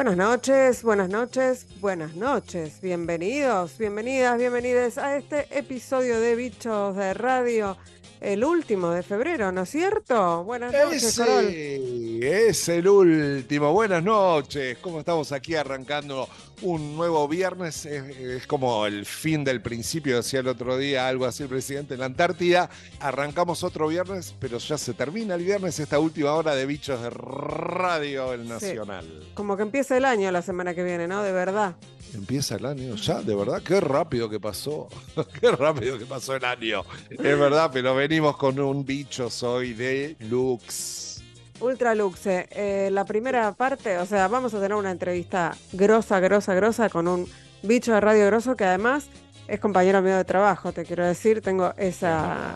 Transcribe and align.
Buenas 0.00 0.16
noches, 0.16 0.82
buenas 0.82 1.10
noches, 1.10 1.66
buenas 1.78 2.14
noches. 2.14 2.80
Bienvenidos, 2.80 3.76
bienvenidas, 3.76 4.38
bienvenidas 4.38 4.96
a 4.96 5.18
este 5.18 5.46
episodio 5.50 6.18
de 6.18 6.36
Bichos 6.36 6.96
de 6.96 7.12
Radio, 7.12 7.76
el 8.20 8.44
último 8.44 8.90
de 8.90 9.02
febrero, 9.02 9.50
¿no 9.50 9.62
es 9.62 9.70
cierto? 9.70 10.44
Buenas 10.44 10.72
noches, 10.72 11.18
Ese 11.18 12.48
Es 12.48 12.68
el 12.68 12.86
último. 12.86 13.72
Buenas 13.72 14.02
noches. 14.02 14.76
¿Cómo 14.78 15.00
estamos 15.00 15.32
aquí 15.32 15.54
arrancando 15.54 16.28
un 16.60 16.96
nuevo 16.96 17.26
viernes? 17.26 17.86
Es, 17.86 18.46
como 18.46 18.84
el 18.84 19.06
fin 19.06 19.42
del 19.42 19.62
principio, 19.62 20.16
decía 20.16 20.40
el 20.40 20.48
otro 20.48 20.76
día 20.76 21.08
algo 21.08 21.24
así 21.24 21.44
el 21.44 21.48
presidente 21.48 21.94
en 21.94 22.00
la 22.00 22.06
Antártida. 22.06 22.68
Arrancamos 23.00 23.64
otro 23.64 23.88
viernes, 23.88 24.34
pero 24.38 24.58
ya 24.58 24.76
se 24.76 24.92
termina 24.92 25.34
el 25.34 25.44
viernes 25.44 25.78
esta 25.80 25.98
última 25.98 26.34
hora 26.34 26.54
de 26.54 26.66
Bichos 26.66 27.00
de 27.00 27.08
Radio 27.08 28.34
El 28.34 28.46
Nacional. 28.46 29.30
Como 29.32 29.56
que 29.56 29.62
empieza 29.62 29.89
el 29.96 30.04
año 30.04 30.30
la 30.30 30.42
semana 30.42 30.74
que 30.74 30.82
viene, 30.82 31.06
¿no? 31.06 31.22
De 31.22 31.32
verdad. 31.32 31.76
Empieza 32.14 32.56
el 32.56 32.66
año 32.66 32.96
ya, 32.96 33.22
de 33.22 33.34
verdad, 33.34 33.62
qué 33.62 33.80
rápido 33.80 34.28
que 34.28 34.40
pasó. 34.40 34.88
qué 35.40 35.50
rápido 35.52 35.98
que 35.98 36.06
pasó 36.06 36.34
el 36.34 36.44
año. 36.44 36.82
Es 37.10 37.18
verdad, 37.18 37.70
pero 37.72 37.94
venimos 37.94 38.36
con 38.36 38.58
un 38.58 38.84
bicho 38.84 39.28
hoy 39.42 39.74
de 39.74 40.16
Lux. 40.20 41.22
Ultra 41.60 41.94
Luxe. 41.94 42.48
Eh, 42.50 42.88
la 42.90 43.04
primera 43.04 43.52
parte, 43.52 43.98
o 43.98 44.06
sea, 44.06 44.28
vamos 44.28 44.54
a 44.54 44.60
tener 44.60 44.74
una 44.74 44.90
entrevista 44.90 45.56
grosa, 45.72 46.18
grosa, 46.20 46.54
grosa 46.54 46.88
con 46.88 47.06
un 47.06 47.28
bicho 47.62 47.92
de 47.92 48.00
radio 48.00 48.26
grosso 48.26 48.56
que 48.56 48.64
además 48.64 49.08
es 49.46 49.60
compañero 49.60 50.00
mío 50.00 50.16
de 50.16 50.24
trabajo, 50.24 50.72
te 50.72 50.84
quiero 50.84 51.04
decir, 51.04 51.42
tengo 51.42 51.74
esa, 51.76 52.54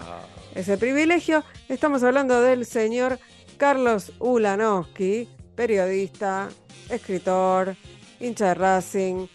ese 0.55 0.79
privilegio. 0.79 1.45
Estamos 1.69 2.03
hablando 2.03 2.41
del 2.41 2.65
señor 2.65 3.19
Carlos 3.57 4.13
Ulanowski, 4.21 5.29
periodista, 5.55 6.49
escritor, 6.91 7.77
hincha 8.21 8.49
de 8.49 8.55
Racing, 8.55 9.27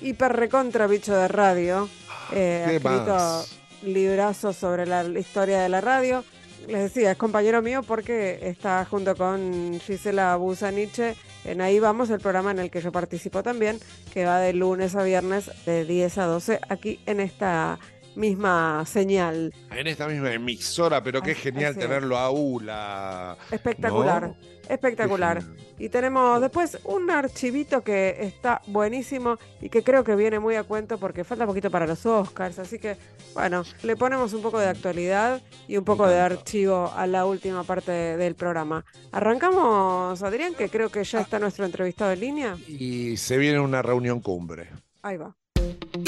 hiper 0.00 0.32
recontra 0.32 0.86
bicho 0.86 1.14
de 1.14 1.28
radio. 1.28 1.88
Eh, 2.32 2.64
ha 2.66 2.72
escrito 2.72 3.44
librazos 3.82 4.56
sobre 4.56 4.86
la, 4.86 5.04
historia 5.04 5.60
de 5.60 5.68
la 5.68 5.80
radio. 5.80 6.24
Les 6.66 6.82
decía, 6.82 7.12
es 7.12 7.16
compañero 7.16 7.62
mío 7.62 7.82
porque 7.82 8.40
está 8.42 8.84
junto 8.84 9.14
con 9.14 9.78
Gisela 9.80 10.34
Busaniche 10.36 11.14
en 11.44 11.60
Ahí 11.60 11.78
Vamos, 11.78 12.10
el 12.10 12.18
programa 12.18 12.50
en 12.50 12.58
el 12.58 12.70
que 12.70 12.80
yo 12.80 12.90
participo 12.90 13.42
también, 13.44 13.78
que 14.12 14.24
va 14.24 14.40
de 14.40 14.52
lunes 14.52 14.96
a 14.96 15.04
viernes 15.04 15.50
de 15.64 15.84
10 15.84 16.18
a 16.18 16.24
12 16.26 16.60
aquí 16.68 16.98
en 17.06 17.20
esta 17.20 17.78
misma 18.16 18.84
señal. 18.86 19.52
En 19.70 19.86
esta 19.86 20.08
misma 20.08 20.32
emisora, 20.32 21.02
pero 21.02 21.22
qué 21.22 21.34
genial 21.34 21.76
tenerlo 21.76 22.16
a 22.16 22.30
ULA. 22.30 23.36
Espectacular, 23.50 24.34
espectacular. 24.68 25.42
Y 25.78 25.88
tenemos 25.88 26.40
después 26.40 26.78
un 26.84 27.10
archivito 27.10 27.82
que 27.82 28.16
está 28.20 28.62
buenísimo 28.66 29.38
y 29.60 29.68
que 29.68 29.82
creo 29.82 30.04
que 30.04 30.16
viene 30.16 30.38
muy 30.38 30.54
a 30.54 30.64
cuento 30.64 30.98
porque 30.98 31.24
falta 31.24 31.46
poquito 31.46 31.70
para 31.70 31.86
los 31.86 32.06
Oscars. 32.06 32.58
Así 32.58 32.78
que, 32.78 32.96
bueno, 33.34 33.62
le 33.82 33.96
ponemos 33.96 34.32
un 34.32 34.42
poco 34.42 34.58
de 34.58 34.68
actualidad 34.68 35.42
y 35.68 35.76
un 35.76 35.84
poco 35.84 36.08
de 36.08 36.18
archivo 36.18 36.92
a 36.96 37.06
la 37.06 37.26
última 37.26 37.64
parte 37.64 37.92
del 37.92 38.34
programa. 38.34 38.84
Arrancamos, 39.12 40.22
Adrián, 40.22 40.54
que 40.54 40.68
creo 40.68 40.88
que 40.90 41.04
ya 41.04 41.20
está 41.20 41.38
nuestro 41.38 41.64
entrevistado 41.66 42.12
en 42.12 42.20
línea. 42.20 42.56
Y 42.66 43.16
se 43.18 43.36
viene 43.36 43.60
una 43.60 43.82
reunión 43.82 44.20
cumbre. 44.20 44.70
Ahí 45.02 45.16
va. 45.16 45.36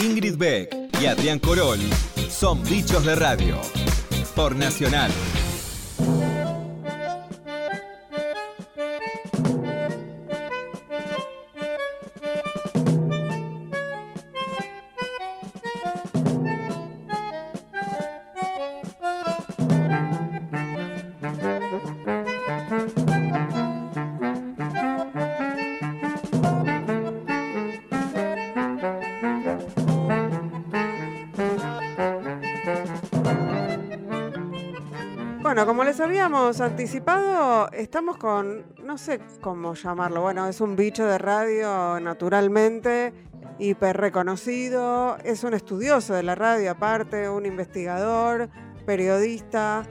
Ingrid 0.02 0.36
Beck 0.36 0.74
y 1.00 1.06
Adrián 1.06 1.38
Corol 1.38 1.80
son 2.28 2.62
bichos 2.64 3.04
de 3.04 3.14
radio 3.16 3.56
por 4.34 4.54
Nacional 4.54 5.10
habíamos 36.28 36.60
anticipado, 36.60 37.70
estamos 37.72 38.18
con, 38.18 38.66
no 38.84 38.98
sé 38.98 39.18
cómo 39.40 39.72
llamarlo, 39.72 40.20
bueno, 40.20 40.46
es 40.46 40.60
un 40.60 40.76
bicho 40.76 41.06
de 41.06 41.16
radio 41.16 41.98
naturalmente, 42.00 43.14
hiper 43.58 43.96
reconocido, 43.96 45.16
es 45.24 45.42
un 45.42 45.54
estudioso 45.54 46.12
de 46.12 46.22
la 46.22 46.34
radio 46.34 46.72
aparte, 46.72 47.30
un 47.30 47.46
investigador, 47.46 48.50
periodista, 48.84 49.84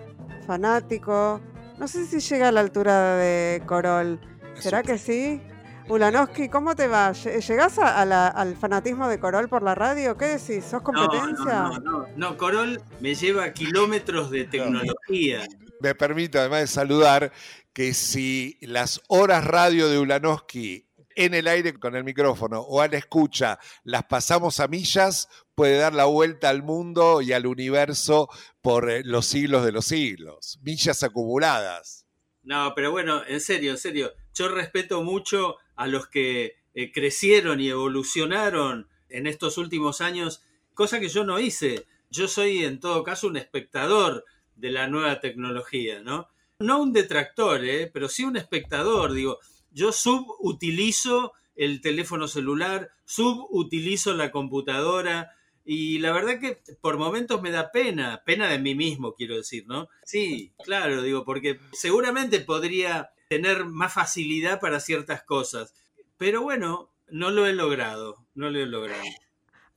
fanático. 0.46 1.42
No 1.80 1.88
sé 1.88 2.06
si 2.06 2.20
llega 2.20 2.50
a 2.50 2.52
la 2.52 2.60
altura 2.60 3.16
de 3.16 3.64
Corol. 3.66 4.20
¿Será 4.60 4.84
que 4.84 5.00
sí? 5.00 5.42
Ulanowski, 5.90 6.50
¿cómo 6.50 6.76
te 6.76 6.88
va? 6.88 7.14
¿Llegás 7.14 7.80
al 7.80 8.56
fanatismo 8.58 9.08
de 9.08 9.20
Corol 9.20 9.50
por 9.50 9.64
la 9.64 9.74
radio? 9.74 10.16
¿Qué 10.16 10.26
decís? 10.38 10.66
¿Sos 10.66 10.84
competencia? 10.84 11.64
No, 11.64 11.70
no, 11.70 11.80
no, 11.80 12.08
no, 12.16 12.38
Corol 12.38 12.80
me 13.00 13.16
lleva 13.16 13.52
kilómetros 13.54 14.30
de 14.30 14.44
tecnología 14.44 15.48
me 15.80 15.96
permito 15.96 16.40
además 16.40 16.62
de 16.62 16.68
saludar 16.68 17.34
que 17.74 17.94
si 17.94 18.58
las 18.62 19.02
horas 19.08 19.46
radio 19.46 19.90
de 19.90 20.00
Ulanowski 20.00 20.88
en 21.16 21.34
el 21.34 21.48
aire 21.48 21.74
con 21.74 21.96
el 21.96 22.04
micrófono 22.04 22.62
o 22.62 22.80
a 22.80 22.88
la 22.88 22.98
escucha 22.98 23.60
las 23.84 24.04
pasamos 24.04 24.60
a 24.60 24.68
millas, 24.68 25.28
puede 25.56 25.78
dar 25.78 25.94
la 25.94 26.06
vuelta 26.06 26.50
al 26.50 26.62
mundo 26.62 27.22
y 27.22 27.34
al 27.34 27.48
universo 27.48 28.30
por 28.62 28.90
eh, 28.90 29.02
los 29.04 29.26
siglos 29.26 29.66
de 29.66 29.72
los 29.72 29.86
siglos. 29.86 30.60
Millas 30.62 31.02
acumuladas. 31.02 32.06
No, 32.44 32.74
pero 32.76 32.92
bueno, 32.92 33.24
en 33.28 33.42
serio, 33.42 33.72
en 33.72 33.78
serio, 33.80 34.14
yo 34.34 34.48
respeto 34.48 35.04
mucho 35.04 35.58
a 35.76 35.88
los 35.88 36.08
que 36.08 36.56
eh, 36.76 36.92
crecieron 36.92 37.60
y 37.60 37.70
evolucionaron 37.70 38.88
en 39.10 39.26
estos 39.26 39.58
últimos 39.58 40.02
años, 40.02 40.44
cosa 40.76 41.00
que 41.00 41.10
yo 41.10 41.24
no 41.24 41.40
hice. 41.40 41.88
Yo 42.12 42.28
soy 42.28 42.64
en 42.64 42.80
todo 42.80 43.04
caso 43.04 43.28
un 43.28 43.38
espectador 43.38 44.24
de 44.58 44.72
la 44.72 44.88
nueva 44.88 45.20
tecnología, 45.20 46.02
¿no? 46.02 46.28
No 46.60 46.82
un 46.82 46.92
detractor, 46.92 47.64
¿eh? 47.64 47.90
pero 47.94 48.10
sí 48.10 48.24
un 48.24 48.38
espectador, 48.38 49.14
digo, 49.14 49.40
yo 49.72 49.92
subutilizo 49.92 51.34
el 51.56 51.82
teléfono 51.82 52.28
celular, 52.28 52.92
subutilizo 53.06 54.14
la 54.14 54.32
computadora 54.32 55.32
y 55.64 56.00
la 56.00 56.12
verdad 56.14 56.40
que 56.40 56.62
por 56.82 56.98
momentos 56.98 57.42
me 57.42 57.52
da 57.52 57.72
pena, 57.72 58.24
pena 58.26 58.50
de 58.50 58.60
mí 58.60 58.74
mismo, 58.74 59.14
quiero 59.14 59.36
decir, 59.36 59.66
¿no? 59.68 59.90
Sí, 60.04 60.54
claro, 60.64 61.02
digo, 61.02 61.26
porque 61.26 61.60
seguramente 61.74 62.40
podría 62.40 63.12
tener 63.30 63.66
más 63.66 63.94
facilidad 63.94 64.60
para 64.60 64.80
ciertas 64.80 65.24
cosas, 65.24 65.74
pero 66.18 66.42
bueno, 66.42 66.92
no 67.10 67.32
lo 67.32 67.46
he 67.46 67.54
logrado, 67.54 68.26
no 68.34 68.50
lo 68.50 68.60
he 68.60 68.66
logrado. 68.66 69.04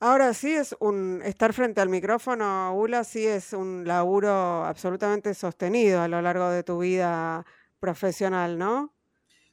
Ahora 0.02 0.32
sí 0.32 0.54
es 0.54 0.74
un 0.80 1.20
estar 1.22 1.52
frente 1.52 1.82
al 1.82 1.90
micrófono, 1.90 2.74
Ula, 2.74 3.04
sí 3.04 3.26
es 3.26 3.52
un 3.52 3.84
laburo 3.86 4.64
absolutamente 4.64 5.34
sostenido 5.34 6.00
a 6.00 6.08
lo 6.08 6.22
largo 6.22 6.48
de 6.48 6.62
tu 6.62 6.78
vida 6.78 7.44
profesional, 7.80 8.56
¿no? 8.56 8.94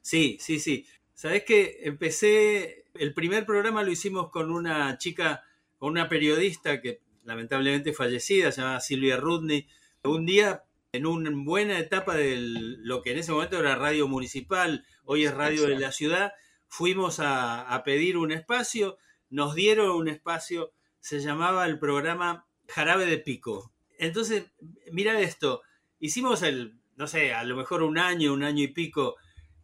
Sí, 0.01 0.37
sí, 0.39 0.61
sí. 0.61 0.87
Sabes 1.13 1.43
que 1.43 1.79
empecé, 1.83 2.85
el 2.93 3.13
primer 3.13 3.45
programa 3.45 3.83
lo 3.83 3.91
hicimos 3.91 4.29
con 4.29 4.49
una 4.49 4.97
chica, 4.97 5.43
con 5.77 5.89
una 5.89 6.07
periodista 6.07 6.79
que 6.79 7.01
lamentablemente 7.25 7.91
fallecida, 7.91 8.53
se 8.53 8.61
llama 8.61 8.79
Silvia 8.79 9.17
Rudney. 9.17 9.67
Un 10.05 10.25
día, 10.25 10.63
en 10.93 11.07
una 11.07 11.29
buena 11.33 11.77
etapa 11.77 12.15
de 12.15 12.37
lo 12.37 13.01
que 13.01 13.11
en 13.11 13.17
ese 13.17 13.33
momento 13.33 13.59
era 13.59 13.75
radio 13.75 14.07
municipal, 14.07 14.85
hoy 15.03 15.25
es 15.25 15.33
radio 15.33 15.67
de 15.67 15.77
la 15.77 15.91
ciudad, 15.91 16.31
fuimos 16.69 17.19
a 17.19 17.81
pedir 17.83 18.15
un 18.15 18.31
espacio 18.31 18.97
nos 19.29 19.55
dieron 19.55 19.91
un 19.91 20.07
espacio, 20.07 20.71
se 20.99 21.19
llamaba 21.19 21.65
el 21.65 21.79
programa 21.79 22.47
Jarabe 22.67 23.05
de 23.05 23.17
Pico. 23.17 23.73
Entonces, 23.97 24.45
mira 24.91 25.19
esto, 25.19 25.61
hicimos 25.99 26.43
el, 26.43 26.79
no 26.95 27.07
sé, 27.07 27.33
a 27.33 27.43
lo 27.43 27.55
mejor 27.55 27.83
un 27.83 27.97
año, 27.97 28.33
un 28.33 28.43
año 28.43 28.63
y 28.63 28.67
pico. 28.67 29.15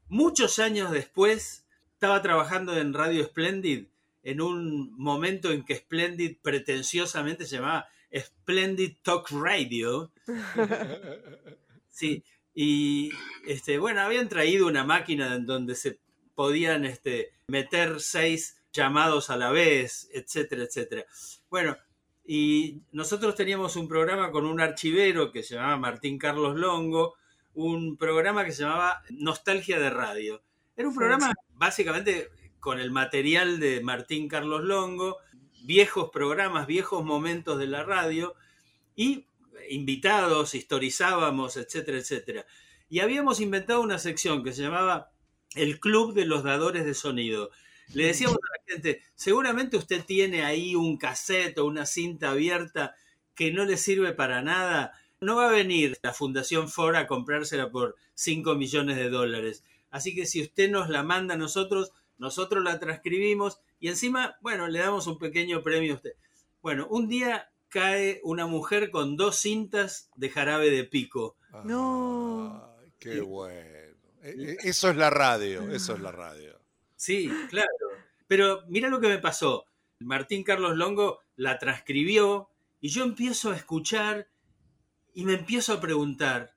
Muchos 0.07 0.59
años 0.59 0.91
después, 0.91 1.65
estaba 1.93 2.21
trabajando 2.21 2.77
en 2.77 2.93
Radio 2.93 3.23
Splendid, 3.23 3.87
en 4.23 4.41
un 4.41 4.93
momento 4.97 5.51
en 5.51 5.63
que 5.63 5.75
Splendid 5.75 6.37
pretenciosamente 6.41 7.45
se 7.45 7.57
llamaba 7.57 7.87
Splendid 8.15 8.97
Talk 9.01 9.29
Radio. 9.31 10.11
Sí, 11.89 12.23
y 12.55 13.11
este, 13.45 13.77
bueno, 13.77 14.01
habían 14.01 14.27
traído 14.27 14.67
una 14.67 14.83
máquina 14.83 15.35
en 15.35 15.45
donde 15.45 15.75
se 15.75 15.99
podían 16.33 16.85
este, 16.85 17.33
meter 17.47 17.99
seis 17.99 18.62
llamados 18.73 19.29
a 19.29 19.37
la 19.37 19.51
vez, 19.51 20.09
etcétera, 20.13 20.63
etcétera. 20.63 21.05
Bueno, 21.49 21.77
y 22.25 22.81
nosotros 22.91 23.35
teníamos 23.35 23.75
un 23.75 23.87
programa 23.87 24.31
con 24.31 24.45
un 24.45 24.59
archivero 24.59 25.31
que 25.31 25.43
se 25.43 25.55
llamaba 25.55 25.77
Martín 25.77 26.17
Carlos 26.17 26.57
Longo, 26.57 27.15
un 27.53 27.97
programa 27.97 28.43
que 28.43 28.51
se 28.51 28.63
llamaba 28.63 29.03
Nostalgia 29.11 29.79
de 29.79 29.89
Radio. 29.89 30.43
Era 30.75 30.87
un 30.87 30.95
programa 30.95 31.33
básicamente 31.51 32.29
con 32.59 32.79
el 32.79 32.91
material 32.91 33.59
de 33.59 33.81
Martín 33.81 34.27
Carlos 34.27 34.63
Longo, 34.63 35.17
viejos 35.63 36.09
programas, 36.11 36.65
viejos 36.65 37.03
momentos 37.03 37.59
de 37.59 37.67
la 37.67 37.83
radio 37.83 38.35
y 38.95 39.27
invitados, 39.69 40.55
historizábamos, 40.55 41.57
etcétera, 41.57 41.97
etcétera. 41.97 42.45
Y 42.89 42.99
habíamos 42.99 43.39
inventado 43.39 43.81
una 43.81 43.99
sección 43.99 44.43
que 44.43 44.53
se 44.53 44.63
llamaba 44.63 45.11
el 45.55 45.79
Club 45.79 46.13
de 46.13 46.25
los 46.25 46.43
Dadores 46.43 46.85
de 46.85 46.93
Sonido. 46.93 47.51
Le 47.93 48.07
decíamos 48.07 48.37
a 48.37 48.57
la 48.57 48.73
gente, 48.73 49.01
seguramente 49.15 49.77
usted 49.77 50.03
tiene 50.05 50.43
ahí 50.43 50.75
un 50.75 50.97
cassette 50.97 51.57
o 51.59 51.65
una 51.65 51.85
cinta 51.85 52.31
abierta 52.31 52.95
que 53.35 53.51
no 53.51 53.65
le 53.65 53.77
sirve 53.77 54.13
para 54.13 54.41
nada. 54.41 54.93
No 55.19 55.35
va 55.35 55.49
a 55.49 55.51
venir 55.51 55.97
la 56.01 56.13
Fundación 56.13 56.69
Ford 56.69 56.95
a 56.95 57.07
comprársela 57.07 57.69
por 57.71 57.95
5 58.15 58.55
millones 58.55 58.97
de 58.97 59.09
dólares. 59.09 59.63
Así 59.91 60.15
que 60.15 60.25
si 60.25 60.41
usted 60.41 60.69
nos 60.69 60.89
la 60.89 61.03
manda 61.03 61.35
a 61.35 61.37
nosotros, 61.37 61.91
nosotros 62.17 62.63
la 62.63 62.79
transcribimos 62.79 63.59
y 63.79 63.89
encima, 63.89 64.37
bueno, 64.41 64.67
le 64.67 64.79
damos 64.79 65.07
un 65.07 65.17
pequeño 65.19 65.61
premio 65.61 65.93
a 65.93 65.95
usted. 65.97 66.13
Bueno, 66.61 66.87
un 66.89 67.07
día 67.07 67.51
cae 67.69 68.21
una 68.23 68.47
mujer 68.47 68.91
con 68.91 69.17
dos 69.17 69.37
cintas 69.37 70.09
de 70.15 70.29
jarabe 70.29 70.69
de 70.69 70.83
pico. 70.83 71.35
No. 71.63 72.75
qué 72.99 73.21
bueno. 73.21 73.83
E, 74.21 74.29
e, 74.29 74.57
eso 74.63 74.89
es 74.89 74.95
la 74.95 75.09
radio, 75.09 75.69
eso 75.71 75.93
es 75.93 75.99
la 75.99 76.11
radio. 76.11 76.52
Sí, 77.03 77.29
claro. 77.49 77.67
Pero 78.29 78.63
mira 78.69 78.87
lo 78.87 79.01
que 79.01 79.09
me 79.09 79.17
pasó. 79.17 79.65
Martín 79.99 80.41
Carlos 80.41 80.77
Longo 80.77 81.19
la 81.35 81.59
transcribió 81.59 82.49
y 82.79 82.87
yo 82.91 83.03
empiezo 83.03 83.51
a 83.51 83.57
escuchar 83.57 84.29
y 85.13 85.25
me 85.25 85.33
empiezo 85.33 85.73
a 85.73 85.81
preguntar, 85.81 86.55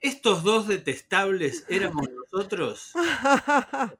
¿estos 0.00 0.44
dos 0.44 0.68
detestables 0.68 1.66
éramos 1.68 2.08
nosotros? 2.10 2.92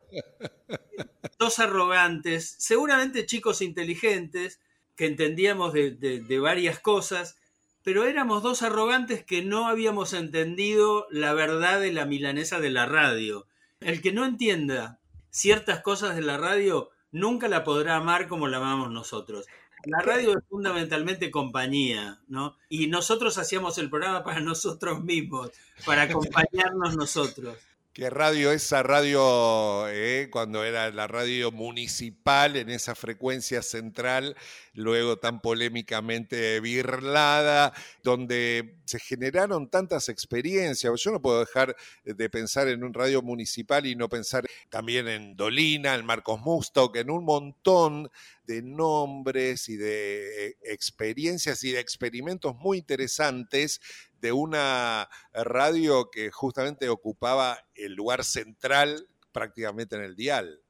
dos 1.40 1.58
arrogantes, 1.58 2.54
seguramente 2.60 3.26
chicos 3.26 3.60
inteligentes, 3.60 4.60
que 4.94 5.06
entendíamos 5.06 5.72
de, 5.72 5.90
de, 5.90 6.38
varias 6.38 6.78
cosas, 6.78 7.38
pero 7.82 8.04
éramos 8.04 8.44
dos 8.44 8.62
arrogantes 8.62 9.24
que 9.24 9.42
no 9.42 9.66
habíamos 9.66 10.12
entendido 10.12 11.08
la 11.10 11.34
verdad 11.34 11.80
de 11.80 11.90
la 11.90 12.06
milanesa 12.06 12.60
de 12.60 12.70
la 12.70 12.86
radio. 12.86 13.48
El 13.80 14.00
que 14.00 14.12
no 14.12 14.24
entienda 14.24 15.00
ciertas 15.32 15.80
cosas 15.80 16.14
de 16.14 16.22
la 16.22 16.36
radio 16.36 16.90
nunca 17.10 17.48
la 17.48 17.64
podrá 17.64 17.96
amar 17.96 18.28
como 18.28 18.46
la 18.46 18.58
amamos 18.58 18.90
nosotros. 18.90 19.46
La 19.84 19.98
radio 19.98 20.38
es 20.38 20.44
fundamentalmente 20.48 21.32
compañía, 21.32 22.20
¿no? 22.28 22.56
Y 22.68 22.86
nosotros 22.86 23.36
hacíamos 23.38 23.78
el 23.78 23.90
programa 23.90 24.22
para 24.22 24.40
nosotros 24.40 25.02
mismos, 25.02 25.50
para 25.84 26.02
acompañarnos 26.04 26.96
nosotros. 26.96 27.56
¿Qué 27.94 28.08
radio 28.08 28.52
esa 28.52 28.82
radio, 28.82 29.86
eh, 29.90 30.30
cuando 30.30 30.64
era 30.64 30.90
la 30.90 31.06
radio 31.08 31.52
municipal 31.52 32.56
en 32.56 32.70
esa 32.70 32.94
frecuencia 32.94 33.60
central, 33.60 34.34
luego 34.72 35.18
tan 35.18 35.42
polémicamente 35.42 36.58
birlada, 36.60 37.74
donde 38.02 38.78
se 38.86 38.98
generaron 38.98 39.68
tantas 39.68 40.08
experiencias? 40.08 40.90
Yo 41.02 41.10
no 41.10 41.20
puedo 41.20 41.40
dejar 41.40 41.76
de 42.02 42.30
pensar 42.30 42.66
en 42.68 42.82
un 42.82 42.94
radio 42.94 43.20
municipal 43.20 43.84
y 43.84 43.94
no 43.94 44.08
pensar 44.08 44.46
también 44.70 45.06
en 45.06 45.36
Dolina, 45.36 45.94
en 45.94 46.06
Marcos 46.06 46.40
Musto, 46.40 46.90
que 46.92 47.00
en 47.00 47.10
un 47.10 47.26
montón 47.26 48.10
de 48.44 48.62
nombres 48.62 49.68
y 49.68 49.76
de 49.76 50.46
eh, 50.46 50.56
experiencias 50.64 51.64
y 51.64 51.72
de 51.72 51.80
experimentos 51.80 52.54
muy 52.56 52.78
interesantes 52.78 53.80
de 54.20 54.32
una 54.32 55.08
radio 55.32 56.10
que 56.10 56.30
justamente 56.30 56.88
ocupaba 56.88 57.58
el 57.74 57.94
lugar 57.94 58.24
central 58.24 59.08
prácticamente 59.32 59.96
en 59.96 60.02
el 60.02 60.16
dial. 60.16 60.60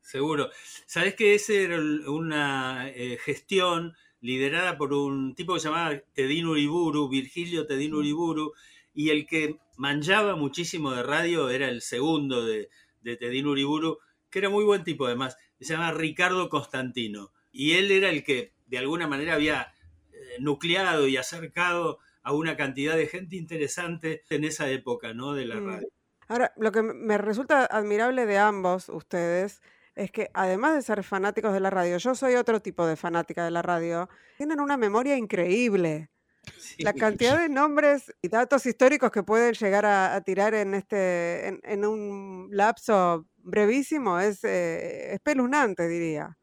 Seguro. 0.00 0.50
Sabes 0.86 1.14
que 1.14 1.34
esa 1.34 1.52
era 1.52 1.78
una 1.78 2.90
eh, 2.90 3.18
gestión 3.22 3.94
liderada 4.20 4.78
por 4.78 4.92
un 4.92 5.34
tipo 5.34 5.54
que 5.54 5.60
se 5.60 5.68
llamaba 5.68 6.00
Tedín 6.14 6.46
Uriburu, 6.46 7.08
Virgilio 7.08 7.66
Tedín 7.66 7.94
Uriburu, 7.94 8.52
y 8.94 9.10
el 9.10 9.26
que 9.26 9.58
manchaba 9.76 10.36
muchísimo 10.36 10.92
de 10.92 11.02
radio 11.02 11.50
era 11.50 11.68
el 11.68 11.82
segundo 11.82 12.44
de, 12.44 12.68
de 13.00 13.16
Tedín 13.16 13.46
Uriburu, 13.46 13.98
que 14.30 14.38
era 14.38 14.48
muy 14.48 14.64
buen 14.64 14.84
tipo 14.84 15.06
además, 15.06 15.36
se 15.62 15.74
llama 15.74 15.92
Ricardo 15.92 16.48
Constantino. 16.48 17.32
Y 17.50 17.72
él 17.72 17.90
era 17.90 18.10
el 18.10 18.24
que 18.24 18.52
de 18.66 18.78
alguna 18.78 19.06
manera 19.06 19.34
había 19.34 19.72
eh, 20.12 20.36
nucleado 20.40 21.06
y 21.06 21.16
acercado 21.16 21.98
a 22.22 22.32
una 22.32 22.56
cantidad 22.56 22.96
de 22.96 23.06
gente 23.06 23.36
interesante 23.36 24.24
en 24.30 24.44
esa 24.44 24.70
época, 24.70 25.12
¿no? 25.12 25.34
De 25.34 25.44
la 25.44 25.56
mm. 25.56 25.66
radio. 25.66 25.88
Ahora, 26.28 26.52
lo 26.56 26.72
que 26.72 26.82
me 26.82 27.18
resulta 27.18 27.66
admirable 27.66 28.26
de 28.26 28.38
ambos 28.38 28.88
ustedes 28.88 29.60
es 29.94 30.10
que 30.10 30.30
además 30.32 30.74
de 30.74 30.82
ser 30.82 31.02
fanáticos 31.02 31.52
de 31.52 31.60
la 31.60 31.70
radio, 31.70 31.98
yo 31.98 32.14
soy 32.14 32.36
otro 32.36 32.60
tipo 32.60 32.86
de 32.86 32.96
fanática 32.96 33.44
de 33.44 33.50
la 33.50 33.60
radio, 33.60 34.08
tienen 34.38 34.60
una 34.60 34.76
memoria 34.76 35.16
increíble. 35.16 36.08
La 36.78 36.92
cantidad 36.92 37.38
de 37.38 37.48
nombres 37.48 38.12
y 38.20 38.28
datos 38.28 38.66
históricos 38.66 39.10
que 39.10 39.22
pueden 39.22 39.54
llegar 39.54 39.86
a, 39.86 40.20
tirar 40.22 40.54
en 40.54 40.74
este 40.74 41.60
en, 41.62 41.84
un 41.84 42.48
lapso 42.50 43.26
brevísimo 43.36 44.18
es 44.18 44.42
eh, 44.44 45.14
espeluznante, 45.14 45.86
diría. 45.86 46.36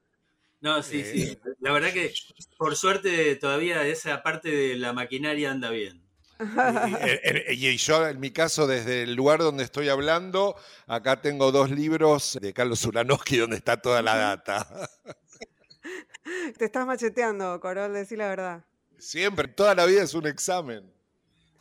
No, 0.61 0.83
sí, 0.83 1.03
sí. 1.03 1.23
Eh, 1.23 1.39
la 1.59 1.71
verdad 1.71 1.91
que 1.91 2.13
por 2.57 2.75
suerte 2.75 3.35
todavía 3.35 3.85
esa 3.85 4.21
parte 4.23 4.49
de 4.49 4.75
la 4.75 4.93
maquinaria 4.93 5.51
anda 5.51 5.69
bien. 5.69 6.09
Y, 7.51 7.75
yo, 7.77 8.07
en 8.07 8.19
mi 8.19 8.31
caso, 8.31 8.65
desde 8.65 9.03
el 9.03 9.13
lugar 9.13 9.39
donde 9.39 9.63
estoy 9.63 9.89
hablando, 9.89 10.55
acá 10.87 11.21
tengo 11.21 11.51
dos 11.51 11.69
libros 11.69 12.37
de 12.41 12.53
Carlos 12.53 12.85
Uranowski 12.85 13.37
donde 13.37 13.57
está 13.57 13.81
toda 13.81 14.01
la 14.01 14.15
data. 14.15 14.89
Te 16.57 16.65
estás 16.65 16.85
macheteando, 16.85 17.59
Corol, 17.59 17.93
decí 17.93 18.15
la 18.15 18.29
verdad. 18.29 18.68
Siempre, 18.99 19.47
toda 19.47 19.75
la 19.75 19.85
vida 19.85 20.03
es 20.03 20.13
un 20.13 20.27
examen. 20.27 20.91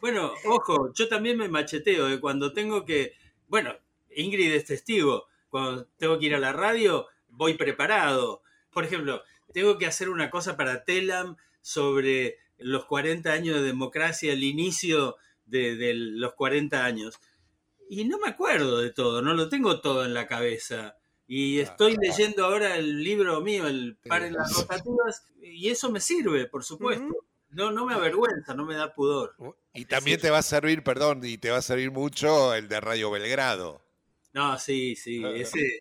Bueno, 0.00 0.32
ojo, 0.44 0.92
yo 0.94 1.08
también 1.08 1.38
me 1.38 1.48
macheteo 1.48 2.06
de 2.06 2.20
cuando 2.20 2.52
tengo 2.52 2.84
que, 2.84 3.14
bueno, 3.48 3.74
Ingrid 4.14 4.52
es 4.52 4.64
testigo, 4.64 5.26
cuando 5.48 5.86
tengo 5.96 6.18
que 6.18 6.26
ir 6.26 6.34
a 6.34 6.38
la 6.38 6.52
radio, 6.52 7.06
voy 7.28 7.54
preparado 7.54 8.42
por 8.78 8.84
ejemplo, 8.84 9.22
tengo 9.52 9.76
que 9.76 9.86
hacer 9.86 10.08
una 10.08 10.30
cosa 10.30 10.56
para 10.56 10.84
Telam 10.84 11.36
sobre 11.62 12.38
los 12.58 12.84
40 12.84 13.32
años 13.32 13.56
de 13.56 13.62
democracia, 13.62 14.32
el 14.32 14.44
inicio 14.44 15.16
de, 15.46 15.94
los 15.94 16.34
40 16.34 16.84
años. 16.84 17.18
Y 17.88 18.04
no 18.04 18.18
me 18.18 18.28
acuerdo 18.28 18.78
de 18.78 18.92
todo, 18.92 19.20
no 19.20 19.34
lo 19.34 19.48
tengo 19.48 19.80
todo 19.80 20.04
en 20.04 20.14
la 20.14 20.28
cabeza. 20.28 20.96
Y 21.26 21.58
estoy 21.58 21.96
leyendo 22.00 22.44
ahora 22.44 22.76
el 22.76 23.02
libro 23.02 23.40
mío, 23.40 23.66
el 23.66 23.96
Par 24.08 24.22
en 24.22 24.34
las 24.34 24.54
rotativas, 24.54 25.26
y 25.42 25.68
eso 25.70 25.90
me 25.90 25.98
sirve, 25.98 26.46
por 26.46 26.62
supuesto. 26.62 27.26
No, 27.50 27.70
no 27.70 27.86
me 27.86 27.94
avergüenza, 27.94 28.54
no 28.54 28.64
me 28.64 28.74
da 28.74 28.94
pudor. 28.94 29.34
Y 29.72 29.86
también 29.86 30.20
te 30.20 30.30
va 30.30 30.38
a 30.38 30.42
servir, 30.42 30.82
perdón, 30.82 31.20
y 31.24 31.38
te 31.38 31.50
va 31.50 31.58
a 31.58 31.62
servir 31.62 31.90
mucho 31.90 32.54
el 32.54 32.68
de 32.68 32.80
Radio 32.80 33.10
Belgrado. 33.10 33.80
No, 34.34 34.58
sí, 34.58 34.94
sí. 34.94 35.22
ese 35.34 35.80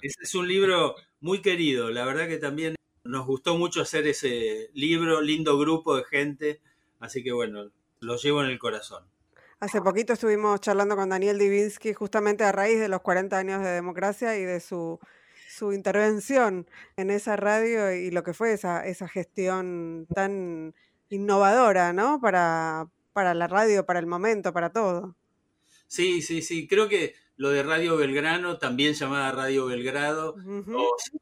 es 0.00 0.34
un 0.34 0.46
libro 0.46 0.94
muy 1.20 1.40
querido. 1.40 1.90
La 1.90 2.04
verdad 2.04 2.28
que 2.28 2.36
también 2.36 2.76
nos 3.04 3.26
gustó 3.26 3.56
mucho 3.56 3.80
hacer 3.80 4.06
ese 4.06 4.70
libro, 4.74 5.20
lindo 5.20 5.58
grupo 5.58 5.96
de 5.96 6.04
gente. 6.04 6.60
Así 7.00 7.22
que 7.22 7.32
bueno, 7.32 7.70
lo 8.00 8.16
llevo 8.16 8.42
en 8.42 8.50
el 8.50 8.58
corazón. 8.58 9.04
Hace 9.58 9.80
poquito 9.80 10.12
estuvimos 10.12 10.60
charlando 10.60 10.96
con 10.96 11.08
Daniel 11.08 11.38
Divinsky 11.38 11.94
justamente 11.94 12.44
a 12.44 12.52
raíz 12.52 12.78
de 12.78 12.88
los 12.88 13.00
40 13.00 13.38
años 13.38 13.62
de 13.62 13.70
democracia 13.70 14.36
y 14.36 14.44
de 14.44 14.60
su, 14.60 15.00
su 15.48 15.72
intervención 15.72 16.68
en 16.96 17.10
esa 17.10 17.36
radio 17.36 17.90
y 17.92 18.10
lo 18.10 18.22
que 18.22 18.34
fue 18.34 18.52
esa, 18.52 18.86
esa 18.86 19.08
gestión 19.08 20.06
tan 20.14 20.74
innovadora, 21.10 21.92
¿no? 21.92 22.20
Para, 22.20 22.88
para 23.12 23.34
la 23.34 23.46
radio, 23.46 23.86
para 23.86 23.98
el 23.98 24.06
momento, 24.06 24.52
para 24.52 24.70
todo. 24.70 25.14
Sí, 25.86 26.22
sí, 26.22 26.42
sí. 26.42 26.66
Creo 26.66 26.88
que 26.88 27.14
lo 27.36 27.50
de 27.50 27.62
Radio 27.62 27.96
Belgrano, 27.96 28.58
también 28.58 28.94
llamada 28.94 29.32
Radio 29.32 29.66
Belgrado, 29.66 30.36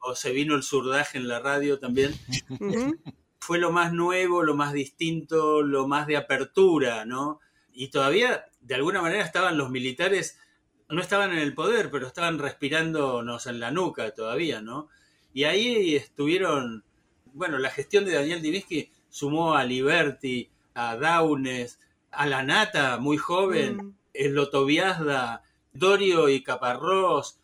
o, 0.01 0.15
se 0.15 0.33
vino 0.33 0.55
el 0.55 0.63
surdaje 0.63 1.19
en 1.19 1.29
la 1.29 1.41
radio 1.41 1.79
también. 1.79 2.15
Fue 3.41 3.59
lo 3.59 3.73
más 3.73 3.93
nuevo, 3.93 4.43
lo 4.43 4.55
más 4.55 4.73
distinto, 4.73 5.63
lo 5.63 5.87
más 5.87 6.07
de 6.07 6.17
apertura, 6.17 7.05
¿no? 7.05 7.41
Y 7.73 7.89
todavía, 7.89 8.47
de 8.63 8.75
alguna 8.75 9.03
manera, 9.03 9.23
estaban 9.23 9.59
los 9.59 9.71
militares, 9.71 10.39
no 10.89 11.03
estaban 11.03 11.33
en 11.33 11.39
el 11.39 11.53
poder, 11.53 11.91
pero 11.91 12.07
estaban 12.07 12.39
respirándonos 12.39 13.47
en 13.47 13.61
la 13.61 13.71
nuca 13.71 14.15
todavía, 14.15 14.63
¿no? 14.63 14.89
Y 15.35 15.45
ahí 15.45 15.97
estuvieron, 15.97 16.85
bueno, 17.35 17.59
la 17.59 17.71
gestión 17.71 18.05
de 18.05 18.15
Daniel 18.15 18.41
Divisky 18.41 18.91
sumó 19.15 19.55
a 19.55 19.63
Liberty, 19.63 20.51
a 20.75 20.97
Daunes, 20.97 21.79
a 22.11 22.27
la 22.27 22.43
Nata, 22.43 22.99
muy 22.99 23.17
joven, 23.17 23.77
mm. 23.77 23.95
el 24.13 24.35
Lotoviazda, 24.35 25.45
Dorio 25.73 26.29
y 26.29 26.43
Caparrós, 26.43 27.39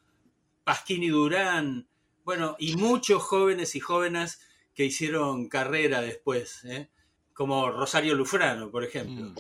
Pasquini 0.65 1.11
Durán, 1.11 1.87
bueno, 2.25 2.57
y 2.59 2.75
muchos 2.75 3.23
jóvenes 3.23 3.77
y 3.77 3.81
jóvenes 3.81 4.41
que 4.75 4.85
hicieron 4.85 5.49
carrera 5.49 6.01
después, 6.01 6.65
¿eh? 6.65 6.91
como 7.35 7.71
Rosario 7.71 8.17
Lufrano, 8.17 8.73
por 8.73 8.83
ejemplo. 8.83 9.27
Mm. 9.27 9.35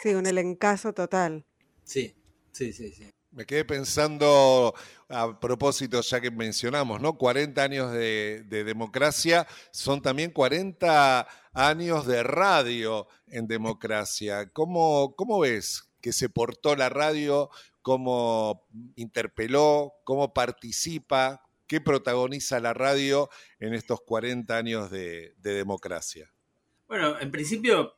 Sí, 0.00 0.14
un 0.14 0.26
elencazo 0.26 0.92
total. 0.92 1.44
Sí, 1.82 2.14
sí, 2.52 2.72
sí, 2.72 2.92
sí. 2.92 3.10
Me 3.32 3.46
quedé 3.46 3.64
pensando 3.64 4.74
a 5.08 5.40
propósito, 5.40 6.00
ya 6.02 6.20
que 6.20 6.30
mencionamos, 6.30 7.00
¿no? 7.00 7.16
40 7.16 7.62
años 7.62 7.92
de, 7.92 8.44
democracia 8.48 9.46
son 9.70 10.02
también 10.02 10.30
40 10.30 11.26
años 11.52 12.06
de 12.06 12.22
radio 12.22 13.08
en 13.26 13.46
democracia. 13.46 14.50
¿Cómo, 14.52 15.14
¿Cómo 15.16 15.40
ves 15.40 15.90
que 16.00 16.12
se 16.12 16.28
portó 16.28 16.76
la 16.76 16.88
radio? 16.88 17.50
¿Cómo 17.80 18.66
interpeló? 18.96 19.94
¿Cómo 20.04 20.34
participa? 20.34 21.42
¿Qué 21.66 21.80
protagoniza 21.80 22.60
la 22.60 22.74
radio 22.74 23.30
en 23.58 23.72
estos 23.72 24.00
40 24.02 24.56
años 24.56 24.90
de 24.90 25.34
democracia? 25.42 26.30
Bueno, 26.86 27.18
en 27.18 27.30
principio 27.30 27.96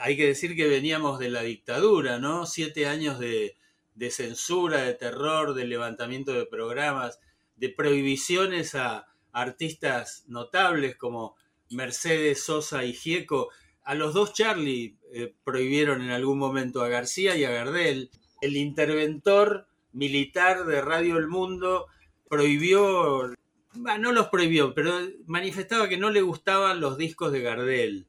hay 0.00 0.16
que 0.16 0.26
decir 0.26 0.54
que 0.54 0.68
veníamos 0.68 1.18
de 1.18 1.30
la 1.30 1.42
dictadura, 1.42 2.20
¿no? 2.20 2.46
Siete 2.46 2.86
años 2.86 3.18
de 3.18 3.56
de 3.94 4.10
censura, 4.10 4.82
de 4.82 4.94
terror, 4.94 5.54
de 5.54 5.64
levantamiento 5.64 6.32
de 6.32 6.46
programas, 6.46 7.20
de 7.56 7.68
prohibiciones 7.68 8.74
a 8.74 9.06
artistas 9.32 10.24
notables 10.28 10.96
como 10.96 11.36
Mercedes 11.70 12.44
Sosa 12.44 12.84
y 12.84 12.92
Gieco. 12.92 13.50
A 13.82 13.94
los 13.94 14.14
dos 14.14 14.32
Charlie 14.32 14.98
eh, 15.12 15.34
prohibieron 15.44 16.02
en 16.02 16.10
algún 16.10 16.38
momento 16.38 16.82
a 16.82 16.88
García 16.88 17.36
y 17.36 17.44
a 17.44 17.50
Gardel. 17.50 18.10
El 18.40 18.56
interventor 18.56 19.66
militar 19.92 20.64
de 20.66 20.80
Radio 20.80 21.18
El 21.18 21.28
Mundo 21.28 21.86
prohibió, 22.28 23.32
no 23.74 24.12
los 24.12 24.28
prohibió, 24.28 24.74
pero 24.74 24.98
manifestaba 25.26 25.88
que 25.88 25.98
no 25.98 26.10
le 26.10 26.22
gustaban 26.22 26.80
los 26.80 26.96
discos 26.96 27.32
de 27.32 27.42
Gardel. 27.42 28.06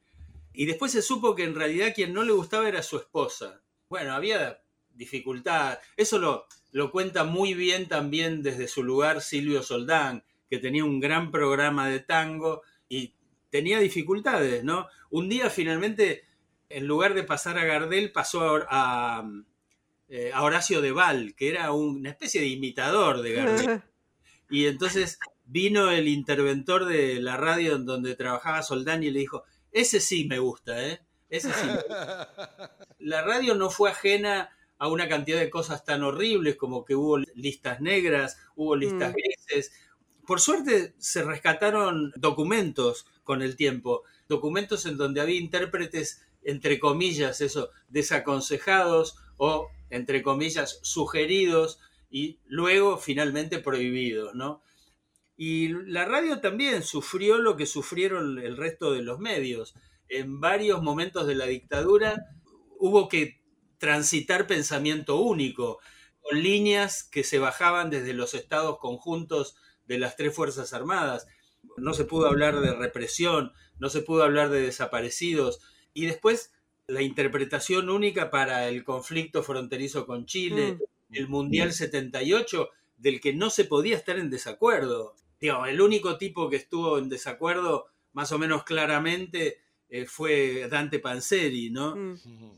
Y 0.54 0.66
después 0.66 0.92
se 0.92 1.02
supo 1.02 1.36
que 1.36 1.44
en 1.44 1.56
realidad 1.56 1.94
quien 1.96 2.13
no 2.13 2.24
le 2.24 2.32
gustaba 2.32 2.68
era 2.68 2.84
su 2.84 2.98
esposa. 2.98 3.62
Bueno, 3.90 4.13
había 4.13 4.62
dificultad. 4.93 5.79
Eso 5.97 6.19
lo, 6.19 6.47
lo 6.71 6.91
cuenta 6.91 7.23
muy 7.23 7.53
bien 7.53 7.88
también 7.88 8.43
desde 8.43 8.67
su 8.67 8.83
lugar 8.83 9.21
Silvio 9.21 9.63
Soldán, 9.63 10.23
que 10.50 10.59
tenía 10.59 10.85
un 10.85 11.00
gran 11.00 11.31
programa 11.31 11.88
de 11.88 12.00
tango 12.00 12.62
y 12.89 13.15
tenía 13.50 13.79
dificultades, 13.79 14.63
¿no? 14.63 14.88
Un 15.09 15.29
día 15.29 15.50
finalmente, 15.50 16.23
en 16.69 16.88
lugar 16.88 17.13
de 17.13 17.23
pasar 17.23 17.57
a 17.57 17.65
Gardel, 17.65 18.12
pasó 18.12 18.41
a, 18.41 18.65
a, 18.69 19.31
eh, 20.09 20.31
Horacio 20.35 20.81
Deval, 20.81 21.35
que 21.35 21.50
era 21.50 21.71
una 21.71 22.09
especie 22.09 22.41
de 22.41 22.47
imitador 22.47 23.21
de 23.21 23.33
Gardel. 23.33 23.81
Y 24.50 24.67
entonces 24.67 25.17
vino 25.45 25.89
el 25.89 26.07
interventor 26.07 26.85
de 26.85 27.19
la 27.19 27.38
radio 27.38 27.75
en 27.75 27.85
donde 27.88 28.15
trabajaba 28.15 28.62
Soldán 28.62 29.01
y 29.01 29.09
le 29.09 29.19
dijo, 29.19 29.45
ese 29.71 30.00
sí 30.00 30.25
me 30.25 30.38
gusta, 30.38 30.85
¿eh? 30.85 31.01
Ese 31.29 31.51
sí. 31.51 31.67
La 33.00 33.23
radio 33.23 33.55
no 33.55 33.71
fue 33.71 33.89
ajena 33.89 34.55
a 34.84 34.90
una 34.90 35.08
cantidad 35.08 35.40
de 35.40 35.50
cosas 35.50 35.86
tan 35.86 36.04
horribles 36.04 36.58
como 36.58 36.84
que 36.84 36.94
hubo 36.94 37.18
listas 37.36 37.80
negras, 37.80 38.38
hubo 38.58 38.75
listas 38.75 39.13
mm. 39.13 39.16
grises. 39.16 39.72
Por 40.28 40.42
suerte 40.42 40.94
se 40.98 41.24
rescataron 41.24 42.12
documentos 42.18 43.06
con 43.24 43.42
el 43.42 43.56
tiempo, 43.56 44.04
documentos 44.28 44.86
en 44.86 44.98
donde 44.98 45.22
había 45.22 45.40
intérpretes, 45.40 46.28
entre 46.44 46.82
comillas, 46.82 47.40
eso, 47.40 47.70
desaconsejados 47.88 49.16
o, 49.38 49.70
entre 49.90 50.22
comillas, 50.22 50.82
sugeridos 50.84 51.80
y 52.10 52.42
luego 52.46 52.98
finalmente 52.98 53.60
prohibidos, 53.60 54.36
¿no? 54.36 54.63
Y 55.38 55.70
la 55.70 56.04
radio 56.04 56.42
también 56.42 56.84
sufrió 56.84 57.38
lo 57.38 57.56
que 57.56 57.68
sufrieron 57.68 58.38
el 58.38 58.58
resto 58.58 58.92
de 58.92 59.02
los 59.02 59.18
medios. 59.18 59.75
En 60.10 60.42
varios 60.42 60.84
momentos 60.84 61.25
de 61.25 61.36
la 61.36 61.46
dictadura 61.46 62.25
hubo 62.80 63.08
que 63.08 63.42
transitar 63.84 64.48
pensamiento 64.48 65.18
único, 65.18 65.82
con 66.22 66.42
líneas 66.42 67.04
que 67.04 67.25
se 67.25 67.38
bajaban 67.38 67.90
desde 67.90 68.13
los 68.13 68.34
estados 68.34 68.80
conjuntos 68.80 69.58
de 69.88 69.98
las 69.98 70.16
tres 70.16 70.34
Fuerzas 70.34 70.72
Armadas. 70.72 71.28
No 71.75 71.94
se 71.94 72.06
pudo 72.06 72.28
hablar 72.28 72.62
de 72.62 72.74
represión, 72.74 73.52
no 73.80 73.90
se 73.90 74.00
pudo 74.00 74.24
hablar 74.24 74.52
de 74.52 74.62
desaparecidos. 74.62 75.60
Y 75.94 76.06
después 76.06 76.54
la 76.88 77.02
interpretación 77.02 77.90
única 77.90 78.32
para 78.32 78.70
el 78.70 78.86
conflicto 78.86 79.44
fronterizo 79.44 80.06
con 80.06 80.28
Chile, 80.28 80.75
mm. 80.75 81.16
el 81.16 81.28
Mundial 81.28 81.74
78, 81.74 82.70
del 82.96 83.20
que 83.20 83.34
no 83.34 83.50
se 83.50 83.66
podía 83.66 83.98
estar 83.98 84.18
en 84.18 84.30
desacuerdo. 84.30 85.13
el 85.42 85.82
único 85.82 86.18
tipo 86.18 86.50
que 86.50 86.56
estuvo 86.56 87.00
en 87.00 87.10
desacuerdo 87.10 87.88
más 88.13 88.32
o 88.32 88.40
menos 88.40 88.63
claramente 88.63 89.60
eh, 89.90 90.06
fue 90.06 90.70
Dante 90.70 91.00
Panzeri, 91.00 91.70
¿no? 91.70 91.98
Mm 91.98 92.16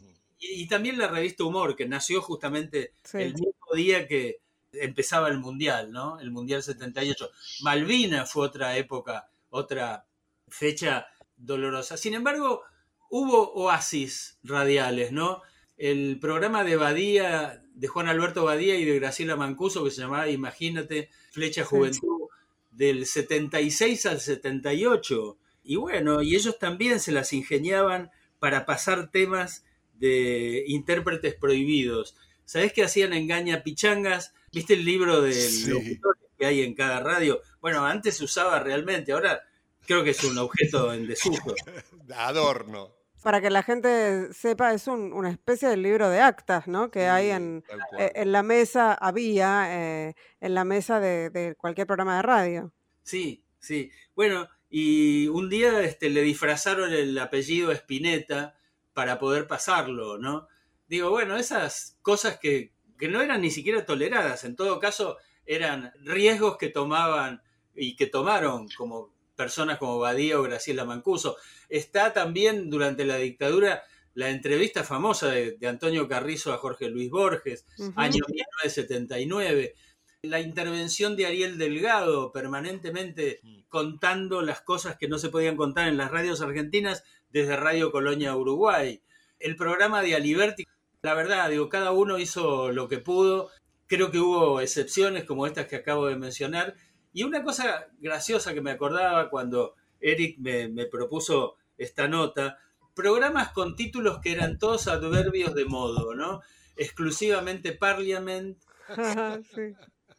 y, 0.39 0.67
también 0.67 0.97
la 0.97 1.07
revista 1.07 1.43
Humor, 1.43 1.75
que 1.75 1.87
nació 1.87 2.21
justamente 2.21 2.93
el 3.13 3.33
mismo 3.33 3.73
día 3.73 4.07
que 4.07 4.39
empezaba 4.73 5.29
el 5.29 5.39
Mundial, 5.39 5.91
¿no? 5.91 6.19
El 6.19 6.31
Mundial 6.31 6.63
78. 6.63 7.29
Malvina 7.61 8.25
fue 8.25 8.45
otra 8.45 8.77
época, 8.77 9.29
otra 9.49 10.05
fecha 10.47 11.07
dolorosa. 11.37 11.97
Sin 11.97 12.13
embargo, 12.13 12.63
hubo 13.09 13.53
oasis 13.53 14.37
radiales, 14.43 15.11
¿no? 15.11 15.41
El 15.77 16.19
programa 16.19 16.63
de 16.63 16.75
Badía, 16.77 17.63
de 17.73 17.87
Juan 17.87 18.07
Alberto 18.07 18.45
Badía 18.45 18.75
y 18.75 18.85
de 18.85 18.99
Graciela 18.99 19.35
Mancuso, 19.35 19.83
que 19.83 19.91
se 19.91 20.01
llamaba 20.01 20.29
Imagínate, 20.29 21.09
Flecha 21.31 21.65
Juventud, 21.65 22.29
del 22.71 23.05
76 23.05 24.05
al 24.05 24.19
78. 24.19 25.37
Y 25.63 25.75
bueno, 25.75 26.21
y 26.21 26.35
ellos 26.35 26.59
también 26.59 26.99
se 26.99 27.11
las 27.11 27.33
ingeniaban 27.33 28.11
para 28.39 28.65
pasar 28.65 29.11
temas 29.11 29.64
de 29.97 30.63
intérpretes 30.67 31.35
prohibidos. 31.35 32.15
¿Sabés 32.45 32.73
que 32.73 32.83
hacían 32.83 33.13
engaña 33.13 33.63
pichangas? 33.63 34.33
¿Viste 34.51 34.73
el 34.73 34.85
libro 34.85 35.21
del 35.21 35.99
que 36.37 36.45
hay 36.45 36.61
en 36.61 36.73
cada 36.73 36.99
radio? 36.99 37.41
Bueno, 37.61 37.85
antes 37.85 38.17
se 38.17 38.23
usaba 38.23 38.59
realmente, 38.59 39.11
ahora 39.11 39.41
creo 39.85 40.03
que 40.03 40.11
es 40.11 40.23
un 40.23 40.37
objeto 40.37 40.93
en 40.93 41.07
desuso. 41.07 41.55
Adorno. 42.15 42.93
Para 43.23 43.41
que 43.41 43.49
la 43.49 43.63
gente 43.63 44.31
sepa, 44.33 44.73
es 44.73 44.87
una 44.87 45.31
especie 45.31 45.67
de 45.67 45.77
libro 45.77 46.09
de 46.09 46.19
actas, 46.19 46.67
¿no? 46.67 46.91
Que 46.91 47.07
hay 47.07 47.31
en, 47.31 47.63
eh, 47.97 48.11
en, 48.13 48.31
la 48.31 48.43
mesa, 48.43 48.93
había 48.93 49.65
eh, 49.71 50.15
en 50.41 50.53
la 50.53 50.63
mesa 50.63 50.99
de, 50.99 51.31
de, 51.31 51.55
cualquier 51.55 51.87
programa 51.87 52.17
de 52.17 52.21
radio. 52.21 52.73
Sí, 53.01 53.43
sí. 53.57 53.89
Bueno, 54.15 54.47
y 54.69 55.27
un 55.29 55.49
día 55.49 55.81
este, 55.81 56.09
le 56.09 56.21
disfrazaron 56.21 56.93
el 56.93 57.17
apellido 57.17 57.71
Spinetta 57.71 58.55
para 58.95 59.19
poder 59.19 59.45
pasarlo, 59.45 60.17
¿no? 60.17 60.47
Digo, 60.87 61.09
bueno, 61.09 61.35
esas 61.35 61.97
cosas 62.01 62.39
que, 62.39 62.71
no 62.97 63.21
eran 63.21 63.41
ni 63.41 63.51
siquiera 63.51 63.85
toleradas, 63.85 64.45
en 64.45 64.55
todo 64.55 64.79
caso 64.79 65.17
eran 65.45 65.91
riesgos 66.01 66.57
que 66.57 66.69
tomaban 66.69 67.43
y 67.75 67.97
que 67.97 68.07
tomaron 68.07 68.69
como 68.69 69.13
personas 69.35 69.79
como 69.79 69.99
Badía 69.99 70.39
o 70.39 70.43
Graciela 70.43 70.85
Mancuso. 70.85 71.35
Está 71.67 72.13
también 72.13 72.69
durante 72.69 73.03
la 73.03 73.17
dictadura 73.17 73.83
la 74.13 74.29
entrevista 74.29 74.85
famosa 74.85 75.27
de, 75.27 75.57
Antonio 75.67 76.07
Carrizo 76.07 76.53
a 76.53 76.57
Jorge 76.57 76.89
Luis 76.89 77.09
Borges, 77.11 77.65
año 77.97 78.23
1979, 78.29 79.75
la 80.21 80.39
intervención 80.39 81.17
de 81.17 81.25
Ariel 81.25 81.57
Delgado 81.57 82.31
permanentemente 82.31 83.41
mm. 83.43 83.59
contando 83.67 84.41
las 84.41 84.61
cosas 84.61 84.95
que 84.97 85.09
no 85.09 85.19
se 85.19 85.29
podían 85.29 85.57
contar 85.57 85.89
en 85.89 85.97
las 85.97 86.11
radios 86.11 86.39
argentinas 86.39 87.03
desde 87.29 87.55
Radio 87.55 87.91
Colonia 87.91 88.35
Uruguay. 88.35 89.01
El 89.39 89.55
programa 89.55 90.01
de 90.01 90.15
Aliberti, 90.15 90.65
la 91.01 91.13
verdad, 91.13 91.49
digo, 91.49 91.69
cada 91.69 91.91
uno 91.91 92.17
hizo 92.17 92.71
lo 92.71 92.87
que 92.87 92.97
pudo. 92.97 93.49
Creo 93.87 94.11
que 94.11 94.19
hubo 94.19 94.61
excepciones 94.61 95.23
como 95.23 95.45
estas 95.45 95.67
que 95.67 95.75
acabo 95.75 96.07
de 96.07 96.15
mencionar. 96.15 96.75
Y 97.13 97.23
una 97.23 97.43
cosa 97.43 97.87
graciosa 97.99 98.53
que 98.53 98.61
me 98.61 98.71
acordaba 98.71 99.29
cuando 99.29 99.75
Eric 99.99 100.37
me, 100.39 100.85
propuso 100.87 101.55
esta 101.77 102.07
nota, 102.07 102.59
programas 102.93 103.51
con 103.51 103.75
títulos 103.75 104.19
que 104.21 104.31
eran 104.31 104.57
todos 104.57 104.87
adverbios 104.87 105.53
de 105.55 105.65
modo, 105.65 106.15
¿no? 106.15 106.41
Exclusivamente 106.75 107.71
Parliament, 107.73 108.57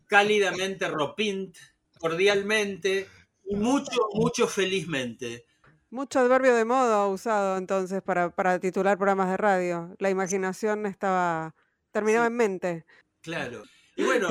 cálidamente 0.07 0.89
Ropint, 0.89 1.57
cordialmente 1.99 3.09
y 3.45 3.57
mucho, 3.57 4.09
mucho 4.15 4.47
felizmente. 4.47 5.45
Mucho 5.91 6.19
adverbio 6.19 6.55
de 6.55 6.65
modo 6.65 7.09
usado 7.11 7.57
entonces 7.57 8.03
para, 8.03 8.31
para 8.31 8.59
titular 8.59 8.99
programas 8.99 9.31
de 9.31 9.37
radio. 9.37 9.95
La 9.99 10.11
imaginación 10.11 10.85
estaba 10.87 11.55
terminaba 11.93 12.27
en 12.27 12.37
mente. 12.37 12.85
Claro. 13.23 13.63
Y 13.95 14.05
bueno, 14.05 14.29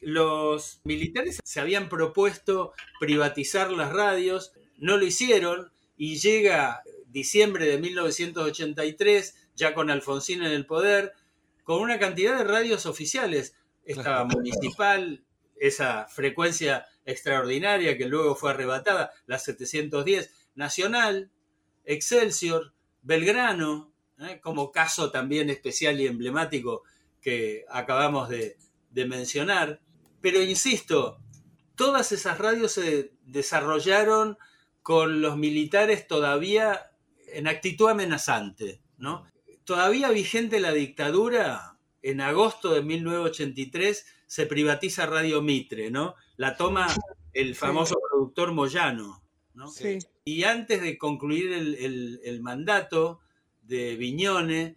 los 0.00 0.80
militares 0.84 1.40
se 1.42 1.60
habían 1.60 1.88
propuesto 1.88 2.72
privatizar 3.00 3.72
las 3.72 3.92
radios, 3.92 4.52
no 4.76 4.96
lo 4.96 5.04
hicieron 5.04 5.72
y 5.96 6.18
llega 6.18 6.82
diciembre 7.08 7.66
de 7.66 7.78
1983, 7.78 9.48
ya 9.56 9.74
con 9.74 9.90
Alfonsín 9.90 10.44
en 10.44 10.52
el 10.52 10.66
poder, 10.66 11.14
con 11.64 11.80
una 11.80 11.98
cantidad 11.98 12.38
de 12.38 12.44
radios 12.44 12.86
oficiales. 12.86 13.56
Esta 13.84 14.24
municipal, 14.24 15.24
esa 15.56 16.06
frecuencia 16.08 16.86
extraordinaria 17.04 17.96
que 17.98 18.06
luego 18.06 18.36
fue 18.36 18.50
arrebatada, 18.50 19.10
la 19.26 19.38
710, 19.38 20.30
Nacional, 20.58 21.30
Excelsior, 21.84 22.74
Belgrano, 23.02 23.92
¿eh? 24.18 24.40
como 24.42 24.72
caso 24.72 25.10
también 25.10 25.48
especial 25.48 26.00
y 26.00 26.06
emblemático 26.06 26.82
que 27.22 27.64
acabamos 27.70 28.28
de, 28.28 28.58
de 28.90 29.06
mencionar, 29.06 29.80
pero 30.20 30.42
insisto, 30.42 31.20
todas 31.76 32.12
esas 32.12 32.38
radios 32.38 32.72
se 32.72 33.12
desarrollaron 33.22 34.36
con 34.82 35.22
los 35.22 35.36
militares 35.36 36.06
todavía 36.06 36.90
en 37.28 37.46
actitud 37.46 37.88
amenazante, 37.88 38.80
¿no? 38.96 39.26
Todavía 39.64 40.10
vigente 40.10 40.60
la 40.60 40.72
dictadura, 40.72 41.78
en 42.02 42.20
agosto 42.20 42.72
de 42.74 42.82
1983 42.82 44.06
se 44.26 44.46
privatiza 44.46 45.06
Radio 45.06 45.40
Mitre, 45.42 45.90
¿no? 45.90 46.16
La 46.36 46.56
toma 46.56 46.88
el 47.32 47.54
famoso 47.54 47.96
productor 48.10 48.52
Moyano, 48.52 49.22
¿no? 49.58 49.68
Sí. 49.68 49.98
Y 50.24 50.44
antes 50.44 50.80
de 50.80 50.96
concluir 50.96 51.52
el, 51.52 51.74
el- 51.74 52.20
el 52.24 52.40
mandato 52.40 53.20
de 53.62 53.96
Viñone, 53.96 54.76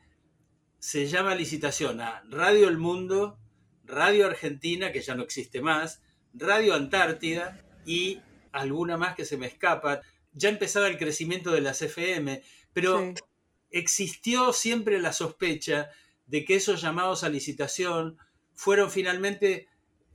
se 0.79 1.07
llama 1.07 1.35
licitación 1.35 2.01
a 2.01 2.23
Radio 2.29 2.67
El 2.67 2.77
Mundo, 2.77 3.37
Radio 3.85 4.25
Argentina, 4.25 4.91
que 4.91 5.01
ya 5.01 5.15
no 5.15 5.23
existe 5.23 5.61
más, 5.61 6.01
Radio 6.33 6.73
Antártida 6.73 7.63
y 7.85 8.19
alguna 8.51 8.97
más 8.97 9.15
que 9.15 9.23
se 9.25 9.37
me 9.37 9.47
escapa. 9.47 10.01
Ya 10.33 10.49
empezaba 10.49 10.87
el 10.87 10.97
crecimiento 10.97 11.51
de 11.51 11.61
las 11.61 11.81
FM, 11.81 12.41
pero 12.73 12.99
Sí. 12.99 13.21
existió 13.69 14.53
siempre 14.53 14.99
la 14.99 15.13
sospecha 15.13 15.89
de 16.25 16.43
que 16.45 16.55
esos 16.55 16.81
llamados 16.81 17.23
a 17.23 17.29
licitación 17.29 18.17
fueron 18.53 18.89
finalmente 18.91 19.67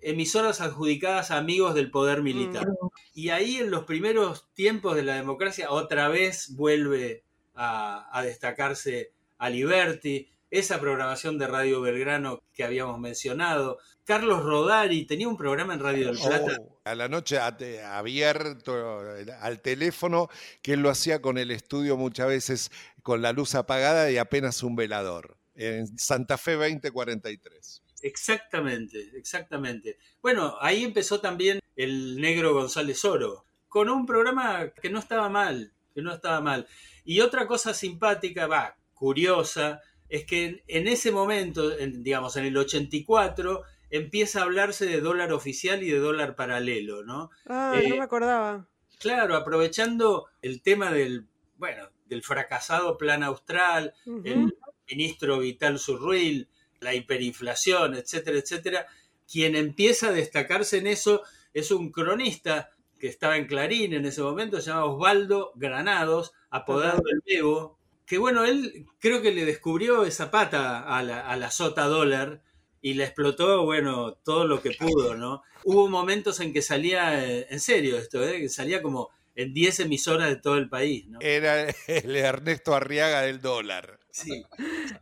emisoras 0.07 0.61
adjudicadas 0.61 1.33
a 1.33 1.37
amigos 1.37 1.75
del 1.75 1.91
poder 1.91 2.23
militar. 2.23 2.69
Y 3.13 3.31
ahí 3.31 3.57
en 3.57 3.71
los 3.73 3.85
primeros 3.85 4.49
tiempos 4.55 4.95
de 4.95 5.03
la 5.03 5.17
democracia 5.17 5.71
otra 5.71 6.09
vez 6.09 6.55
vuelve 6.55 7.25
a, 7.57 8.09
a 8.17 8.23
destacarse 8.23 9.11
a 9.39 9.51
Liberty, 9.51 10.29
esa 10.49 10.81
programación 10.81 11.39
de 11.39 11.49
Radio 11.49 11.81
Belgrano 11.81 12.41
que 12.55 12.63
habíamos 12.63 13.01
mencionado. 13.01 13.79
Carlos 14.05 14.45
Rodari 14.45 15.05
tenía 15.07 15.27
un 15.27 15.37
programa 15.37 15.75
en 15.75 15.81
Radio 15.81 16.07
del 16.07 16.19
Plata. 16.19 16.57
Oh, 16.61 16.81
a 16.85 16.95
la 16.95 17.09
noche 17.09 17.41
abierto 17.41 19.17
eh, 19.17 19.27
al 19.41 19.61
teléfono, 19.61 20.29
que 20.63 20.75
él 20.75 20.83
lo 20.83 20.91
hacía 20.91 21.21
con 21.21 21.37
el 21.37 21.51
estudio 21.51 21.97
muchas 21.97 22.29
veces 22.29 22.71
con 23.03 23.23
la 23.23 23.33
luz 23.33 23.57
apagada 23.57 24.09
y 24.09 24.19
apenas 24.19 24.63
un 24.63 24.77
velador, 24.77 25.37
en 25.57 25.99
Santa 25.99 26.39
Fe 26.39 26.53
2043. 26.53 27.83
Exactamente, 28.07 29.11
exactamente. 29.17 29.99
Bueno, 30.23 30.57
ahí 30.61 30.85
empezó 30.85 31.21
también 31.21 31.61
el 31.75 32.21
negro 32.21 32.55
González 32.55 33.05
Oro, 33.05 33.45
con 33.69 33.89
un 33.91 34.07
programa 34.07 34.71
que 34.81 34.91
no 34.91 34.99
estaba 34.99 35.29
mal, 35.29 35.73
que 35.95 36.03
no 36.03 36.13
estaba 36.13 36.41
mal. 36.41 36.67
Y 37.05 37.21
otra 37.21 37.47
cosa 37.47 37.75
simpática, 37.75 38.47
va, 38.47 38.77
curiosa, 38.95 39.81
es 40.09 40.25
que 40.25 40.45
en, 40.45 40.63
en 40.69 40.89
ese 40.89 41.11
momento, 41.13 41.77
en- 41.79 42.03
digamos, 42.03 42.37
en 42.37 42.45
el 42.47 42.57
84, 42.57 43.63
empieza 43.91 44.41
a 44.41 44.45
hablarse 44.45 44.87
de 44.87 45.01
dólar 45.01 45.33
oficial 45.33 45.83
y 45.83 45.91
de 45.91 45.99
dólar 45.99 46.37
paralelo, 46.37 47.03
¿no? 47.05 47.31
Ah, 47.47 47.73
Eh, 47.75 47.89
no 47.89 47.97
me 47.97 48.03
acordaba. 48.03 48.69
Claro, 48.99 49.37
aprovechando 49.37 50.27
el 50.43 50.63
tema 50.63 50.91
del, 50.93 51.27
bueno, 51.57 51.89
del 52.07 52.23
fracasado 52.23 52.97
plan 52.99 53.23
austral, 53.23 53.95
el 54.25 54.55
ministro 54.89 55.39
Vital 55.41 55.79
Surruil, 55.79 56.49
la 56.81 56.95
hiperinflación, 56.95 57.95
etcétera, 57.95 58.39
etcétera. 58.39 58.87
Quien 59.31 59.57
empieza 59.57 60.09
a 60.09 60.13
destacarse 60.13 60.79
en 60.79 60.87
eso 60.87 61.23
es 61.53 61.71
un 61.71 61.91
cronista 61.91 62.71
que 62.99 63.09
estaba 63.09 63.37
en 63.37 63.47
Clarín 63.47 63.93
en 63.93 64.07
ese 64.07 64.23
momento, 64.23 64.61
se 64.61 64.71
llama 64.71 64.87
Osvaldo 64.87 65.53
Granados, 65.55 66.33
apodado 66.51 67.03
El 67.11 67.23
Bebo, 67.27 67.79
que 68.07 68.19
bueno, 68.19 68.45
él 68.45 68.87
creo 69.01 69.21
que 69.21 69.33
le 69.33 69.45
descubrió 69.45 70.05
esa 70.05 70.31
pata 70.31 70.81
a 70.81 71.03
la, 71.03 71.21
a 71.21 71.37
la 71.37 71.51
sota 71.51 71.85
dólar 71.85 72.43
y 72.81 72.95
le 72.95 73.05
explotó, 73.05 73.65
bueno, 73.65 74.15
todo 74.15 74.47
lo 74.47 74.63
que 74.63 74.71
pudo, 74.71 75.17
¿no? 75.17 75.43
Hubo 75.65 75.89
momentos 75.89 76.39
en 76.41 76.53
que 76.53 76.63
salía, 76.63 77.25
eh, 77.25 77.47
en 77.51 77.59
serio 77.59 77.99
esto, 77.99 78.23
¿eh? 78.23 78.41
que 78.41 78.49
salía 78.49 78.81
como 78.81 79.11
en 79.35 79.53
10 79.53 79.81
emisoras 79.81 80.29
de 80.29 80.37
todo 80.37 80.57
el 80.57 80.69
país, 80.69 81.07
¿no? 81.09 81.19
Era 81.21 81.69
el 81.89 82.17
Ernesto 82.17 82.75
Arriaga 82.75 83.23
del 83.23 83.41
dólar. 83.41 83.99
Sí. 84.17 84.47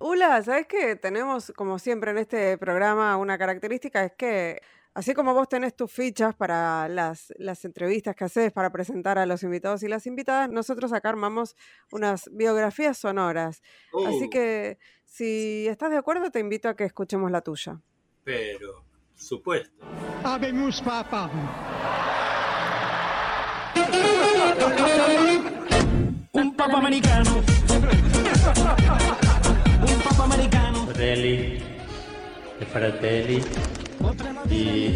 Ula, 0.01 0.43
¿sabes 0.43 0.67
qué? 0.67 0.97
Tenemos, 0.97 1.53
como 1.55 1.79
siempre 1.79 2.11
en 2.11 2.19
este 2.19 2.59
programa, 2.59 3.17
una 3.17 3.39
característica, 3.39 4.05
es 4.05 4.13
que 4.17 4.61
así 4.93 5.15
como 5.15 5.33
vos 5.35 5.49
tenés 5.49 5.77
tus 5.77 5.93
fichas 5.93 6.35
para 6.35 6.89
las, 6.89 7.33
las 7.39 7.65
entrevistas 7.65 8.17
que 8.17 8.25
haces 8.25 8.53
para 8.53 8.71
presentar 8.71 9.19
a 9.19 9.27
los 9.27 9.45
invitados 9.45 9.85
y 9.85 9.89
las 9.89 10.09
invitadas, 10.09 10.51
nosotros 10.51 10.93
acá 10.93 11.11
armamos 11.11 11.55
unas 11.93 12.29
biografías 12.33 12.99
sonoras. 12.99 13.63
Así 14.05 14.25
Uh, 14.25 14.31
que 14.31 14.79
si 15.05 15.69
estás 15.69 15.93
de 15.93 15.97
acuerdo, 15.97 16.33
te 16.33 16.41
invito 16.41 16.69
a 16.69 16.75
que 16.75 16.83
escuchemos 16.85 17.31
la 17.31 17.41
tuya. 17.41 17.81
Pero, 18.25 18.85
supuesto. 19.15 19.87
Habemus 20.25 20.83
Papa. 20.83 21.31
Un 26.33 26.57
papa 26.57 26.79
americano. 26.79 27.64
Un 29.81 30.01
papa 30.03 30.23
americano. 30.25 30.85
Fratelli 30.87 31.63
e 32.59 32.65
fratelli, 32.65 33.43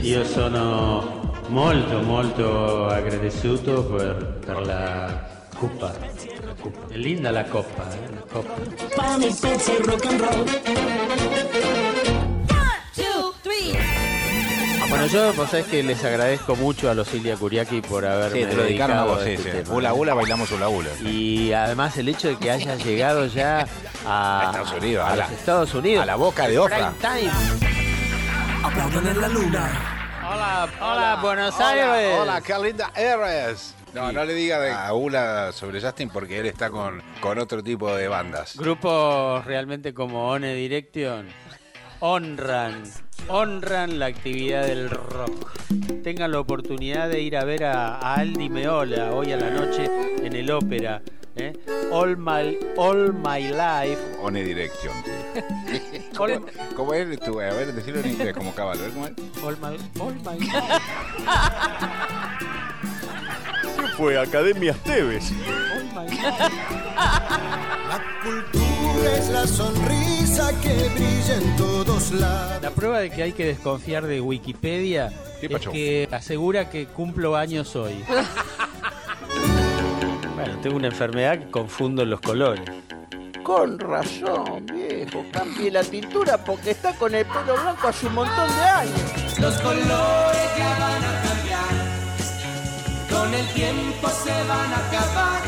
io 0.02 0.24
sono 0.24 1.32
molto 1.48 2.00
molto 2.02 2.86
agradecido 2.86 3.84
per, 3.84 4.38
per 4.44 4.66
la 4.66 5.26
coppa. 5.56 5.92
È 6.88 6.96
linda 6.96 7.30
la 7.30 7.44
coppa, 7.44 7.88
eh, 7.92 8.14
la 8.14 8.22
coppa. 8.30 8.54
Pan 8.94 9.22
y 9.22 9.26
pizza 9.26 9.72
y 9.72 9.82
rock 9.82 10.06
and 10.06 10.20
roll. 10.20 11.87
Bueno, 14.88 15.06
yo, 15.06 15.32
vos 15.34 15.50
sabés 15.50 15.66
que 15.66 15.82
les 15.82 16.02
agradezco 16.02 16.56
mucho 16.56 16.90
a 16.90 16.94
los 16.94 17.12
Ilia 17.14 17.36
Kuriaki 17.36 17.82
por 17.82 18.06
haberme 18.06 18.40
Sí, 18.42 18.46
te 18.46 18.54
lo 18.56 18.62
dedicaron 18.62 18.96
a 18.96 19.00
dedicado 19.02 19.16
vos, 19.16 19.24
sí, 19.24 19.30
este 19.32 19.50
sí. 19.52 19.56
tema, 19.64 19.74
Hula 19.74 19.88
¿no? 19.90 19.94
hula, 19.96 20.14
bailamos 20.14 20.50
hula 20.52 20.68
hula. 20.68 20.88
Y 21.02 21.52
además 21.52 21.96
el 21.98 22.08
hecho 22.08 22.28
de 22.28 22.36
que 22.38 22.50
haya 22.50 22.74
llegado 22.76 23.26
ya 23.26 23.66
a, 24.06 24.40
A 24.40 24.44
Estados 24.46 24.72
Unidos, 24.72 25.04
a, 25.04 25.06
a 25.08 25.16
los 25.16 25.18
la- 25.18 25.34
Estados 25.34 25.74
Unidos. 25.74 26.02
a 26.02 26.06
la 26.06 26.16
boca 26.16 26.48
de 26.48 26.54
time. 26.56 27.30
Aplaudan 28.64 29.06
en 29.08 29.20
la 29.20 29.28
luna. 29.28 29.70
Hola, 30.30 30.68
hola, 30.80 31.18
Buenos 31.22 31.54
Hola, 31.56 31.68
Aires. 31.94 32.18
Hola, 32.20 32.40
qué 32.40 32.58
linda 32.58 32.90
eres. 32.96 33.74
No, 33.94 34.10
no 34.12 34.24
le 34.24 34.34
diga 34.34 34.58
de- 34.60 34.70
a 34.72 34.92
Hula 34.94 35.52
sobre 35.52 35.80
Justin 35.82 36.08
porque 36.10 36.38
él 36.38 36.46
está 36.46 36.70
con, 36.70 37.02
con 37.20 37.38
otro 37.38 37.62
tipo 37.62 37.94
de 37.94 38.08
bandas. 38.08 38.56
Grupos 38.56 39.44
realmente 39.44 39.92
como 39.94 40.30
One 40.30 40.54
Direction 40.54 41.28
honran, 42.00 42.82
honran 43.28 43.98
la 43.98 44.06
actividad 44.06 44.66
del 44.66 44.88
rock. 44.90 45.50
Tengan 46.02 46.32
la 46.32 46.40
oportunidad 46.40 47.08
de 47.08 47.20
ir 47.20 47.36
a 47.36 47.44
ver 47.44 47.64
a, 47.64 47.96
a 47.96 48.14
Aldi 48.14 48.48
Meola 48.48 49.12
hoy 49.12 49.32
a 49.32 49.36
la 49.36 49.50
noche 49.50 49.90
en 50.22 50.34
el 50.34 50.50
ópera. 50.50 51.02
¿eh? 51.36 51.52
All, 51.90 52.16
my, 52.16 52.58
all 52.76 53.12
My 53.12 53.42
Life. 53.48 53.98
One 54.20 54.42
Direction. 54.42 54.92
All, 56.18 56.40
¿Cómo 56.74 56.94
es? 56.94 57.18
Tú, 57.20 57.40
a 57.40 57.52
ver, 57.52 57.72
decirlo 57.72 58.00
en 58.00 58.10
inglés 58.10 58.34
como 58.34 58.54
caballo. 58.54 58.80
a 58.80 58.84
ver, 58.84 58.92
¿cómo 58.92 59.06
es? 59.06 59.12
all 59.42 59.56
my, 59.58 59.76
all 60.00 60.14
my 60.24 60.38
life. 60.46 60.80
Fue 63.96 64.18
Academia 64.18 64.72
Esteves. 64.72 65.32
all 65.32 65.84
my 65.94 66.10
life. 66.10 66.22
La 67.88 68.02
cultura 68.22 68.67
es 69.06 69.30
la 69.30 69.46
sonrisa 69.46 70.50
que 70.60 70.90
brilla 70.94 71.36
en 71.36 71.56
todos 71.56 72.10
lados. 72.12 72.62
La 72.62 72.70
prueba 72.70 73.00
de 73.00 73.10
que 73.10 73.22
hay 73.22 73.32
que 73.32 73.46
desconfiar 73.46 74.06
de 74.06 74.20
Wikipedia 74.20 75.10
¿Qué 75.40 75.46
es 75.54 75.68
que 75.68 76.08
asegura 76.10 76.68
que 76.68 76.86
cumplo 76.86 77.36
años 77.36 77.76
hoy. 77.76 78.04
bueno, 80.34 80.58
tengo 80.60 80.76
una 80.76 80.88
enfermedad 80.88 81.38
que 81.38 81.48
confundo 81.50 82.04
los 82.04 82.20
colores. 82.20 82.68
Con 83.44 83.78
razón, 83.78 84.66
viejo. 84.66 85.24
Cambie 85.32 85.70
la 85.70 85.84
tintura 85.84 86.44
porque 86.44 86.72
está 86.72 86.92
con 86.94 87.14
el 87.14 87.24
pelo 87.24 87.54
blanco 87.54 87.86
hace 87.88 88.08
un 88.08 88.14
montón 88.14 88.48
de 88.48 88.62
años. 88.62 89.38
Los 89.40 89.54
colores 89.60 90.50
ya 90.58 90.76
van 90.78 91.04
a 91.04 91.22
cambiar. 91.22 91.68
Con 93.10 93.32
el 93.34 93.46
tiempo 93.54 94.08
se 94.08 94.30
van 94.30 94.72
a 94.72 94.88
acabar. 94.88 95.42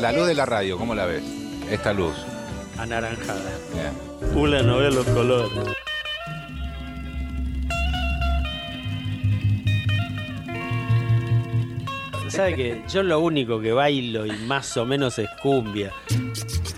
La 0.00 0.12
luz 0.12 0.28
de 0.28 0.34
la 0.34 0.46
radio, 0.46 0.78
¿cómo 0.78 0.94
la 0.94 1.06
ves? 1.06 1.24
Esta 1.68 1.92
luz. 1.92 2.14
Anaranjada. 2.78 3.50
Una 4.34 4.62
no 4.62 4.78
ve 4.78 4.90
los 4.90 5.06
colores. 5.06 5.50
¿Sabe 12.28 12.54
que 12.54 12.82
Yo 12.88 13.02
lo 13.02 13.20
único 13.20 13.60
que 13.60 13.72
bailo 13.72 14.26
y 14.26 14.32
más 14.46 14.76
o 14.76 14.84
menos 14.84 15.18
es 15.18 15.28
cumbia. 15.42 15.92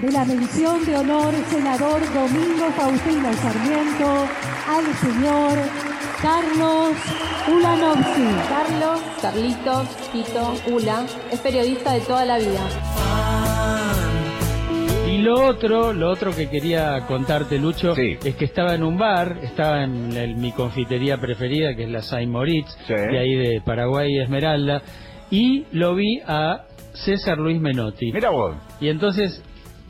de 0.01 0.13
la 0.13 0.25
mención 0.25 0.85
de 0.87 0.97
honor 0.97 1.35
senador 1.51 2.01
Domingo 2.15 2.71
Faustino 2.77 3.33
Sarmiento 3.35 4.27
al 4.69 4.95
señor 5.01 5.59
Carlos 6.23 6.97
Ulanovsky. 7.49 8.29
Carlos, 8.49 9.01
Carlitos, 9.23 9.89
Tito, 10.13 10.55
Ula, 10.71 11.05
es 11.33 11.41
periodista 11.41 11.93
de 11.93 12.01
toda 12.01 12.25
la 12.25 12.39
vida. 12.39 12.61
Lo 15.29 15.45
otro, 15.47 15.93
lo 15.93 16.09
otro 16.11 16.35
que 16.35 16.49
quería 16.49 17.05
contarte, 17.07 17.59
Lucho, 17.59 17.95
es 17.95 18.35
que 18.37 18.45
estaba 18.47 18.75
en 18.75 18.83
un 18.83 18.97
bar, 18.97 19.41
estaba 19.43 19.85
en 19.85 20.13
el- 20.17 20.37
mi 20.37 20.53
confitería 20.53 21.19
preferida, 21.19 21.75
que 21.77 21.85
es 21.85 21.91
la 21.91 22.01
Saint 22.03 22.33
Moritz, 22.33 22.71
Sí. 22.87 22.95
de 22.95 23.19
ahí 23.19 23.35
de 23.35 23.61
Paraguay 23.61 24.09
Esmeralda, 24.19 24.81
y 25.31 25.67
lo 25.73 25.95
vi 25.95 26.21
a 26.27 26.65
César 26.95 27.37
Luis 27.37 27.61
Menotti. 27.61 28.11
Mira 28.11 28.31
vos. 28.31 28.57
Y 28.81 28.89
entonces 28.89 29.43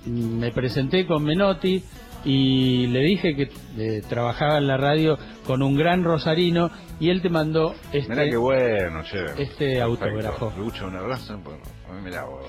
mm, 0.07 0.39
me 0.39 0.51
presenté 0.51 1.07
con 1.07 1.23
Menotti 1.23 1.85
y 2.25 2.89
le 2.89 3.01
dije 3.01 3.37
que 3.37 3.49
eh, 3.79 4.03
trabajaba 4.09 4.59
en 4.59 4.67
la 4.67 4.77
radio 4.77 5.19
con 5.47 5.63
un 5.63 5.77
gran 5.77 6.03
rosarino 6.03 6.71
y 6.99 7.11
él 7.11 7.23
te 7.23 7.29
mandó 7.29 7.75
este, 7.93 8.11
Mirá 8.11 8.25
qué 8.29 8.37
bueno, 8.37 9.03
che. 9.05 9.41
este 9.41 9.81
autógrafo. 9.81 10.53
Lucho, 10.59 10.87
un 10.89 10.97
abrazo. 10.97 11.39
Por, 11.45 11.55
mirá 12.03 12.25
vos. 12.25 12.43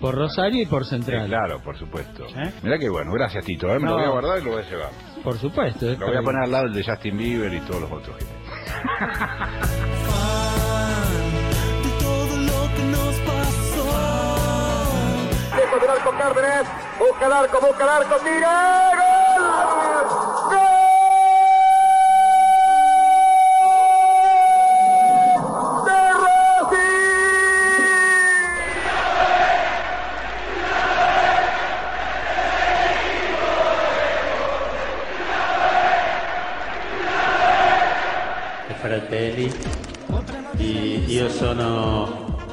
Por 0.00 0.14
Rosario 0.14 0.62
y 0.62 0.66
por 0.66 0.84
Sí, 0.84 0.90
Central. 0.90 1.26
claro, 1.28 1.60
por 1.62 1.76
supuesto. 1.78 2.26
¿Eh? 2.36 2.52
Mirá 2.62 2.78
qué 2.78 2.88
bueno, 2.88 3.12
gracias 3.12 3.44
Tito. 3.44 3.68
¿eh? 3.68 3.78
Me 3.78 3.86
No. 3.86 3.92
lo 3.92 3.96
voy 3.96 4.04
a 4.04 4.08
guardar 4.10 4.38
y 4.40 4.44
lo 4.44 4.50
voy 4.52 4.62
a 4.62 4.68
llevar. 4.70 4.90
Por 5.24 5.38
supuesto. 5.38 5.86
Lo 5.98 6.06
voy 6.06 6.16
a 6.16 6.22
poner 6.22 6.42
al 6.44 6.50
lado 6.52 6.64
del 6.64 6.74
de 6.74 6.84
Justin 6.84 7.16
Bieber 7.16 7.52
y 7.54 7.60
todos 7.60 7.80
los 7.82 7.90
otros. 7.92 8.16
de 8.18 8.24
todo 15.70 15.86
lo 15.86 15.94
que 15.94 16.02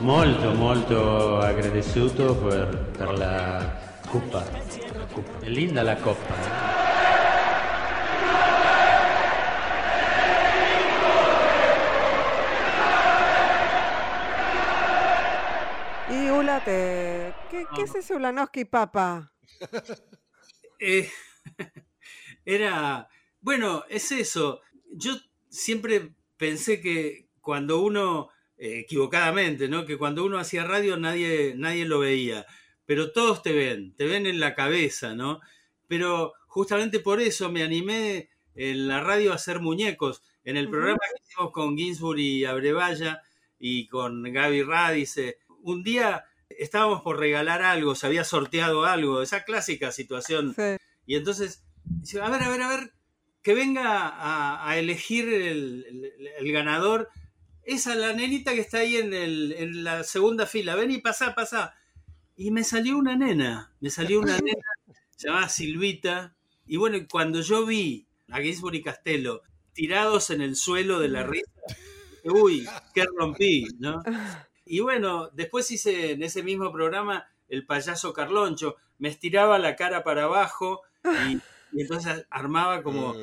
molto 0.03 0.51
molto 0.53 1.37
agradecido 1.39 2.35
per, 2.35 2.91
per 2.97 3.17
la 3.17 3.99
coppa. 4.09 4.43
È 5.39 5.47
linda 5.47 5.81
la 5.81 5.95
coppa. 5.95 6.35
eh? 6.35 6.81
Y 16.09 16.29
Ula, 16.29 16.63
te... 16.63 17.33
¿qué, 17.49 17.65
qué 17.75 17.83
es 17.83 17.95
ese 17.95 18.15
Ulanowski 18.15 18.65
Papa? 18.65 19.31
Eh, 20.85 21.09
era, 22.45 23.07
bueno, 23.39 23.85
es 23.87 24.11
eso. 24.11 24.59
Yo 24.91 25.13
siempre 25.47 26.13
pensé 26.35 26.81
que 26.81 27.29
cuando 27.39 27.81
uno, 27.81 28.27
eh, 28.57 28.79
equivocadamente, 28.79 29.67
¿no? 29.67 29.85
Que 29.85 29.97
cuando 29.97 30.23
uno 30.25 30.37
hacía 30.39 30.63
radio 30.63 30.97
nadie, 30.97 31.53
nadie 31.57 31.85
lo 31.85 31.99
veía. 31.99 32.45
Pero 32.85 33.11
todos 33.11 33.41
te 33.41 33.53
ven, 33.53 33.95
te 33.95 34.05
ven 34.05 34.25
en 34.25 34.39
la 34.39 34.55
cabeza, 34.55 35.15
¿no? 35.15 35.39
Pero 35.87 36.33
justamente 36.47 36.99
por 36.99 37.21
eso 37.21 37.51
me 37.51 37.63
animé 37.63 38.29
en 38.55 38.87
la 38.87 39.01
radio 39.01 39.31
a 39.31 39.35
hacer 39.35 39.59
muñecos. 39.59 40.21
En 40.43 40.57
el 40.57 40.69
programa 40.69 40.99
que 41.15 41.23
hicimos 41.25 41.51
con 41.51 41.77
Ginsburg 41.77 42.19
y 42.19 42.45
Abrevaya 42.45 43.21
y 43.57 43.87
con 43.87 44.23
Gaby 44.23 44.63
Radice, 44.63 45.37
un 45.61 45.83
día 45.83 46.25
estábamos 46.49 47.01
por 47.01 47.17
regalar 47.19 47.61
algo, 47.61 47.95
se 47.95 48.05
había 48.07 48.23
sorteado 48.25 48.85
algo, 48.85 49.21
esa 49.21 49.43
clásica 49.43 49.91
situación. 49.91 50.53
Y 51.05 51.15
entonces, 51.15 51.63
a 52.21 52.29
ver, 52.29 52.43
a 52.43 52.49
ver, 52.49 52.61
a 52.61 52.67
ver, 52.67 52.93
que 53.41 53.53
venga 53.53 54.07
a, 54.09 54.69
a 54.69 54.77
elegir 54.77 55.27
el, 55.29 55.85
el- 55.87 56.27
el 56.39 56.51
ganador. 56.51 57.09
Esa, 57.65 57.95
la 57.95 58.13
nenita 58.13 58.53
que 58.53 58.59
está 58.61 58.79
ahí 58.79 58.97
en, 58.97 59.13
el- 59.13 59.53
en 59.57 59.83
la 59.83 60.03
segunda 60.03 60.45
fila, 60.45 60.75
ven 60.75 60.91
y 60.91 60.99
pasá, 60.99 61.33
pasá. 61.35 61.75
Y 62.35 62.51
me 62.51 62.63
salió 62.63 62.97
una 62.97 63.15
nena, 63.15 63.73
me 63.79 63.89
salió 63.89 64.19
una 64.21 64.37
nena, 64.39 64.63
se 65.15 65.27
llamaba 65.27 65.49
Silvita. 65.49 66.35
Y 66.67 66.77
bueno, 66.77 66.97
cuando 67.09 67.41
yo 67.41 67.65
vi 67.65 68.07
a 68.29 68.39
Ginsburg 68.41 68.75
y 68.75 68.83
Castelo 68.83 69.43
tirados 69.73 70.29
en 70.29 70.41
el 70.41 70.55
suelo 70.55 70.99
de 70.99 71.09
la 71.09 71.23
risa, 71.23 71.51
uy, 72.23 72.67
qué 72.93 73.05
rompí, 73.17 73.67
¿no? 73.79 74.03
Y 74.65 74.79
bueno, 74.79 75.29
después 75.33 75.69
hice 75.71 76.11
en 76.11 76.23
ese 76.23 76.43
mismo 76.43 76.71
programa 76.71 77.27
el 77.49 77.65
payaso 77.65 78.13
Carloncho, 78.13 78.77
me 78.97 79.09
estiraba 79.09 79.59
la 79.59 79.75
cara 79.75 80.03
para 80.03 80.23
abajo 80.25 80.81
y, 81.11 81.43
y 81.71 81.81
entonces 81.81 82.25
armaba 82.29 82.81
como 82.83 83.15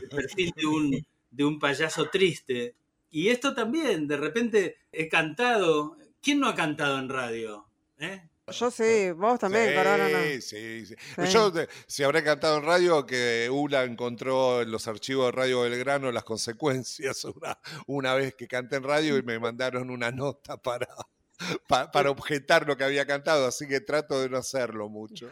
el 0.00 0.10
perfil 0.10 0.52
de 0.56 0.66
un, 0.66 1.06
de 1.30 1.44
un 1.44 1.58
payaso 1.58 2.08
triste. 2.10 2.74
Y 3.10 3.28
esto 3.28 3.54
también, 3.54 4.06
de 4.06 4.16
repente 4.16 4.76
he 4.92 5.08
cantado. 5.08 5.96
¿Quién 6.20 6.40
no 6.40 6.48
ha 6.48 6.54
cantado 6.54 6.98
en 6.98 7.08
radio? 7.08 7.68
¿Eh? 7.98 8.22
Yo 8.50 8.70
sí, 8.70 9.10
vos 9.10 9.38
también, 9.38 9.68
sí, 9.68 9.74
Corona, 9.74 10.08
no. 10.08 10.22
Sí, 10.22 10.40
sí. 10.40 10.86
Sí. 10.86 10.94
Yo, 11.30 11.52
si 11.86 12.02
habré 12.02 12.24
cantado 12.24 12.56
en 12.56 12.64
radio, 12.64 13.04
que 13.04 13.48
Ula 13.52 13.84
encontró 13.84 14.62
en 14.62 14.70
los 14.70 14.88
archivos 14.88 15.26
de 15.26 15.32
Radio 15.32 15.60
Belgrano 15.60 16.10
las 16.10 16.24
consecuencias 16.24 17.24
una, 17.24 17.58
una 17.86 18.14
vez 18.14 18.34
que 18.34 18.48
canté 18.48 18.76
en 18.76 18.84
radio 18.84 19.18
y 19.18 19.22
me 19.22 19.38
mandaron 19.38 19.90
una 19.90 20.10
nota 20.10 20.56
para, 20.56 20.88
pa- 21.68 21.90
para 21.90 22.10
objetar 22.10 22.66
lo 22.66 22.76
que 22.78 22.84
había 22.84 23.06
cantado, 23.06 23.46
así 23.46 23.68
que 23.68 23.80
trato 23.80 24.18
de 24.22 24.30
no 24.30 24.38
hacerlo 24.38 24.88
mucho. 24.88 25.28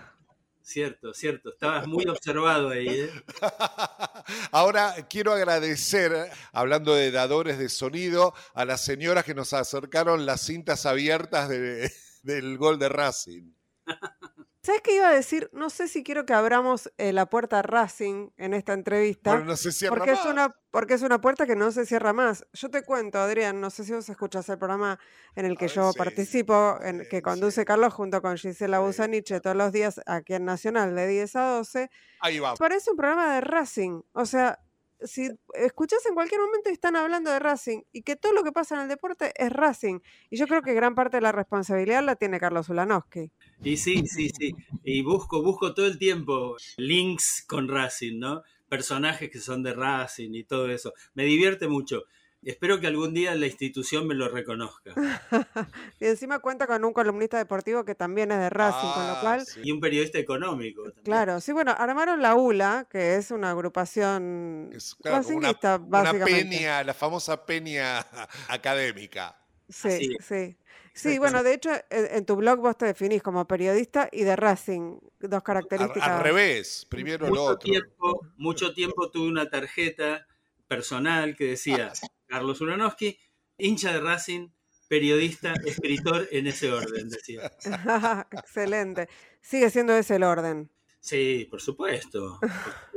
Cierto, 0.66 1.14
cierto. 1.14 1.50
Estabas 1.50 1.86
muy 1.86 2.04
observado 2.08 2.70
ahí. 2.70 2.88
¿eh? 2.88 3.10
Ahora 4.50 4.96
quiero 5.08 5.32
agradecer, 5.32 6.12
hablando 6.52 6.92
de 6.92 7.12
dadores 7.12 7.56
de 7.56 7.68
sonido, 7.68 8.34
a 8.52 8.64
las 8.64 8.84
señoras 8.84 9.24
que 9.24 9.32
nos 9.32 9.52
acercaron 9.52 10.26
las 10.26 10.40
cintas 10.40 10.84
abiertas 10.84 11.48
de- 11.48 11.92
del 12.22 12.58
gol 12.58 12.80
de 12.80 12.88
Racing. 12.88 13.52
¿Sabes 14.66 14.82
qué 14.82 14.96
iba 14.96 15.08
a 15.08 15.14
decir? 15.14 15.48
No 15.52 15.70
sé 15.70 15.86
si 15.86 16.02
quiero 16.02 16.26
que 16.26 16.32
abramos 16.32 16.90
eh, 16.98 17.12
la 17.12 17.26
puerta 17.26 17.62
Racing 17.62 18.30
en 18.36 18.52
esta 18.52 18.72
entrevista. 18.72 19.30
Bueno, 19.30 19.44
no 19.46 19.56
se 19.56 19.70
cierra 19.70 19.94
porque 19.94 20.10
es 20.10 20.24
una 20.24 20.56
Porque 20.72 20.94
es 20.94 21.02
una 21.02 21.20
puerta 21.20 21.46
que 21.46 21.54
no 21.54 21.70
se 21.70 21.86
cierra 21.86 22.12
más. 22.12 22.44
Yo 22.52 22.68
te 22.68 22.82
cuento, 22.82 23.20
Adrián, 23.20 23.60
no 23.60 23.70
sé 23.70 23.84
si 23.84 23.92
vos 23.92 24.08
escuchas 24.08 24.48
el 24.48 24.58
programa 24.58 24.98
en 25.36 25.46
el 25.46 25.56
que 25.56 25.68
yo 25.68 25.92
participo, 25.96 26.80
en 26.82 27.06
que 27.08 27.22
conduce 27.22 27.64
Carlos 27.64 27.94
junto 27.94 28.20
con 28.20 28.36
Gisela 28.36 28.80
Busaniche 28.80 29.40
todos 29.40 29.54
los 29.54 29.70
días 29.70 30.00
aquí 30.04 30.34
en 30.34 30.44
Nacional 30.44 30.96
de 30.96 31.06
10 31.06 31.36
a 31.36 31.42
12. 31.58 31.88
Ahí 32.18 32.40
va. 32.40 32.54
Parece 32.56 32.90
un 32.90 32.96
programa 32.96 33.36
de 33.36 33.42
Racing. 33.42 34.00
O 34.14 34.26
sea, 34.26 34.58
si 35.02 35.28
escuchás 35.54 36.04
en 36.06 36.14
cualquier 36.14 36.40
momento 36.40 36.70
están 36.70 36.96
hablando 36.96 37.30
de 37.30 37.38
Racing 37.38 37.82
y 37.92 38.02
que 38.02 38.16
todo 38.16 38.32
lo 38.32 38.42
que 38.42 38.52
pasa 38.52 38.76
en 38.76 38.82
el 38.82 38.88
deporte 38.88 39.32
es 39.36 39.52
Racing. 39.52 40.00
Y 40.30 40.36
yo 40.36 40.46
creo 40.46 40.62
que 40.62 40.74
gran 40.74 40.94
parte 40.94 41.18
de 41.18 41.20
la 41.20 41.32
responsabilidad 41.32 42.04
la 42.04 42.16
tiene 42.16 42.40
Carlos 42.40 42.68
Ulanowski. 42.68 43.30
Y 43.62 43.76
sí, 43.76 44.06
sí, 44.06 44.30
sí. 44.30 44.54
Y 44.84 45.02
busco, 45.02 45.42
busco 45.42 45.74
todo 45.74 45.86
el 45.86 45.98
tiempo 45.98 46.56
links 46.76 47.44
con 47.46 47.68
Racing, 47.68 48.18
¿no? 48.18 48.42
Personajes 48.68 49.30
que 49.30 49.38
son 49.38 49.62
de 49.62 49.74
Racing 49.74 50.32
y 50.34 50.44
todo 50.44 50.70
eso. 50.70 50.92
Me 51.14 51.24
divierte 51.24 51.68
mucho. 51.68 52.04
Espero 52.50 52.78
que 52.80 52.86
algún 52.86 53.12
día 53.12 53.34
la 53.34 53.46
institución 53.46 54.06
me 54.06 54.14
lo 54.14 54.28
reconozca. 54.28 54.92
Y 56.00 56.06
encima 56.06 56.38
cuenta 56.38 56.66
con 56.66 56.84
un 56.84 56.92
columnista 56.92 57.38
deportivo 57.38 57.84
que 57.84 57.94
también 57.94 58.30
es 58.30 58.38
de 58.38 58.50
Racing, 58.50 58.88
con 58.94 59.02
Ah, 59.02 59.14
lo 59.14 59.20
cual, 59.20 59.44
Y 59.62 59.72
un 59.72 59.80
periodista 59.80 60.18
económico. 60.18 60.82
también. 60.84 61.04
claro, 61.04 61.40
sí, 61.40 61.52
bueno, 61.52 61.74
armaron 61.76 62.22
la 62.22 62.34
ULA, 62.34 62.86
que 62.90 63.16
es 63.16 63.30
una 63.30 63.50
agrupación 63.50 64.70
Claro, 65.02 65.22
como 65.24 65.38
una, 65.38 65.48
racinguista, 65.48 65.76
una 65.76 65.86
básicamente. 65.88 66.42
peña, 66.56 66.84
la 66.84 66.94
famosa 66.94 67.44
peña 67.46 68.06
académica. 68.48 69.36
Sí, 69.68 70.16
sí. 70.20 70.56
Sí, 70.94 71.18
bueno, 71.18 71.42
de 71.42 71.52
hecho, 71.54 71.70
en, 71.90 72.24
tu 72.24 72.36
blog 72.36 72.58
vos 72.60 72.76
te 72.78 72.86
definís 72.86 73.22
como 73.22 73.46
periodista 73.46 74.08
y 74.10 74.22
de 74.24 74.34
Racing, 74.36 74.98
dos 75.20 75.42
características. 75.42 76.08
al 76.08 76.22
revés, 76.22 76.86
primero 76.88 77.24
lo 77.26 77.30
mucho 77.30 77.42
otro. 77.44 77.70
tiempo, 77.70 78.20
mucho 78.38 78.72
tiempo 78.72 79.10
tuve 79.10 79.28
una 79.28 79.50
tarjeta 79.50 80.26
personal 80.68 81.36
que 81.36 81.44
decía 81.48 81.92
Carlos 82.26 82.60
Ulanowski, 82.60 83.18
hincha 83.58 83.92
de 83.92 84.00
Racing, 84.00 84.48
periodista, 84.88 85.54
escritor 85.64 86.28
en 86.30 86.46
ese 86.46 86.72
orden, 86.72 87.08
decía. 87.08 87.50
Excelente. 88.32 89.08
Sigue 89.40 89.70
siendo 89.70 89.94
ese 89.94 90.16
el 90.16 90.22
orden. 90.22 90.70
Sí, 91.08 91.46
por 91.48 91.60
supuesto, 91.60 92.40
por 92.40 92.50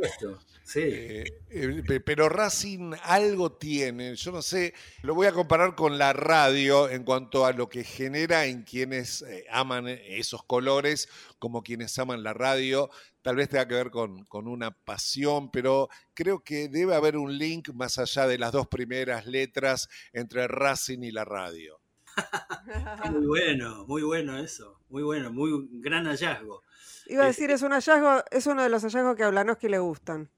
supuesto. 0.09 0.39
Sí. 0.63 0.79
Eh, 0.81 1.23
eh, 1.51 1.83
pe- 1.85 1.99
pero 2.01 2.27
Racing 2.27 2.93
algo 3.03 3.51
tiene, 3.53 4.15
yo 4.15 4.31
no 4.31 4.41
sé, 4.41 4.73
lo 5.03 5.13
voy 5.13 5.27
a 5.27 5.31
comparar 5.31 5.75
con 5.75 5.99
la 5.99 6.11
radio 6.13 6.89
en 6.89 7.03
cuanto 7.03 7.45
a 7.45 7.53
lo 7.53 7.69
que 7.69 7.83
genera 7.83 8.45
en 8.47 8.63
quienes 8.63 9.21
eh, 9.21 9.45
aman 9.51 9.87
esos 9.87 10.43
colores, 10.43 11.07
como 11.37 11.61
quienes 11.61 11.97
aman 11.99 12.23
la 12.23 12.33
radio. 12.33 12.89
Tal 13.21 13.35
vez 13.35 13.49
tenga 13.49 13.67
que 13.67 13.75
ver 13.75 13.91
con, 13.91 14.25
con 14.25 14.47
una 14.47 14.71
pasión, 14.71 15.51
pero 15.51 15.87
creo 16.15 16.43
que 16.43 16.67
debe 16.67 16.95
haber 16.95 17.15
un 17.17 17.37
link 17.37 17.69
más 17.75 17.99
allá 17.99 18.25
de 18.25 18.39
las 18.39 18.51
dos 18.51 18.67
primeras 18.67 19.27
letras 19.27 19.87
entre 20.13 20.47
Racing 20.47 21.03
y 21.03 21.11
la 21.11 21.25
radio. 21.25 21.79
Muy 23.11 23.25
bueno, 23.27 23.85
muy 23.87 24.01
bueno 24.03 24.37
eso. 24.39 24.79
Muy 24.89 25.03
bueno, 25.03 25.31
muy 25.31 25.51
gran 25.73 26.05
hallazgo. 26.05 26.63
Iba 27.09 27.25
a 27.25 27.29
Este, 27.29 27.43
decir, 27.43 27.51
es 27.55 27.61
un 27.63 27.71
hallazgo, 27.71 28.23
es 28.31 28.45
uno 28.47 28.63
de 28.63 28.69
los 28.69 28.83
hallazgos 28.83 29.15
que 29.15 29.23
a 29.23 29.29
Ulanowski 29.29 29.67
le 29.67 29.79
gustan. 29.79 30.29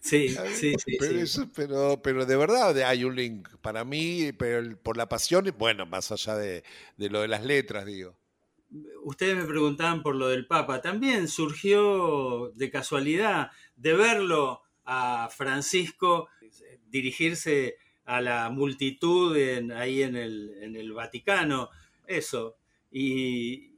Sí, 0.00 0.28
sí, 0.54 0.74
sí. 0.78 0.96
Pero, 0.98 1.12
sí. 1.14 1.20
eso- 1.20 1.48
pero, 1.54 2.00
pero 2.02 2.24
de 2.24 2.36
verdad 2.36 2.76
hay 2.82 3.04
un 3.04 3.16
link 3.16 3.48
para 3.60 3.84
mí, 3.84 4.30
pero 4.38 4.58
el- 4.60 4.76
por 4.76 4.96
la 4.96 5.08
pasión, 5.08 5.46
y 5.46 5.50
bueno, 5.50 5.84
más 5.86 6.12
allá 6.12 6.36
de, 6.36 6.62
de 6.96 7.10
lo 7.10 7.20
de 7.22 7.28
las 7.28 7.44
letras, 7.44 7.84
digo. 7.86 8.14
Ustedes 9.02 9.36
me 9.36 9.44
preguntaban 9.44 10.02
por 10.02 10.14
lo 10.14 10.28
del 10.28 10.46
Papa. 10.46 10.80
También 10.80 11.26
surgió 11.26 12.52
de 12.54 12.70
casualidad 12.70 13.50
de 13.76 13.94
verlo 13.94 14.62
a 14.84 15.28
Francisco 15.36 16.28
dirigirse 16.88 17.76
a 18.04 18.20
la 18.20 18.48
multitud 18.50 19.36
en- 19.36 19.72
ahí 19.72 20.02
en 20.02 20.14
el, 20.16 20.54
en 20.62 20.76
el 20.76 20.92
Vaticano. 20.92 21.70
Eso. 22.06 22.56
Y 22.92 23.69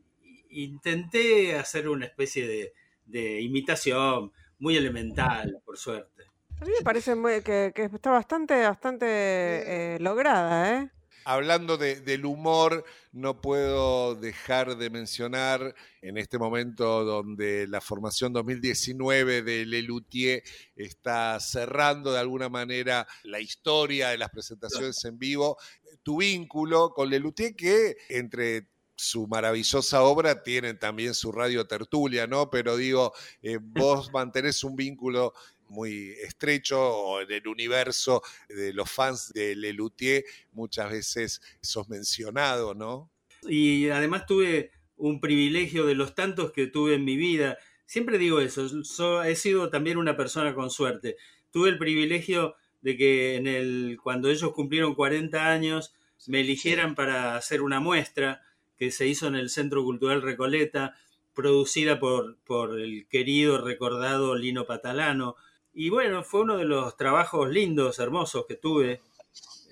intenté 0.52 1.56
hacer 1.56 1.88
una 1.88 2.06
especie 2.06 2.46
de, 2.46 2.72
de 3.06 3.40
imitación 3.40 4.32
muy 4.58 4.76
elemental, 4.76 5.60
por 5.64 5.76
suerte. 5.78 6.24
A 6.60 6.64
mí 6.64 6.70
me 6.78 6.84
parece 6.84 7.14
muy- 7.16 7.42
que, 7.42 7.72
que 7.74 7.84
está 7.84 8.10
bastante, 8.12 8.62
bastante 8.62 9.06
eh, 9.08 9.98
lograda, 10.00 10.78
¿eh? 10.82 10.90
Hablando 11.24 11.76
de- 11.76 12.00
del 12.00 12.24
humor, 12.24 12.84
no 13.12 13.40
puedo 13.40 14.16
dejar 14.16 14.76
de 14.76 14.90
mencionar 14.90 15.72
en 16.00 16.18
este 16.18 16.36
momento 16.36 17.04
donde 17.04 17.68
la 17.68 17.80
formación 17.80 18.32
2019 18.32 19.42
de 19.42 19.64
Lelutier 19.66 20.42
está 20.74 21.38
cerrando 21.38 22.12
de 22.12 22.18
alguna 22.18 22.48
manera 22.48 23.06
la 23.22 23.38
historia 23.38 24.08
de 24.08 24.18
las 24.18 24.30
presentaciones 24.30 25.04
en 25.04 25.16
vivo, 25.18 25.56
tu 26.02 26.18
vínculo 26.18 26.90
con 26.90 27.08
Lelutier 27.08 27.54
que 27.54 27.96
entre 28.08 28.71
su 29.02 29.26
maravillosa 29.26 30.02
obra 30.02 30.42
tienen 30.42 30.78
también 30.78 31.14
su 31.14 31.32
radio 31.32 31.66
tertulia, 31.66 32.26
¿no? 32.26 32.50
Pero 32.50 32.76
digo, 32.76 33.12
eh, 33.42 33.58
vos 33.62 34.10
mantenés 34.12 34.62
un 34.64 34.76
vínculo 34.76 35.32
muy 35.68 36.10
estrecho 36.22 37.20
en 37.22 37.32
el 37.32 37.48
universo 37.48 38.22
de 38.48 38.72
los 38.74 38.90
fans 38.90 39.32
de 39.32 39.56
Lelutier, 39.56 40.24
muchas 40.52 40.90
veces 40.90 41.40
sos 41.62 41.88
mencionado, 41.88 42.74
¿no? 42.74 43.10
Y 43.48 43.88
además 43.88 44.26
tuve 44.26 44.70
un 44.96 45.20
privilegio 45.20 45.86
de 45.86 45.94
los 45.94 46.14
tantos 46.14 46.52
que 46.52 46.66
tuve 46.66 46.94
en 46.94 47.04
mi 47.04 47.16
vida. 47.16 47.58
Siempre 47.86 48.18
digo 48.18 48.40
eso, 48.40 48.84
so- 48.84 49.22
he 49.24 49.34
sido 49.34 49.70
también 49.70 49.96
una 49.96 50.16
persona 50.16 50.54
con 50.54 50.70
suerte. 50.70 51.16
Tuve 51.50 51.70
el 51.70 51.78
privilegio 51.78 52.54
de 52.82 52.96
que 52.96 53.36
en 53.36 53.46
el, 53.46 53.98
cuando 54.02 54.28
ellos 54.30 54.52
cumplieron 54.52 54.94
40 54.94 55.50
años 55.50 55.94
me 56.26 56.40
eligieran 56.40 56.94
para 56.94 57.36
hacer 57.36 57.62
una 57.62 57.80
muestra 57.80 58.42
que 58.82 58.90
se 58.90 59.06
hizo 59.06 59.28
en 59.28 59.36
el 59.36 59.48
Centro 59.48 59.84
Cultural 59.84 60.22
Recoleta, 60.22 60.96
producida 61.34 62.00
por, 62.00 62.38
por 62.38 62.80
el 62.80 63.06
querido, 63.06 63.64
recordado 63.64 64.34
Lino 64.34 64.66
Patalano. 64.66 65.36
Y 65.72 65.88
bueno, 65.88 66.24
fue 66.24 66.40
uno 66.40 66.56
de 66.56 66.64
los 66.64 66.96
trabajos 66.96 67.48
lindos, 67.48 68.00
hermosos 68.00 68.44
que 68.48 68.56
tuve, 68.56 69.00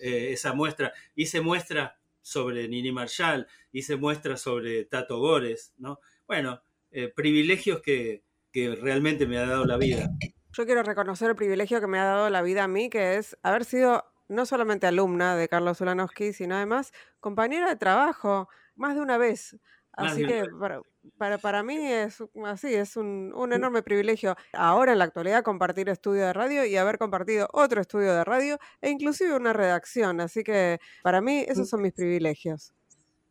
eh, 0.01 0.29
esa 0.31 0.53
muestra. 0.53 0.93
Hice 1.17 1.41
muestra 1.41 1.99
sobre 2.23 2.69
Nini 2.69 2.93
Marshall, 2.93 3.49
hice 3.73 3.97
muestra 3.97 4.37
sobre 4.37 4.85
Tato 4.85 5.19
Gores, 5.19 5.75
¿no? 5.79 5.99
Bueno, 6.29 6.63
eh, 6.93 7.09
privilegios 7.09 7.83
que, 7.83 8.23
que 8.53 8.77
realmente 8.77 9.27
me 9.27 9.39
ha 9.39 9.45
dado 9.45 9.65
la 9.65 9.77
vida. 9.77 10.09
Yo 10.53 10.67
quiero 10.67 10.85
reconocer 10.85 11.31
el 11.31 11.35
privilegio 11.35 11.81
que 11.81 11.89
me 11.89 11.99
ha 11.99 12.05
dado 12.05 12.31
la 12.31 12.43
vida 12.43 12.63
a 12.63 12.69
mí, 12.69 12.89
que 12.89 13.17
es 13.17 13.37
haber 13.43 13.65
sido 13.65 14.05
no 14.29 14.47
solamente 14.47 14.87
alumna 14.87 15.35
de 15.35 15.49
Carlos 15.49 15.81
Ulanowski, 15.81 16.33
sino 16.33 16.55
además 16.55 16.93
compañera 17.19 17.69
de 17.69 17.75
trabajo 17.75 18.49
más 18.77 18.95
de 18.95 19.01
una 19.01 19.19
vez. 19.19 19.57
Así 19.93 20.25
que 20.25 20.45
para, 20.59 20.81
para, 21.19 21.39
para 21.39 21.63
mí 21.63 21.77
es 21.77 22.23
así, 22.47 22.73
es 22.75 22.97
un, 22.97 23.33
un 23.35 23.53
enorme 23.53 23.83
privilegio 23.83 24.37
ahora 24.53 24.93
en 24.93 24.99
la 24.99 25.05
actualidad 25.05 25.43
compartir 25.43 25.89
estudio 25.89 26.23
de 26.23 26.33
radio 26.33 26.65
y 26.65 26.77
haber 26.77 26.97
compartido 26.97 27.49
otro 27.53 27.81
estudio 27.81 28.15
de 28.15 28.25
radio 28.25 28.59
e 28.81 28.91
inclusive 28.91 29.35
una 29.35 29.53
redacción. 29.53 30.21
Así 30.21 30.45
que 30.45 30.79
para 31.03 31.21
mí 31.21 31.45
esos 31.47 31.69
son 31.69 31.83
mis 31.83 31.93
privilegios. 31.93 32.73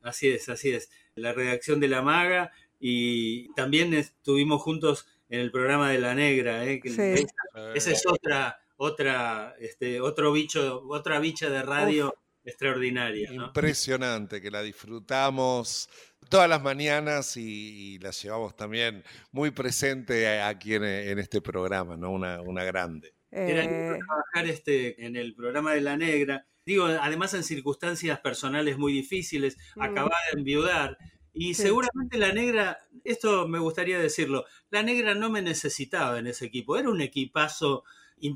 Así 0.01 0.29
es, 0.29 0.49
así 0.49 0.71
es. 0.71 0.91
La 1.15 1.33
redacción 1.33 1.79
de 1.79 1.87
La 1.87 2.01
Maga 2.01 2.51
y 2.79 3.51
también 3.53 3.93
estuvimos 3.93 4.61
juntos 4.61 5.07
en 5.29 5.41
el 5.41 5.51
programa 5.51 5.89
de 5.91 5.99
La 5.99 6.15
Negra, 6.15 6.65
¿eh? 6.65 6.79
que 6.79 6.89
Sí. 6.89 7.01
esa, 7.01 7.73
esa 7.75 7.91
es 7.91 8.05
otra, 8.07 8.59
otra, 8.77 9.55
este, 9.59 10.01
otro 10.01 10.31
bicho, 10.31 10.83
otra 10.87 11.19
bicha 11.19 11.49
de 11.49 11.61
radio 11.61 12.13
extraordinaria, 12.49 13.31
¿no? 13.31 13.45
Impresionante, 13.45 14.41
que 14.41 14.51
la 14.51 14.61
disfrutamos 14.61 15.89
todas 16.29 16.49
las 16.49 16.61
mañanas 16.61 17.37
y, 17.37 17.95
y 17.95 17.99
la 17.99 18.11
llevamos 18.11 18.55
también 18.55 19.03
muy 19.31 19.51
presente 19.51 20.41
aquí 20.41 20.75
en, 20.75 20.83
en 20.83 21.17
este 21.19 21.41
programa, 21.41 21.95
¿no? 21.97 22.11
Una, 22.11 22.41
una 22.41 22.63
grande. 22.63 23.13
Era 23.31 23.61
lindo 23.63 23.95
Eh, 23.95 23.99
trabajar 24.05 24.45
este, 24.51 25.05
en 25.05 25.15
el 25.15 25.33
programa 25.35 25.73
de 25.73 25.81
La 25.81 25.95
Negra. 25.97 26.45
Digo, 26.65 26.85
además 26.85 27.33
en 27.33 27.43
circunstancias 27.43 28.19
personales 28.19 28.77
muy 28.77 28.91
difíciles, 28.93 29.57
Mm. 29.75 29.81
acababa 29.81 30.15
de 30.31 30.39
enviudar. 30.39 30.97
Y 31.33 31.53
Sí. 31.53 31.63
seguramente 31.63 32.17
La 32.17 32.33
Negra, 32.33 32.79
esto 33.03 33.47
me 33.47 33.59
gustaría 33.59 33.99
decirlo, 33.99 34.45
La 34.71 34.83
Negra 34.83 35.13
no 35.15 35.29
me 35.29 35.41
necesitaba 35.41 36.19
en 36.19 36.27
ese 36.27 36.45
equipo. 36.45 36.77
Era 36.77 36.89
un 36.89 37.01
equipazo 37.01 37.83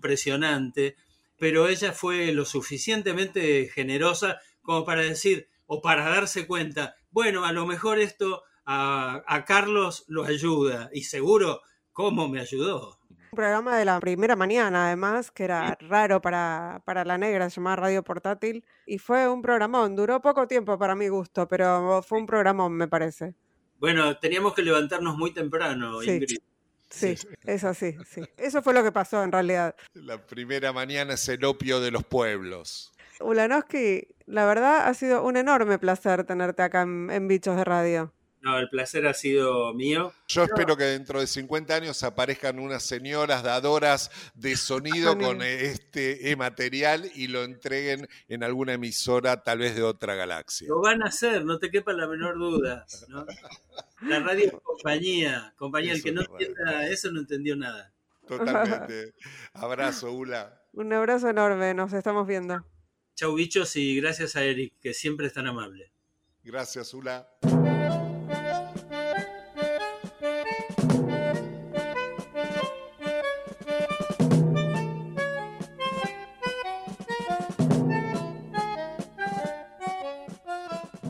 impresionante, 0.08 0.96
pero 1.44 1.68
ella 1.68 1.92
fue 1.92 2.32
lo 2.32 2.46
suficientemente 2.46 3.68
generosa 3.68 4.40
como 4.62 4.86
para 4.86 5.02
decir, 5.02 5.50
o 5.66 5.82
para 5.82 6.06
darse 6.06 6.48
cuenta, 6.48 6.96
bueno, 7.12 7.44
a 7.44 7.52
lo 7.52 7.66
mejor 7.66 8.00
esto 8.00 8.44
a, 8.66 9.22
a 9.28 9.44
Carlos 9.44 10.06
lo 10.08 10.24
ayuda. 10.24 10.90
Y 10.94 11.04
seguro, 11.04 11.60
¿cómo 11.92 12.30
me 12.30 12.40
ayudó? 12.40 12.98
un 13.10 13.36
programa 13.36 13.76
de 13.78 13.84
la 13.84 14.00
primera 14.00 14.38
mañana, 14.38 14.88
además, 14.88 15.32
que 15.32 15.44
era 15.44 15.76
raro 15.82 16.22
para, 16.22 16.82
para 16.86 17.04
la 17.04 17.18
negra, 17.18 17.50
se 17.50 17.58
llamaba 17.58 17.76
Radio 17.76 18.04
Portátil, 18.04 18.64
y 18.86 19.00
fue 19.00 19.28
un 19.28 19.42
programón. 19.42 19.98
Duró 19.98 20.22
poco 20.22 20.48
tiempo 20.48 20.78
para 20.80 20.96
mi 20.96 21.10
gusto, 21.10 21.46
pero 21.50 22.02
fue 22.04 22.20
un 22.20 22.26
programón, 22.26 22.72
me 22.72 22.88
parece. 22.88 23.36
Bueno, 23.80 24.18
teníamos 24.18 24.54
que 24.54 24.62
levantarnos 24.62 25.18
muy 25.18 25.32
temprano, 25.34 26.00
Sí. 26.00 26.12
Ingrid. 26.12 26.38
Sí, 26.94 27.16
es 27.46 27.64
así, 27.64 27.96
sí. 28.08 28.22
Eso 28.38 28.62
fue 28.62 28.74
lo 28.74 28.84
que 28.84 28.92
pasó 28.92 29.24
en 29.24 29.32
realidad. 29.32 29.76
La 29.94 30.24
primera 30.24 30.72
mañana 30.72 31.16
es 31.16 31.28
el 31.28 31.44
opio 31.44 31.82
de 31.82 31.90
los 31.90 32.04
pueblos. 32.04 32.92
Ulanowski, 33.20 34.08
la 34.28 34.46
verdad 34.46 34.88
ha 34.88 34.94
sido 34.94 35.24
un 35.24 35.36
enorme 35.36 35.80
placer 35.80 36.24
tenerte 36.24 36.62
acá 36.62 36.84
en, 36.84 37.10
en 37.10 37.28
Bichos 37.28 37.56
de 37.56 37.64
Radio. 37.64 38.14
No, 38.44 38.60
el 38.60 38.68
placer 38.68 39.08
ha 39.08 39.14
sido 39.14 39.74
mío. 39.74 40.12
Yo 40.28 40.44
espero 40.44 40.76
que 40.76 40.84
dentro 40.84 41.22
de 41.22 41.28
50 41.28 41.76
años 41.76 42.04
aparezcan 42.04 42.60
unas 42.60 42.84
señoras 42.84 43.42
dadoras 43.42 44.12
de 44.36 44.58
sonido 44.58 45.18
con 45.18 45.42
este 45.42 46.30
eh, 46.30 46.36
material 46.36 47.10
y 47.16 47.28
lo 47.28 47.46
entreguen 47.46 48.10
en 48.28 48.44
alguna 48.44 48.74
emisora, 48.74 49.44
tal 49.44 49.60
vez 49.60 49.78
de 49.78 49.84
otra 49.84 50.16
galaxia. 50.16 50.68
Lo 50.68 50.82
van 50.82 51.02
a 51.04 51.06
hacer, 51.06 51.46
no 51.46 51.58
te 51.58 51.72
quepa 51.72 51.94
la 51.94 52.06
menor 52.06 52.38
duda. 52.38 52.86
¿no? 53.08 53.26
La 54.02 54.20
radio 54.20 54.48
es 54.48 54.54
compañía. 54.62 55.54
Compañía, 55.56 55.94
el 55.94 56.04
que 56.04 56.12
no 56.12 56.24
entienda 56.24 56.86
eso 56.88 57.12
no 57.12 57.22
entendió 57.22 57.56
nada. 57.56 57.94
Totalmente. 58.28 59.14
Abrazo, 59.54 60.12
Ula. 60.12 60.62
Un 60.74 60.92
abrazo 60.92 61.30
enorme, 61.30 61.74
nos 61.74 61.94
estamos 61.94 62.28
viendo. 62.28 62.66
Chau 63.16 63.36
bichos 63.36 63.74
y 63.78 63.96
gracias 64.02 64.36
a 64.36 64.44
Eric, 64.44 64.74
que 64.82 64.94
siempre 64.94 65.28
es 65.28 65.34
tan 65.34 65.48
amable. 65.48 65.94
Gracias, 66.44 66.94
Ula. 66.94 67.26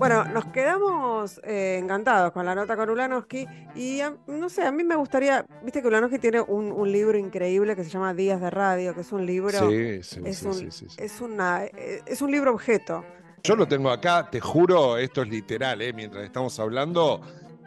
Bueno, 0.09 0.25
nos 0.25 0.45
quedamos 0.47 1.39
eh, 1.45 1.79
encantados 1.81 2.33
con 2.33 2.45
la 2.45 2.53
nota 2.53 2.75
con 2.75 2.89
Ulanowski 2.89 3.47
y 3.73 4.01
a- 4.01 4.13
no 4.27 4.49
sé, 4.49 4.63
a 4.63 4.71
mí 4.73 4.83
me 4.83 4.95
gustaría, 4.97 5.45
viste 5.61 5.81
que 5.81 5.87
Ulanowski 5.87 6.19
tiene 6.19 6.41
un, 6.41 6.73
un 6.73 6.91
libro 6.91 7.17
increíble 7.17 7.73
que 7.75 7.85
se 7.85 7.89
llama 7.89 8.13
Días 8.13 8.41
de 8.41 8.49
Radio, 8.49 8.93
que 8.93 8.99
es 9.01 9.11
un 9.13 9.25
libro, 9.25 9.57
Sí, 9.69 10.03
sí, 10.03 10.21
es, 10.25 10.39
sí, 10.39 10.47
un, 10.47 10.69
es 10.97 11.21
una, 11.21 11.63
eh, 11.63 12.01
es 12.05 12.21
un 12.21 12.31
libro 12.31 12.51
objeto. 12.51 13.05
Yo 13.43 13.55
lo 13.55 13.65
tengo 13.65 13.89
acá, 13.89 14.29
te 14.29 14.41
juro, 14.41 14.97
esto 14.97 15.21
es 15.21 15.29
literal, 15.29 15.81
¿eh? 15.81 15.93
mientras 15.93 16.23
estamos 16.25 16.59
hablando, 16.59 17.21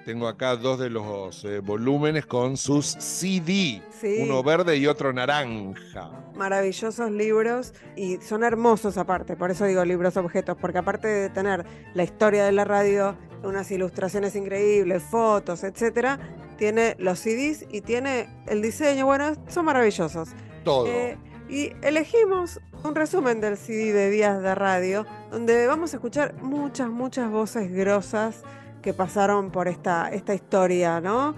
tengo 0.06 0.28
acá 0.28 0.54
dos 0.54 0.78
de 0.78 0.88
los 0.88 1.44
eh, 1.44 1.58
volúmenes 1.58 2.26
con 2.26 2.56
sus 2.56 2.86
CD, 2.86 3.82
Sí. 4.00 4.18
uno 4.20 4.40
verde 4.44 4.76
y 4.76 4.86
otro 4.86 5.12
naranja. 5.12 6.12
maravillosos 6.36 7.10
libros 7.10 7.74
y 7.96 8.18
son 8.18 8.44
hermosos 8.44 8.98
aparte, 8.98 9.34
por 9.36 9.50
eso 9.50 9.64
digo 9.64 9.84
libros 9.84 10.16
objetos, 10.16 10.56
porque 10.60 10.78
aparte 10.78 11.08
de 11.08 11.28
tener 11.28 11.66
la 11.94 12.04
historia 12.04 12.44
de 12.44 12.52
la 12.52 12.64
radio, 12.64 13.16
unas 13.42 13.68
ilustraciones 13.72 14.36
increíbles, 14.36 15.02
fotos, 15.02 15.64
etcétera, 15.64 16.20
tiene 16.56 16.94
los 17.00 17.18
CDs 17.18 17.66
y 17.68 17.80
tiene 17.80 18.28
el 18.46 18.62
diseño, 18.62 19.06
bueno, 19.06 19.32
son 19.48 19.64
maravillosos. 19.64 20.28
Todo. 20.62 20.86
Eh, 20.86 21.18
y 21.48 21.72
elegimos 21.82 22.60
un 22.84 22.94
resumen 22.94 23.40
del 23.40 23.56
CD 23.56 23.92
de 23.92 24.10
Días 24.10 24.40
de 24.40 24.54
Radio, 24.54 25.04
donde 25.32 25.66
vamos 25.66 25.92
a 25.94 25.96
escuchar 25.96 26.34
muchas, 26.42 26.90
muchas 26.90 27.28
voces 27.28 27.72
grosas 27.72 28.44
que 28.86 28.94
pasaron 28.94 29.50
por 29.50 29.66
esta, 29.66 30.10
esta 30.12 30.32
historia, 30.32 31.00
¿no? 31.00 31.34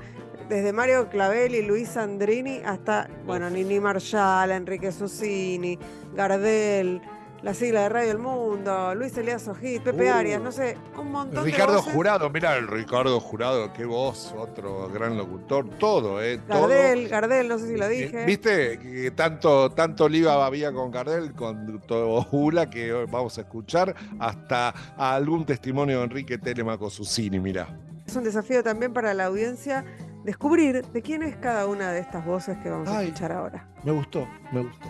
Desde 0.50 0.70
Mario 0.70 1.08
Clavelli, 1.08 1.62
Luis 1.62 1.96
Andrini 1.96 2.60
hasta, 2.62 3.08
bueno, 3.24 3.48
Nini 3.48 3.80
Marshall, 3.80 4.50
Enrique 4.50 4.92
Susini, 4.92 5.78
Gardel, 6.14 7.00
la 7.42 7.54
sigla 7.54 7.82
de 7.82 7.88
Radio 7.88 8.10
El 8.12 8.18
Mundo, 8.18 8.94
Luis 8.96 9.16
Elías 9.16 9.46
Ojit, 9.46 9.82
Pepe 9.82 10.10
Uh. 10.10 10.14
Arias, 10.14 10.42
no 10.42 10.50
sé, 10.50 10.76
un 10.98 11.12
montón 11.12 11.44
de 11.44 11.50
Ricardo 11.50 11.76
voces. 11.76 11.92
Jurado, 11.92 12.30
mira 12.30 12.56
el 12.56 12.66
Ricardo 12.66 13.20
Jurado, 13.20 13.72
qué 13.72 13.84
voz, 13.84 14.34
otro 14.36 14.88
gran 14.88 15.16
locutor, 15.16 15.68
todo, 15.78 16.20
¿eh? 16.22 16.38
Todo. 16.48 16.62
Gardel, 16.62 17.08
Gardel, 17.08 17.48
no 17.48 17.58
sé 17.58 17.68
si 17.68 17.76
lo 17.76 17.86
Eh, 17.86 17.88
dije. 17.90 18.24
¿Viste? 18.24 18.78
Que 18.80 19.12
tanto, 19.12 19.70
tanto 19.70 20.04
Oliva 20.04 20.44
había 20.44 20.72
con 20.72 20.90
Gardel, 20.90 21.32
con 21.32 21.80
todo 21.86 22.26
Hula, 22.30 22.68
que 22.68 22.92
hoy 22.92 23.06
vamos 23.10 23.38
a 23.38 23.42
escuchar, 23.42 23.94
hasta 24.18 24.70
algún 24.96 25.46
testimonio 25.46 25.98
de 25.98 26.04
Enrique 26.04 26.38
Telemaco 26.38 26.90
Susini, 26.90 27.38
mira. 27.38 27.68
Es 28.04 28.16
un 28.16 28.24
desafío 28.24 28.64
también 28.64 28.92
para 28.92 29.14
la 29.14 29.26
audiencia 29.26 29.84
descubrir 30.24 30.84
de 30.86 31.02
quién 31.02 31.22
es 31.22 31.36
cada 31.36 31.66
una 31.66 31.92
de 31.92 32.00
estas 32.00 32.24
voces 32.26 32.58
que 32.58 32.68
vamos 32.70 32.88
a 32.88 33.02
escuchar 33.02 33.30
ahora. 33.32 33.68
Me 33.84 33.92
gustó, 33.92 34.26
me 34.50 34.62
gustó. 34.62 34.88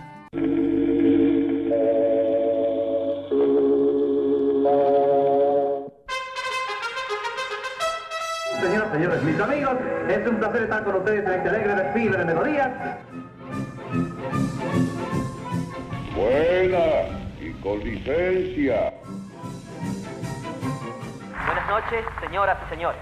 Mis 9.38 9.46
amigos, 9.46 9.74
es 10.08 10.26
un 10.26 10.36
placer 10.38 10.62
estar 10.64 10.84
con 10.84 10.96
ustedes 10.96 11.24
en 11.24 11.32
este 11.32 11.48
alegre 11.48 11.74
desfile 11.74 12.18
de 12.18 12.24
melodías. 12.24 12.70
Buena 16.16 16.86
y 17.40 17.52
con 17.62 17.78
licencia. 17.78 18.94
Buenas 21.46 21.68
noches, 21.68 22.04
señoras 22.20 22.58
y 22.66 22.74
señores. 22.74 23.00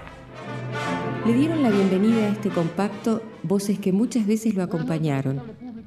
Le 1.24 1.32
dieron 1.32 1.62
la 1.62 1.70
bienvenida 1.70 2.26
a 2.26 2.28
este 2.28 2.50
compacto 2.50 3.22
voces 3.42 3.78
que 3.78 3.92
muchas 3.92 4.26
veces 4.26 4.54
lo 4.54 4.62
acompañaron 4.62 5.42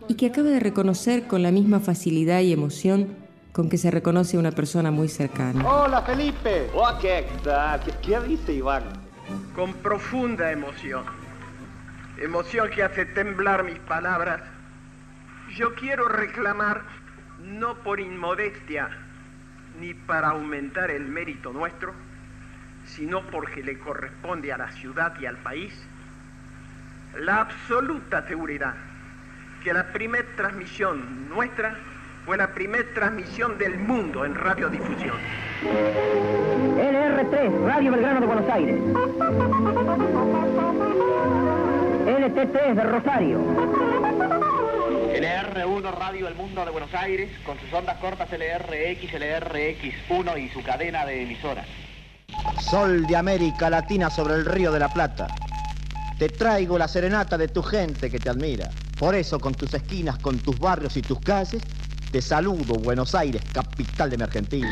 y 0.08 0.16
que 0.16 0.26
acaba 0.26 0.50
de 0.50 0.60
reconocer 0.60 1.28
con 1.28 1.44
la 1.44 1.52
misma 1.52 1.80
facilidad 1.80 2.40
y 2.40 2.54
emoción 2.54 3.16
con 3.52 3.70
que 3.70 3.78
se 3.78 3.92
reconoce 3.92 4.38
a 4.38 4.40
una 4.40 4.52
persona 4.52 4.90
muy 4.90 5.10
cercana. 5.10 5.64
Hola 5.68 6.02
Felipe. 6.02 6.70
Oh, 6.74 6.90
¿qué, 7.00 7.28
tal? 7.44 7.80
¿Qué, 7.82 7.92
qué 8.02 8.20
dice 8.22 8.54
Iván? 8.54 9.09
Con 9.60 9.74
profunda 9.74 10.54
emoción, 10.54 11.04
emoción 12.18 12.70
que 12.70 12.82
hace 12.82 13.06
temblar 13.06 13.66
mis 13.66 13.78
palabras, 13.80 14.42
yo 15.54 15.76
quiero 15.76 16.08
reclamar, 16.08 16.84
no 17.44 17.76
por 17.80 18.00
inmodestia 18.00 18.88
ni 19.82 19.94
para 19.94 20.30
aumentar 20.30 20.90
el 20.92 21.04
mérito 21.10 21.52
nuestro, 21.52 21.94
sino 22.86 23.22
porque 23.24 23.62
le 23.62 23.78
corresponde 23.78 24.54
a 24.54 24.58
la 24.58 24.72
ciudad 24.72 25.20
y 25.20 25.26
al 25.26 25.36
país, 25.36 25.74
la 27.18 27.42
absoluta 27.42 28.26
seguridad 28.30 28.76
que 29.62 29.74
la 29.74 29.92
primera 29.92 30.26
transmisión 30.38 31.28
nuestra 31.28 31.78
fue 32.30 32.38
la 32.38 32.54
primera 32.54 32.86
transmisión 32.94 33.58
del 33.58 33.80
mundo 33.80 34.24
en 34.24 34.36
radiodifusión. 34.36 35.18
LR3, 36.78 37.66
Radio 37.66 37.92
Belgrano 37.92 38.20
de 38.20 38.28
Buenos 38.28 38.48
Aires. 38.52 38.80
LT3 42.06 42.76
de 42.76 42.84
Rosario. 42.84 43.40
LR1 45.12 45.92
Radio 45.98 46.28
El 46.28 46.36
Mundo 46.36 46.64
de 46.66 46.70
Buenos 46.70 46.94
Aires, 46.94 47.32
con 47.44 47.60
sus 47.62 47.74
ondas 47.74 47.98
cortas 47.98 48.30
LRX, 48.30 49.12
LRX1 49.12 50.40
y 50.40 50.50
su 50.50 50.62
cadena 50.62 51.08
de 51.08 51.24
emisoras. 51.24 51.66
Sol 52.60 53.08
de 53.08 53.16
América 53.16 53.72
Latina 53.72 54.12
sobre 54.12 54.36
el 54.36 54.46
río 54.46 54.72
de 54.72 54.78
la 54.78 54.90
Plata. 54.90 55.30
Te 56.20 56.30
traigo 56.30 56.78
la 56.78 56.88
serenata 56.88 57.40
de 57.40 57.48
tu 57.48 57.64
gente 57.64 58.12
que 58.12 58.20
te 58.20 58.30
admira. 58.30 58.70
Por 59.00 59.16
eso, 59.16 59.40
con 59.40 59.56
tus 59.56 59.74
esquinas, 59.74 60.20
con 60.20 60.38
tus 60.38 60.60
barrios 60.60 60.96
y 60.96 61.02
tus 61.02 61.20
calles, 61.22 61.64
te 62.12 62.22
saludo, 62.22 62.76
Buenos 62.76 63.14
Aires, 63.14 63.42
capital 63.54 64.10
de 64.10 64.18
mi 64.18 64.24
Argentina. 64.24 64.68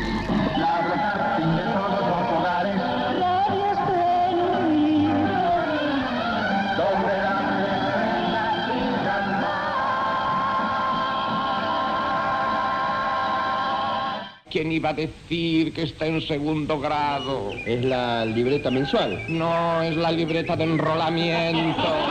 ¿Quién 14.50 14.72
iba 14.72 14.88
a 14.88 14.94
decir 14.94 15.74
que 15.74 15.82
está 15.82 16.06
en 16.06 16.22
segundo 16.22 16.80
grado? 16.80 17.52
Es 17.66 17.84
la 17.84 18.24
libreta 18.24 18.70
mensual. 18.70 19.22
No, 19.28 19.82
es 19.82 19.94
la 19.94 20.10
libreta 20.10 20.56
de 20.56 20.64
enrolamiento. 20.64 22.07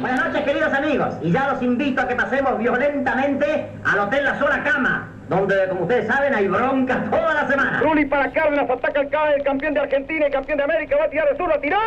Buenas 0.00 0.26
noches, 0.26 0.44
queridos 0.44 0.72
amigos. 0.72 1.14
Y 1.22 1.30
ya 1.30 1.52
los 1.52 1.62
invito 1.62 2.00
a 2.00 2.08
que 2.08 2.14
pasemos 2.14 2.58
violentamente 2.58 3.68
al 3.84 3.98
Hotel 3.98 4.24
La 4.24 4.38
Sola 4.38 4.64
Cama, 4.64 5.08
donde, 5.28 5.68
como 5.68 5.82
ustedes 5.82 6.06
saben, 6.06 6.34
hay 6.34 6.48
bronca 6.48 7.04
toda 7.10 7.34
la 7.34 7.48
semana. 7.48 7.80
Rulli 7.80 8.06
para 8.06 8.32
Cárdenas, 8.32 8.70
ataca 8.70 9.00
el 9.00 9.08
CAE, 9.10 9.34
el 9.36 9.42
campeón 9.42 9.74
de 9.74 9.80
Argentina 9.80 10.28
y 10.28 10.30
campeón 10.30 10.58
de 10.58 10.64
América, 10.64 10.96
va 10.96 11.04
a 11.04 11.10
tirar 11.10 11.28
de 11.30 11.36
sur, 11.36 11.52
a 11.52 11.60
tirar. 11.60 11.80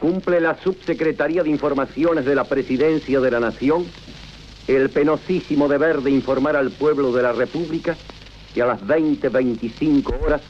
Cumple 0.00 0.40
la 0.40 0.54
Subsecretaría 0.56 1.42
de 1.42 1.50
Informaciones 1.50 2.24
de 2.24 2.34
la 2.34 2.44
Presidencia 2.44 3.20
de 3.20 3.30
la 3.30 3.40
Nación 3.40 3.86
el 4.68 4.90
penosísimo 4.90 5.68
deber 5.68 6.00
de 6.00 6.10
informar 6.10 6.56
al 6.56 6.70
pueblo 6.70 7.12
de 7.12 7.22
la 7.22 7.32
República 7.32 7.96
que 8.52 8.62
a 8.62 8.66
las 8.66 8.82
20.25 8.82 10.24
horas 10.24 10.42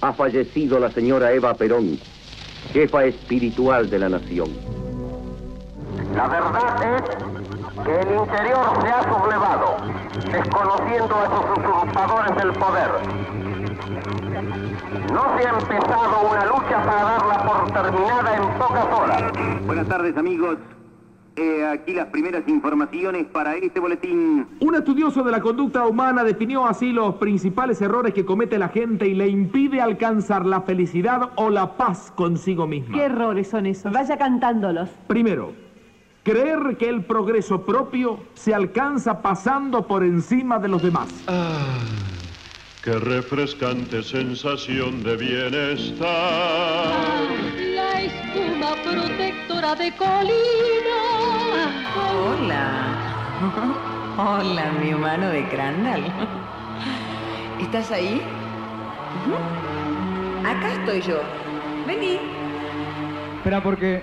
ha 0.00 0.12
fallecido 0.12 0.80
la 0.80 0.90
señora 0.90 1.32
Eva 1.32 1.54
Perón, 1.54 1.98
jefa 2.72 3.04
espiritual 3.04 3.88
de 3.90 3.98
la 3.98 4.08
nación. 4.08 4.48
La 6.14 6.26
verdad 6.26 6.96
es 6.96 7.02
que 7.84 8.00
el 8.00 8.18
interior 8.18 8.66
se 8.82 8.88
ha 8.88 9.02
sublevado, 9.02 9.76
desconociendo 10.30 11.14
a 11.14 11.26
sus 11.26 11.44
usurpadores 11.58 12.36
del 12.36 12.52
poder. 12.52 12.90
No 15.12 15.38
se 15.38 15.46
ha 15.46 15.50
empezado 15.50 16.28
una 16.30 16.44
lucha 16.46 16.84
para 16.84 17.02
darla 17.02 17.44
por 17.44 17.72
terminada 17.72 18.36
en 18.36 18.58
pocas 18.58 18.86
horas. 18.92 19.32
Buenas 19.66 19.88
tardes 19.88 20.16
amigos. 20.16 20.58
He 21.36 21.64
aquí 21.64 21.92
las 21.92 22.06
primeras 22.06 22.46
informaciones 22.48 23.26
para 23.26 23.54
este 23.54 23.78
boletín. 23.80 24.46
Un 24.60 24.74
estudioso 24.74 25.22
de 25.22 25.30
la 25.30 25.40
conducta 25.40 25.86
humana 25.86 26.24
definió 26.24 26.66
así 26.66 26.92
los 26.92 27.14
principales 27.16 27.80
errores 27.80 28.12
que 28.12 28.24
comete 28.24 28.58
la 28.58 28.68
gente 28.68 29.06
y 29.06 29.14
le 29.14 29.28
impide 29.28 29.80
alcanzar 29.80 30.44
la 30.44 30.62
felicidad 30.62 31.30
o 31.36 31.48
la 31.50 31.76
paz 31.76 32.12
consigo 32.14 32.66
misma. 32.66 32.96
¿Qué 32.96 33.04
errores 33.04 33.48
son 33.48 33.66
esos? 33.66 33.92
Vaya 33.92 34.18
cantándolos. 34.18 34.88
Primero, 35.06 35.52
creer 36.24 36.76
que 36.76 36.88
el 36.88 37.04
progreso 37.04 37.64
propio 37.64 38.18
se 38.34 38.52
alcanza 38.52 39.22
pasando 39.22 39.86
por 39.86 40.02
encima 40.02 40.58
de 40.58 40.68
los 40.68 40.82
demás. 40.82 41.08
Qué 42.82 42.98
refrescante 42.98 44.02
sensación 44.02 45.02
de 45.02 45.16
bienestar. 45.16 46.08
La 48.60 48.74
espuma 48.74 48.92
protectora 48.92 49.74
de 49.74 49.92
colina. 49.92 50.98
Hola. 51.96 52.62
Hola, 54.18 54.72
mi 54.82 54.92
humano 54.92 55.30
de 55.30 55.48
Crandall. 55.48 56.02
¿Estás 57.58 57.90
ahí? 57.90 58.20
Acá 60.44 60.72
estoy 60.72 61.00
yo. 61.00 61.20
Vení. 61.86 62.18
Espera, 63.38 63.62
porque. 63.62 64.02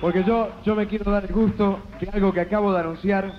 Porque 0.00 0.24
yo, 0.24 0.48
yo 0.64 0.74
me 0.74 0.88
quiero 0.88 1.10
dar 1.12 1.24
el 1.24 1.32
gusto 1.32 1.78
de 2.00 2.10
algo 2.10 2.32
que 2.32 2.40
acabo 2.40 2.72
de 2.72 2.80
anunciar, 2.80 3.32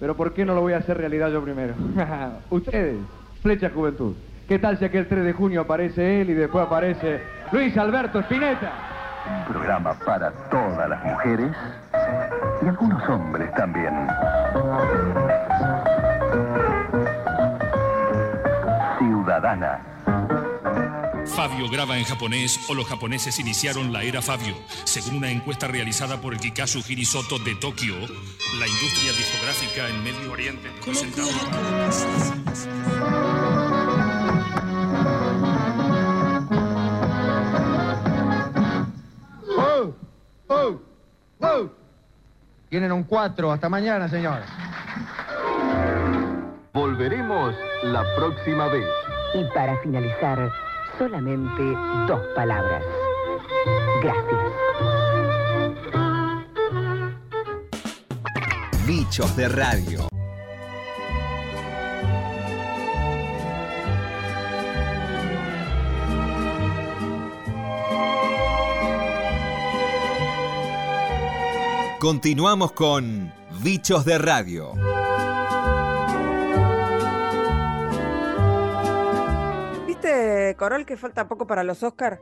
pero 0.00 0.16
¿por 0.16 0.34
qué 0.34 0.44
no 0.44 0.54
lo 0.54 0.60
voy 0.60 0.72
a 0.72 0.78
hacer 0.78 0.98
realidad 0.98 1.30
yo 1.30 1.42
primero? 1.42 1.74
Ustedes, 2.50 2.96
Flecha 3.42 3.70
Juventud. 3.70 4.14
¿Qué 4.48 4.58
tal 4.58 4.76
si 4.78 4.84
aquel 4.84 5.06
3 5.06 5.24
de 5.24 5.32
junio 5.32 5.60
aparece 5.62 6.20
él 6.20 6.30
y 6.30 6.34
después 6.34 6.66
aparece 6.66 7.20
Luis 7.52 7.76
Alberto 7.78 8.20
Spinetta? 8.20 8.95
Un 9.28 9.44
programa 9.52 9.94
para 9.94 10.30
todas 10.50 10.88
las 10.88 11.02
mujeres 11.04 11.52
y 12.62 12.68
algunos 12.68 13.08
hombres 13.08 13.52
también. 13.54 13.94
Ciudadana. 18.98 19.80
Fabio 21.26 21.68
graba 21.68 21.98
en 21.98 22.04
japonés 22.04 22.58
o 22.68 22.74
los 22.74 22.86
japoneses 22.86 23.38
iniciaron 23.38 23.92
la 23.92 24.02
era 24.02 24.22
Fabio. 24.22 24.56
Según 24.84 25.16
una 25.16 25.30
encuesta 25.30 25.66
realizada 25.66 26.20
por 26.20 26.32
el 26.32 26.40
Kikazu 26.40 26.82
Hirisoto 26.88 27.38
de 27.38 27.54
Tokio, 27.56 27.94
la 28.58 28.66
industria 28.66 29.12
discográfica 29.12 29.88
en 29.88 30.02
Medio 30.02 30.32
Oriente 30.32 30.70
¡Wow! 40.48 40.80
Tienen 42.68 42.92
un 42.92 43.04
4. 43.04 43.52
Hasta 43.52 43.68
mañana, 43.68 44.08
señores. 44.08 44.46
Volveremos 46.72 47.54
la 47.84 48.04
próxima 48.16 48.68
vez. 48.68 48.86
Y 49.34 49.44
para 49.54 49.76
finalizar, 49.78 50.50
solamente 50.98 51.62
dos 52.06 52.20
palabras. 52.34 52.82
Gracias. 54.02 54.52
Bichos 58.86 59.36
de 59.36 59.48
radio. 59.48 60.15
Continuamos 72.06 72.70
con 72.70 73.32
Bichos 73.64 74.04
de 74.04 74.16
Radio. 74.16 74.74
¿Viste, 79.88 80.54
Corol, 80.56 80.86
que 80.86 80.96
falta 80.96 81.26
poco 81.26 81.48
para 81.48 81.64
los 81.64 81.82
Oscar? 81.82 82.20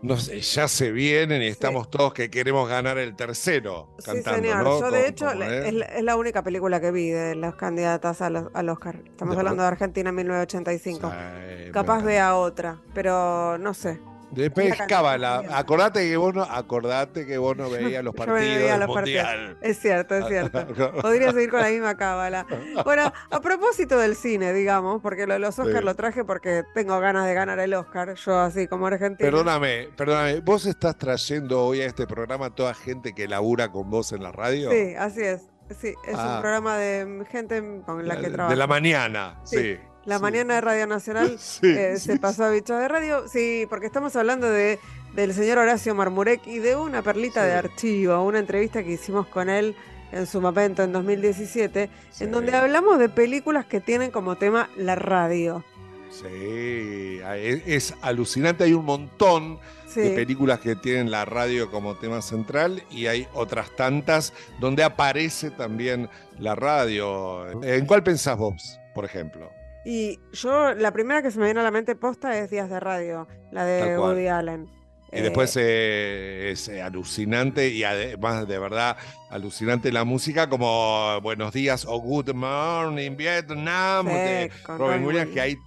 No 0.00 0.16
sé, 0.16 0.40
ya 0.40 0.66
se 0.66 0.92
vienen 0.92 1.42
y 1.42 1.48
estamos 1.48 1.90
todos 1.90 2.14
que 2.14 2.30
queremos 2.30 2.66
ganar 2.70 2.96
el 2.96 3.14
tercero 3.14 3.94
cantando, 4.02 4.38
sí, 4.40 4.48
señor. 4.48 4.64
¿no? 4.64 4.80
Yo, 4.80 4.90
de 4.90 5.08
hecho, 5.08 5.34
la- 5.34 5.58
es. 5.58 5.74
es, 5.94 6.02
la, 6.02 6.16
única 6.16 6.42
película 6.42 6.80
que 6.80 6.90
vi 6.90 7.10
de 7.10 7.34
las 7.34 7.54
candidatas 7.56 8.22
a 8.22 8.30
los- 8.30 8.46
al 8.54 8.70
Oscar. 8.70 9.02
Estamos 9.04 9.34
De 9.36 9.40
hablando 9.40 9.62
de 9.62 9.68
Argentina 9.68 10.08
en 10.08 10.16
1985. 10.16 11.12
Ay, 11.14 11.70
Capaz 11.70 12.02
vea 12.02 12.34
otra, 12.34 12.80
pero 12.94 13.58
no 13.58 13.74
sé. 13.74 14.00
Después 14.32 14.74
cábala. 14.88 15.42
Acordate 15.52 16.00
que 16.08 16.16
vos 16.16 16.34
no, 16.34 16.42
acordate 16.42 17.26
que 17.26 17.38
vos 17.38 17.56
no 17.56 17.68
veías 17.70 18.02
los 18.02 18.14
Yo 18.16 18.18
partidos 18.18 18.40
veía 18.56 18.76
los 18.78 18.88
mundial. 18.88 19.24
partidos. 19.26 19.56
Es 19.62 19.78
cierto, 19.78 20.14
es 20.16 20.26
cierto. 20.26 20.66
Podría 21.02 21.32
seguir 21.32 21.50
con 21.50 21.60
la 21.60 21.68
misma 21.68 21.96
cábala. 21.96 22.46
Bueno, 22.84 23.12
a 23.30 23.40
propósito 23.40 23.98
del 23.98 24.16
cine, 24.16 24.52
digamos, 24.52 25.00
porque 25.02 25.26
lo 25.26 25.34
de 25.34 25.38
los 25.40 25.58
Oscar 25.58 25.78
Sí. 25.80 25.84
lo 25.84 25.94
traje 25.94 26.24
porque 26.24 26.62
tengo 26.74 26.98
ganas 27.00 27.26
de 27.26 27.34
ganar 27.34 27.58
el 27.58 27.74
Oscar, 27.74 28.14
yo 28.14 28.38
así 28.40 28.66
como 28.68 28.86
argentina. 28.86 29.28
Perdóname, 29.30 29.88
perdóname. 29.96 30.40
¿Vos 30.40 30.66
estás 30.66 30.96
trayendo 30.96 31.64
hoy 31.64 31.80
a 31.82 31.86
este 31.86 32.06
programa 32.06 32.46
a 32.46 32.50
toda 32.54 32.74
gente 32.74 33.14
que 33.14 33.28
labura 33.28 33.70
con 33.70 33.90
vos 33.90 34.12
en 34.12 34.22
la 34.22 34.32
radio? 34.32 34.70
Sí, 34.70 34.94
así 34.98 35.20
es. 35.22 35.48
Sí, 35.80 35.94
es 36.06 36.14
Ah. 36.18 36.34
un 36.36 36.40
programa 36.42 36.76
de 36.76 37.24
gente 37.30 37.62
con 37.86 38.06
la 38.06 38.16
que 38.16 38.22
de 38.28 38.30
trabajo. 38.30 38.54
la 38.56 38.66
mañana, 38.66 39.40
sí. 39.44 39.78
La 40.04 40.18
mañana 40.18 40.54
de 40.54 40.60
Radio 40.60 40.86
Nacional 40.86 41.36
Sí, 41.38 41.68
eh, 41.68 41.96
se 41.98 42.18
pasó 42.18 42.44
a 42.44 42.50
Bichos 42.50 42.78
de 42.78 42.88
Radio. 42.88 43.28
Sí, 43.28 43.66
porque 43.68 43.86
estamos 43.86 44.16
hablando 44.16 44.50
de, 44.50 44.78
del 45.14 45.32
señor 45.34 45.58
Horacio 45.58 45.94
Marmurek 45.94 46.46
y 46.46 46.58
de 46.58 46.76
una 46.76 47.02
perlita 47.02 47.44
de 47.44 47.52
archivo, 47.52 48.22
una 48.22 48.38
entrevista 48.38 48.82
que 48.82 48.92
hicimos 48.92 49.26
con 49.28 49.48
él 49.48 49.76
en 50.10 50.26
su 50.26 50.40
momento 50.40 50.82
en 50.82 50.92
2017, 50.92 51.88
en 52.20 52.30
donde 52.30 52.54
hablamos 52.54 52.98
de 52.98 53.08
películas 53.08 53.64
que 53.64 53.80
tienen 53.80 54.10
como 54.10 54.36
tema 54.36 54.68
la 54.76 54.94
radio. 54.94 55.64
Sí, 56.10 57.20
es, 57.36 57.62
es 57.66 57.94
alucinante. 58.02 58.64
Hay 58.64 58.74
un 58.74 58.84
montón 58.84 59.58
de 59.94 60.10
películas 60.10 60.60
que 60.60 60.76
tienen 60.76 61.10
la 61.10 61.24
radio 61.24 61.70
como 61.70 61.94
tema 61.96 62.20
central 62.20 62.82
y 62.90 63.06
hay 63.06 63.26
otras 63.32 63.74
tantas 63.76 64.34
donde 64.60 64.84
aparece 64.84 65.50
también 65.50 66.10
la 66.38 66.54
radio. 66.54 67.62
¿En 67.62 67.86
cuál 67.86 68.02
pensás 68.02 68.36
vos, 68.36 68.78
por 68.94 69.04
ejemplo? 69.06 69.61
Y 69.84 70.20
yo, 70.32 70.74
la 70.74 70.92
primera 70.92 71.22
que 71.22 71.30
se 71.30 71.38
me 71.38 71.46
viene 71.46 71.60
a 71.60 71.64
la 71.64 71.70
mente 71.70 71.96
posta 71.96 72.38
es 72.38 72.50
Días 72.50 72.70
de 72.70 72.80
Radio, 72.80 73.26
la 73.50 73.64
de. 73.64 73.98
Woody 73.98 74.28
Allen. 74.28 74.68
Y 75.12 75.20
después 75.20 75.54
eh, 75.60 76.50
es 76.52 76.68
eh, 76.68 76.80
alucinante 76.80 77.68
y 77.68 77.84
además 77.84 78.48
de 78.48 78.58
verdad 78.58 78.96
alucinante 79.28 79.92
la 79.92 80.04
música 80.04 80.48
como 80.48 81.20
Buenos 81.20 81.52
días 81.52 81.84
o 81.86 82.00
Good 82.00 82.32
Morning 82.32 83.14
Vietnam 83.14 84.06
Sí, 84.06 84.12
de 84.14 84.50
Robin 84.66 85.04
Williams, 85.04 85.30
que 85.34 85.40
hay 85.42 85.58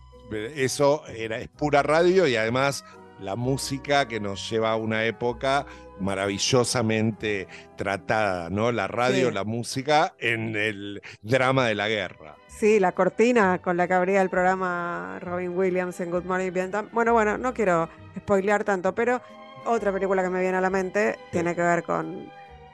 eso 0.56 1.04
era, 1.08 1.38
es 1.38 1.48
pura 1.50 1.84
radio 1.84 2.28
y 2.28 2.36
además 2.36 2.84
la 3.20 3.36
música 3.36 4.08
que 4.08 4.20
nos 4.20 4.50
lleva 4.50 4.72
a 4.72 4.76
una 4.76 5.06
época 5.06 5.66
maravillosamente 6.00 7.48
tratada, 7.76 8.50
¿no? 8.50 8.72
La 8.72 8.88
radio, 8.88 9.30
Sí. 9.30 9.34
la 9.34 9.44
música 9.44 10.14
en 10.20 10.56
el 10.56 11.02
drama 11.22 11.66
de 11.68 11.76
la 11.76 11.88
guerra. 11.88 12.36
Sí, 12.48 12.80
la 12.80 12.92
cortina 12.94 13.60
con 13.62 13.78
la 13.78 13.88
que 13.88 13.94
abría 13.94 14.22
el 14.22 14.30
programa 14.30 15.18
Robin 15.22 15.58
Williams 15.58 16.00
en 16.00 16.12
Good 16.12 16.24
Morning 16.24 16.52
Vietnam. 16.52 16.90
Bueno, 16.92 17.14
bueno, 17.14 17.38
no 17.38 17.54
quiero 17.54 17.90
spoilear 18.20 18.64
tanto, 18.64 18.94
pero 18.96 19.22
otra 19.66 19.92
película 19.92 20.24
que 20.24 20.30
me 20.30 20.42
viene 20.42 20.58
a 20.58 20.62
la 20.62 20.70
mente 20.70 21.18
tiene 21.32 21.56
que 21.56 21.62
ver 21.62 21.84
con 21.84 22.30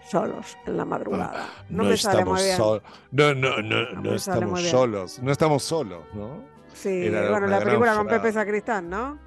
Solos 0.10 0.58
en 0.66 0.78
la 0.78 0.84
madrugada. 0.86 1.48
No, 1.70 1.84
me 1.84 1.96
sale 1.96 2.26
muy 2.26 2.40
estamos 2.42 2.44
bien. 2.44 2.58
sol- 2.58 2.82
no, 3.12 3.34
no, 3.36 3.62
no, 3.62 3.92
no 4.02 4.14
estamos 4.16 4.62
solos, 4.64 5.20
no 5.22 5.32
estamos 5.32 5.64
solos, 5.64 6.02
¿no? 6.14 6.44
Sí, 6.74 7.06
Era 7.06 7.30
bueno, 7.30 7.46
la 7.48 7.60
película 7.60 7.96
con. 7.96 8.08
Pepe 8.08 8.32
Sacristán, 8.34 8.90
¿no? 8.90 9.20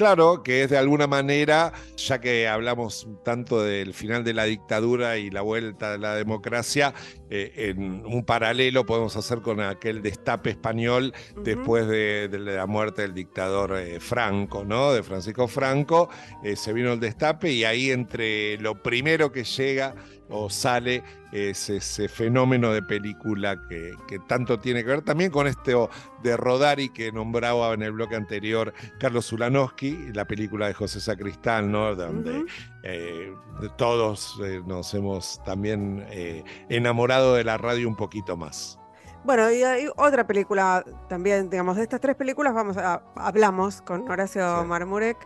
Claro, 0.00 0.42
que 0.42 0.62
es 0.62 0.70
de 0.70 0.78
alguna 0.78 1.06
manera, 1.06 1.74
ya 1.98 2.22
que 2.22 2.48
hablamos 2.48 3.06
tanto 3.22 3.62
del 3.62 3.92
final 3.92 4.24
de 4.24 4.32
la 4.32 4.44
dictadura 4.44 5.18
y 5.18 5.28
la 5.28 5.42
vuelta 5.42 5.92
de 5.92 5.98
la 5.98 6.14
democracia, 6.14 6.94
eh, 7.30 7.70
en 7.70 8.04
un 8.04 8.24
paralelo 8.24 8.84
podemos 8.84 9.16
hacer 9.16 9.40
con 9.40 9.60
aquel 9.60 10.02
destape 10.02 10.50
español 10.50 11.14
después 11.44 11.86
de, 11.86 12.28
de 12.28 12.38
la 12.40 12.66
muerte 12.66 13.02
del 13.02 13.14
dictador 13.14 13.76
eh, 13.78 14.00
Franco, 14.00 14.64
¿no? 14.64 14.92
De 14.92 15.04
Francisco 15.04 15.46
Franco, 15.46 16.10
eh, 16.42 16.56
se 16.56 16.72
vino 16.72 16.92
el 16.92 16.98
destape 16.98 17.52
y 17.52 17.64
ahí 17.64 17.90
entre 17.92 18.58
lo 18.58 18.82
primero 18.82 19.30
que 19.30 19.44
llega 19.44 19.94
o 20.28 20.48
sale 20.48 21.02
es 21.32 21.70
ese 21.70 22.08
fenómeno 22.08 22.72
de 22.72 22.82
película 22.82 23.60
que, 23.68 23.92
que 24.08 24.18
tanto 24.20 24.58
tiene 24.58 24.82
que 24.82 24.90
ver 24.90 25.02
también 25.02 25.30
con 25.30 25.46
este 25.46 25.74
de 26.22 26.36
Rodari 26.36 26.88
que 26.88 27.12
nombraba 27.12 27.72
en 27.74 27.82
el 27.82 27.92
bloque 27.92 28.16
anterior 28.16 28.72
Carlos 28.98 29.26
Zulanowski, 29.26 30.12
la 30.12 30.24
película 30.26 30.66
de 30.66 30.74
José 30.74 31.00
Sacristán, 31.00 31.70
¿no? 31.70 31.94
Donde 31.94 32.44
eh, 32.82 33.34
todos 33.76 34.38
eh, 34.44 34.62
nos 34.66 34.94
hemos 34.94 35.42
también 35.44 36.06
eh, 36.10 36.44
enamorado 36.68 37.34
de 37.34 37.44
la 37.44 37.58
radio 37.58 37.88
un 37.88 37.96
poquito 37.96 38.36
más. 38.36 38.78
Bueno, 39.22 39.50
y 39.52 39.62
hay 39.62 39.86
otra 39.96 40.26
película 40.26 40.82
también, 41.08 41.50
digamos, 41.50 41.76
de 41.76 41.82
estas 41.82 42.00
tres 42.00 42.16
películas 42.16 42.54
vamos 42.54 42.78
a, 42.78 43.02
hablamos 43.16 43.82
con 43.82 44.10
Horacio 44.10 44.64
Marmurek 44.64 45.18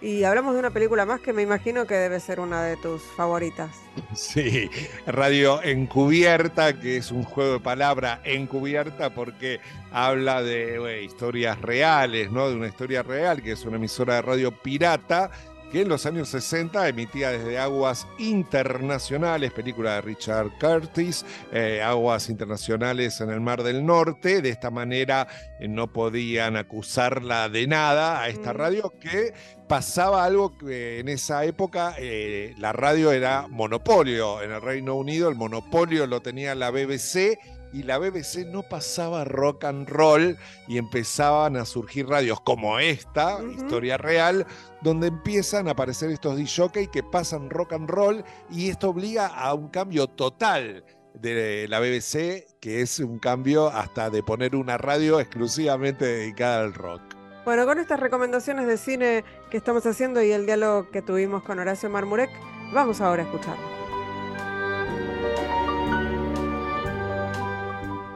y 0.00 0.24
hablamos 0.24 0.54
de 0.54 0.60
una 0.60 0.70
película 0.70 1.06
más 1.06 1.20
que 1.20 1.32
me 1.32 1.42
imagino 1.42 1.86
que 1.86 1.94
debe 1.94 2.18
ser 2.18 2.40
una 2.40 2.62
de 2.62 2.76
tus 2.76 3.02
favoritas. 3.02 3.70
Sí, 4.14 4.70
Radio 5.06 5.62
Encubierta, 5.62 6.78
que 6.78 6.96
es 6.96 7.10
un 7.10 7.24
juego 7.24 7.54
de 7.54 7.60
palabra 7.60 8.20
encubierta 8.24 9.10
porque 9.10 9.60
habla 9.90 10.42
de 10.42 10.78
bueno, 10.78 11.00
historias 11.00 11.60
reales, 11.60 12.30
¿no? 12.30 12.48
De 12.48 12.56
una 12.56 12.68
historia 12.68 13.02
real, 13.02 13.42
que 13.42 13.52
es 13.52 13.64
una 13.64 13.76
emisora 13.76 14.16
de 14.16 14.22
radio 14.22 14.50
pirata 14.50 15.30
que 15.72 15.80
en 15.80 15.88
los 15.88 16.04
años 16.04 16.28
60 16.28 16.86
emitía 16.86 17.30
desde 17.30 17.58
aguas 17.58 18.06
internacionales, 18.18 19.52
película 19.52 19.94
de 19.94 20.00
Richard 20.02 20.50
Curtis, 20.60 21.24
eh, 21.50 21.80
aguas 21.82 22.28
internacionales 22.28 23.18
en 23.22 23.30
el 23.30 23.40
Mar 23.40 23.62
del 23.62 23.86
Norte. 23.86 24.42
De 24.42 24.50
esta 24.50 24.70
manera 24.70 25.26
eh, 25.58 25.68
no 25.68 25.90
podían 25.90 26.58
acusarla 26.58 27.48
de 27.48 27.66
nada 27.66 28.20
a 28.20 28.28
esta 28.28 28.52
radio 28.52 28.92
que 29.00 29.32
pasaba 29.66 30.26
algo 30.26 30.58
que 30.58 30.98
en 30.98 31.08
esa 31.08 31.46
época 31.46 31.94
eh, 31.98 32.54
la 32.58 32.74
radio 32.74 33.10
era 33.10 33.46
monopolio. 33.48 34.42
En 34.42 34.50
el 34.50 34.60
Reino 34.60 34.94
Unido 34.94 35.30
el 35.30 35.36
monopolio 35.36 36.06
lo 36.06 36.20
tenía 36.20 36.54
la 36.54 36.70
BBC 36.70 37.38
y 37.72 37.82
la 37.82 37.98
BBC 37.98 38.46
no 38.46 38.62
pasaba 38.62 39.24
rock 39.24 39.64
and 39.64 39.88
roll 39.88 40.36
y 40.68 40.78
empezaban 40.78 41.56
a 41.56 41.64
surgir 41.64 42.08
radios 42.08 42.40
como 42.40 42.78
esta, 42.78 43.38
Historia 43.42 43.96
Real, 43.96 44.46
donde 44.82 45.08
empiezan 45.08 45.68
a 45.68 45.72
aparecer 45.72 46.10
estos 46.10 46.36
DJ 46.36 46.88
que 46.92 47.02
pasan 47.02 47.50
rock 47.50 47.72
and 47.72 47.88
roll 47.88 48.24
y 48.50 48.68
esto 48.68 48.90
obliga 48.90 49.26
a 49.26 49.54
un 49.54 49.68
cambio 49.68 50.06
total 50.06 50.84
de 51.14 51.66
la 51.68 51.80
BBC, 51.80 52.46
que 52.60 52.80
es 52.80 52.98
un 52.98 53.18
cambio 53.18 53.68
hasta 53.68 54.10
de 54.10 54.22
poner 54.22 54.56
una 54.56 54.78
radio 54.78 55.20
exclusivamente 55.20 56.04
dedicada 56.04 56.60
al 56.60 56.74
rock. 56.74 57.02
Bueno, 57.44 57.66
con 57.66 57.78
estas 57.78 57.98
recomendaciones 57.98 58.66
de 58.66 58.76
cine 58.76 59.24
que 59.50 59.56
estamos 59.56 59.84
haciendo 59.84 60.22
y 60.22 60.30
el 60.30 60.46
diálogo 60.46 60.90
que 60.90 61.02
tuvimos 61.02 61.42
con 61.42 61.58
Horacio 61.58 61.90
Marmurek, 61.90 62.30
vamos 62.72 63.00
ahora 63.00 63.24
a 63.24 63.26
escuchar. 63.26 63.81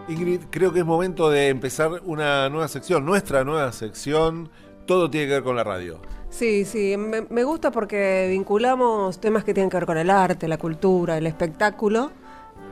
Ingrid, 0.09 0.43
creo 0.51 0.73
que 0.73 0.81
es 0.81 0.87
momento 0.87 1.31
de 1.31 1.49
empezar 1.49 1.91
una 2.05 2.49
nueva 2.49 2.69
sección, 2.69 3.05
nuestra 3.05 3.45
nueva 3.45 3.73
sección. 3.73 4.51
Todo 4.87 5.11
tiene 5.11 5.27
que 5.27 5.33
ver 5.35 5.43
con 5.43 5.57
la 5.57 5.65
radio. 5.65 6.01
Sí, 6.31 6.65
sí, 6.65 6.97
me, 6.97 7.23
me 7.23 7.45
gusta 7.45 7.73
porque 7.73 8.29
vinculamos 8.31 9.21
temas 9.21 9.43
que 9.43 9.53
tienen 9.53 9.71
que 9.71 9.79
ver 9.79 9.87
con 9.87 9.99
el 9.99 10.11
arte, 10.11 10.47
la 10.47 10.59
cultura, 10.59 11.17
el 11.19 11.27
espectáculo 11.27 12.13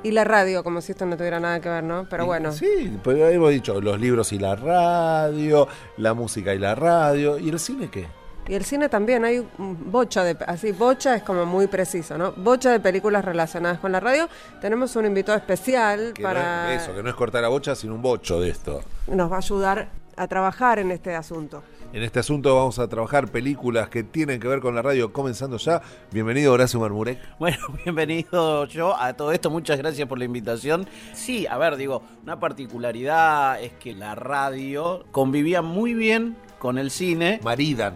y 0.04 0.10
la 0.10 0.22
radio, 0.22 0.62
como 0.62 0.80
si 0.80 0.92
esto 0.92 1.06
no 1.06 1.16
tuviera 1.16 1.40
nada 1.40 1.60
que 1.60 1.68
ver, 1.68 1.82
¿no? 1.82 2.06
Pero 2.08 2.26
bueno. 2.26 2.52
Sí, 2.52 2.98
pues 3.02 3.18
hemos 3.18 3.50
dicho 3.50 3.80
los 3.80 3.98
libros 3.98 4.32
y 4.32 4.38
la 4.38 4.54
radio, 4.54 5.66
la 5.96 6.14
música 6.14 6.54
y 6.54 6.58
la 6.58 6.74
radio. 6.74 7.38
¿Y 7.38 7.48
el 7.48 7.58
cine 7.58 7.90
qué? 7.90 8.06
Y 8.46 8.54
el 8.54 8.64
cine 8.64 8.90
también, 8.90 9.24
hay 9.24 9.38
un 9.58 9.90
bocha 9.90 10.22
de, 10.22 10.36
así, 10.46 10.72
bocha 10.72 11.16
es 11.16 11.22
como 11.22 11.46
muy 11.46 11.66
preciso, 11.66 12.18
¿no? 12.18 12.32
Bocha 12.32 12.70
de 12.72 12.78
películas 12.80 13.24
relacionadas 13.24 13.78
con 13.78 13.90
la 13.90 14.00
radio. 14.00 14.28
Tenemos 14.60 14.94
un 14.96 15.06
invitado 15.06 15.38
especial 15.38 16.12
Que 16.12 16.22
no 16.22 16.28
para... 16.28 16.74
es- 16.74 16.82
eso, 16.82 16.94
que 16.94 17.02
no 17.02 17.08
es 17.08 17.14
cortar 17.14 17.40
la 17.40 17.48
bocha, 17.48 17.74
sino 17.74 17.94
un 17.94 18.02
bocho 18.02 18.40
de 18.40 18.50
esto. 18.50 18.82
Nos 19.06 19.30
va 19.32 19.36
a 19.36 19.38
ayudar 19.38 19.88
a 20.16 20.28
trabajar 20.28 20.78
en 20.78 20.90
este 20.90 21.14
asunto. 21.14 21.62
En 21.94 22.02
este 22.02 22.18
asunto 22.18 22.54
vamos 22.54 22.78
a 22.78 22.86
trabajar 22.88 23.28
películas 23.28 23.88
que 23.88 24.02
tienen 24.02 24.38
que 24.40 24.46
ver 24.48 24.60
con 24.60 24.74
la 24.74 24.82
radio, 24.82 25.10
comenzando 25.12 25.56
ya. 25.56 25.80
Bienvenido, 26.12 26.52
Horacio 26.52 26.78
Marmurek. 26.80 27.18
Bueno, 27.38 27.56
bienvenido 27.84 28.66
yo 28.66 28.94
a 29.00 29.14
todo 29.14 29.32
esto, 29.32 29.48
muchas 29.48 29.78
gracias 29.78 30.06
por 30.06 30.18
la 30.18 30.24
invitación. 30.26 30.86
Sí, 31.14 31.46
a 31.46 31.56
ver, 31.56 31.76
digo, 31.76 32.02
una 32.24 32.38
particularidad 32.38 33.62
es 33.62 33.72
que 33.72 33.94
la 33.94 34.14
radio 34.14 35.06
convivía 35.12 35.62
muy 35.62 35.94
bien 35.94 36.36
con 36.58 36.78
el 36.78 36.90
cine. 36.90 37.40
Maridan. 37.42 37.94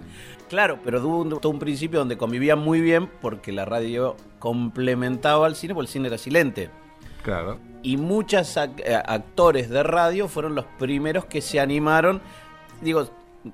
Claro, 0.48 0.78
pero 0.84 1.00
tuvo 1.00 1.20
un, 1.20 1.40
todo 1.40 1.52
un 1.52 1.58
principio 1.58 1.98
donde 1.98 2.16
convivía 2.16 2.56
muy 2.56 2.80
bien 2.80 3.08
porque 3.20 3.52
la 3.52 3.64
radio 3.64 4.16
complementaba 4.38 5.46
al 5.46 5.56
cine, 5.56 5.74
porque 5.74 5.86
el 5.86 5.92
cine 5.92 6.08
era 6.08 6.18
silente. 6.18 6.70
Claro. 7.22 7.58
Y 7.82 7.96
muchos 7.96 8.56
eh, 8.56 8.94
actores 8.94 9.68
de 9.68 9.82
radio 9.82 10.28
fueron 10.28 10.54
los 10.54 10.64
primeros 10.78 11.26
que 11.26 11.40
se 11.40 11.60
animaron. 11.60 12.20
Digo, 12.80 13.08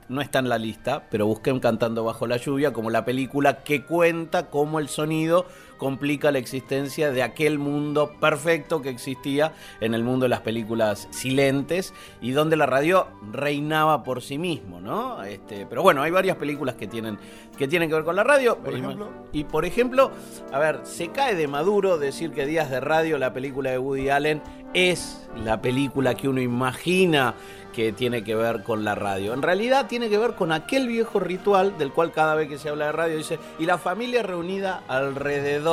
no 0.08 0.20
está 0.20 0.38
en 0.38 0.48
la 0.48 0.58
lista, 0.58 1.04
pero 1.10 1.26
busquen 1.26 1.60
Cantando 1.60 2.04
Bajo 2.04 2.26
la 2.26 2.36
Lluvia 2.36 2.72
como 2.72 2.90
la 2.90 3.04
película 3.04 3.62
que 3.64 3.84
cuenta 3.84 4.50
cómo 4.50 4.78
el 4.78 4.88
sonido 4.88 5.46
complica 5.76 6.30
la 6.30 6.38
existencia 6.38 7.10
de 7.10 7.22
aquel 7.22 7.58
mundo 7.58 8.12
perfecto 8.20 8.82
que 8.82 8.90
existía 8.90 9.52
en 9.80 9.94
el 9.94 10.04
mundo 10.04 10.24
de 10.24 10.30
las 10.30 10.40
películas 10.40 11.08
silentes 11.10 11.92
y 12.20 12.32
donde 12.32 12.56
la 12.56 12.66
radio 12.66 13.08
reinaba 13.32 14.02
por 14.02 14.22
sí 14.22 14.38
mismo, 14.38 14.80
¿no? 14.80 15.22
Este, 15.24 15.66
pero 15.66 15.82
bueno, 15.82 16.02
hay 16.02 16.10
varias 16.10 16.36
películas 16.36 16.74
que 16.74 16.86
tienen 16.86 17.18
que 17.56 17.68
tienen 17.68 17.88
que 17.88 17.94
ver 17.94 18.04
con 18.04 18.16
la 18.16 18.24
radio. 18.24 18.58
Por 18.58 18.74
ejemplo. 18.74 19.08
Y 19.32 19.44
por 19.44 19.64
ejemplo, 19.64 20.10
a 20.52 20.58
ver, 20.58 20.80
se 20.84 21.08
cae 21.08 21.34
de 21.34 21.46
maduro 21.46 21.98
decir 21.98 22.32
que 22.32 22.46
Días 22.46 22.70
de 22.70 22.80
Radio, 22.80 23.18
la 23.18 23.32
película 23.32 23.70
de 23.70 23.78
Woody 23.78 24.10
Allen, 24.10 24.42
es 24.74 25.28
la 25.44 25.60
película 25.62 26.14
que 26.14 26.28
uno 26.28 26.40
imagina 26.40 27.34
que 27.72 27.92
tiene 27.92 28.22
que 28.22 28.34
ver 28.34 28.62
con 28.62 28.84
la 28.84 28.94
radio. 28.94 29.34
En 29.34 29.42
realidad 29.42 29.86
tiene 29.88 30.08
que 30.08 30.16
ver 30.16 30.34
con 30.34 30.52
aquel 30.52 30.86
viejo 30.86 31.18
ritual 31.18 31.76
del 31.76 31.92
cual 31.92 32.12
cada 32.12 32.34
vez 32.34 32.48
que 32.48 32.58
se 32.58 32.68
habla 32.68 32.86
de 32.86 32.92
radio 32.92 33.16
dice, 33.16 33.38
y 33.58 33.66
la 33.66 33.78
familia 33.78 34.22
reunida 34.22 34.84
alrededor 34.86 35.63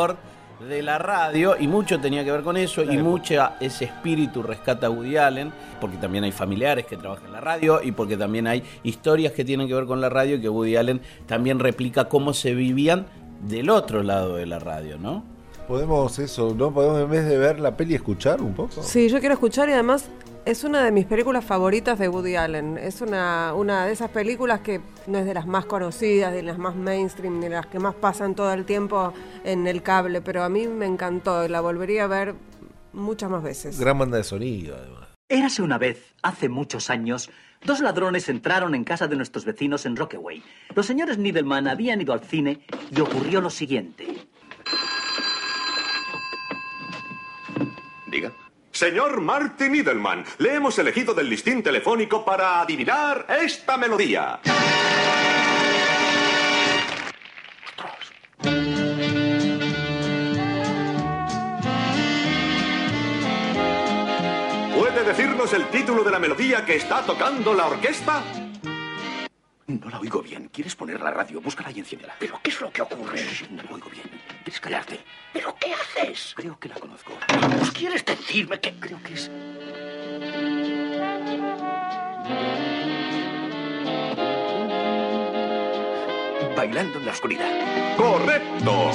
de 0.68 0.84
la 0.84 0.98
radio, 1.00 1.56
y 1.60 1.68
mucho 1.68 2.00
tenía 2.00 2.24
que 2.24 2.32
ver 2.32 2.44
con 2.44 2.56
eso, 2.56 2.84
y 2.84 2.98
mucho 2.98 3.50
ese 3.60 3.86
espíritu 3.86 4.44
rescata 4.44 4.88
a 4.88 4.90
Woody 4.90 5.18
Allen, 5.18 5.52
porque 5.80 5.98
también 5.98 6.24
hay 6.24 6.32
familiares 6.32 6.86
que 6.86 6.98
trabajan 6.98 7.26
en 7.28 7.34
la 7.34 7.42
radio, 7.42 7.82
y 7.84 7.92
porque 7.92 8.16
también 8.16 8.46
hay 8.48 8.64
historias 8.84 9.34
que 9.34 9.44
tienen 9.44 9.68
que 9.68 9.74
ver 9.74 9.86
con 9.86 10.00
la 10.02 10.10
radio, 10.10 10.36
y 10.36 10.42
que 10.42 10.50
Woody 10.50 10.76
Allen 10.76 11.02
también 11.26 11.60
replica 11.60 12.06
cómo 12.06 12.34
se 12.34 12.54
vivían 12.54 13.08
del 13.42 13.72
otro 13.72 14.04
lado 14.04 14.36
de 14.36 14.46
la 14.46 14.60
radio, 14.60 14.98
¿no? 15.00 15.24
Podemos 15.68 16.20
eso, 16.20 16.54
¿no? 16.56 16.72
Podemos 16.72 17.02
en 17.02 17.10
vez 17.10 17.26
de 17.26 17.38
ver 17.38 17.60
la 17.60 17.76
peli 17.76 17.96
escuchar 17.96 18.42
un 18.42 18.54
poco. 18.54 18.84
Sí, 18.84 19.10
yo 19.10 19.20
quiero 19.20 19.34
escuchar 19.34 19.70
y 19.70 19.74
además 19.74 20.10
es 20.46 20.64
una 20.64 20.84
de 20.84 20.92
mis 20.92 21.06
películas 21.06 21.46
favoritas 21.46 22.00
de 22.00 22.10
Woody 22.10 22.36
Allen. 22.36 22.78
Es 22.78 23.02
una, 23.02 23.54
una 23.56 23.86
de 23.86 23.94
esas 23.94 24.10
películas 24.10 24.62
que 24.62 24.82
no 25.08 25.20
es 25.20 25.26
de 25.26 25.34
las 25.34 25.46
más 25.46 25.66
conocidas, 25.66 26.34
de 26.34 26.44
las 26.44 26.58
más 26.58 26.76
mainstream, 26.76 27.40
ni 27.40 27.48
de 27.48 27.56
las 27.56 27.68
que 27.68 27.80
más 27.80 27.96
pasan 27.96 28.36
todo 28.36 28.52
el 28.54 28.66
tiempo 28.66 29.14
en 29.44 29.68
el 29.68 29.84
cable, 29.84 30.22
pero 30.22 30.44
a 30.44 30.50
mí 30.50 30.68
me 30.68 30.86
encantó 30.86 31.46
y 31.46 31.50
la 31.50 31.62
volvería 31.62 32.06
a 32.06 32.08
ver 32.08 32.36
muchas 32.94 33.30
más 33.30 33.44
veces. 33.44 33.80
Gran 33.80 33.98
banda 33.98 34.18
de 34.18 34.24
sonido, 34.24 34.76
además. 34.76 35.08
Érase 35.30 35.62
una 35.62 35.78
vez, 35.78 36.14
hace 36.24 36.50
muchos 36.50 36.90
años, 36.90 37.30
dos 37.64 37.80
ladrones 37.80 38.28
entraron 38.28 38.76
en 38.76 38.84
casa 38.84 39.08
de 39.08 39.16
nuestros 39.16 39.46
vecinos 39.46 39.86
en 39.86 39.96
Rockaway. 39.96 40.44
Los 40.76 40.86
señores 40.86 41.18
Nidelman 41.18 41.68
habían 41.68 42.02
ido 42.02 42.14
al 42.14 42.22
cine 42.22 42.60
y 42.94 43.00
ocurrió 43.00 43.40
lo 43.40 43.50
siguiente. 43.50 44.08
Diga. 48.08 48.34
Señor 48.82 49.22
Martin 49.22 49.76
Edelman, 49.76 50.26
le 50.40 50.56
hemos 50.56 50.80
elegido 50.80 51.14
del 51.14 51.30
listín 51.30 51.62
telefónico 51.62 52.26
para 52.26 52.62
adivinar 52.62 53.28
esta 53.30 53.78
melodía. 53.78 54.40
¿Puede 64.76 65.04
decirnos 65.04 65.54
el 65.54 65.68
título 65.68 66.04
de 66.04 66.10
la 66.10 66.18
melodía 66.18 66.66
que 66.66 66.78
está 66.78 67.06
tocando 67.06 67.54
la 67.54 67.68
orquesta? 67.68 68.24
No 69.80 69.90
la 69.90 70.00
oigo 70.00 70.22
bien. 70.22 70.50
¿Quieres 70.50 70.76
poner 70.76 71.00
la 71.00 71.12
radio? 71.12 71.40
Búscala 71.40 71.72
y 71.72 71.80
enciéndela. 71.80 72.16
¿Pero 72.20 72.40
qué 72.44 72.50
es 72.50 72.60
lo 72.60 72.72
que 72.72 72.82
ocurre? 72.82 73.22
no 73.52 73.64
la 73.64 73.72
oigo 73.72 73.90
bien. 73.90 74.04
¿Quieres 74.44 74.60
callarte? 74.60 75.00
¿Pero 75.32 75.56
qué 75.60 75.74
haces? 75.74 76.34
Creo 76.36 76.60
que 76.60 76.68
la 76.68 76.76
conozco. 76.76 77.14
Pues 77.58 77.72
quieres 77.72 78.04
decirme 78.04 78.60
que... 78.60 78.74
Creo 78.74 79.02
que 79.02 79.14
es... 79.14 79.32
Bailando 86.58 87.00
en 87.00 87.06
la 87.06 87.12
oscuridad. 87.14 87.96
¡Correcto! 87.96 88.92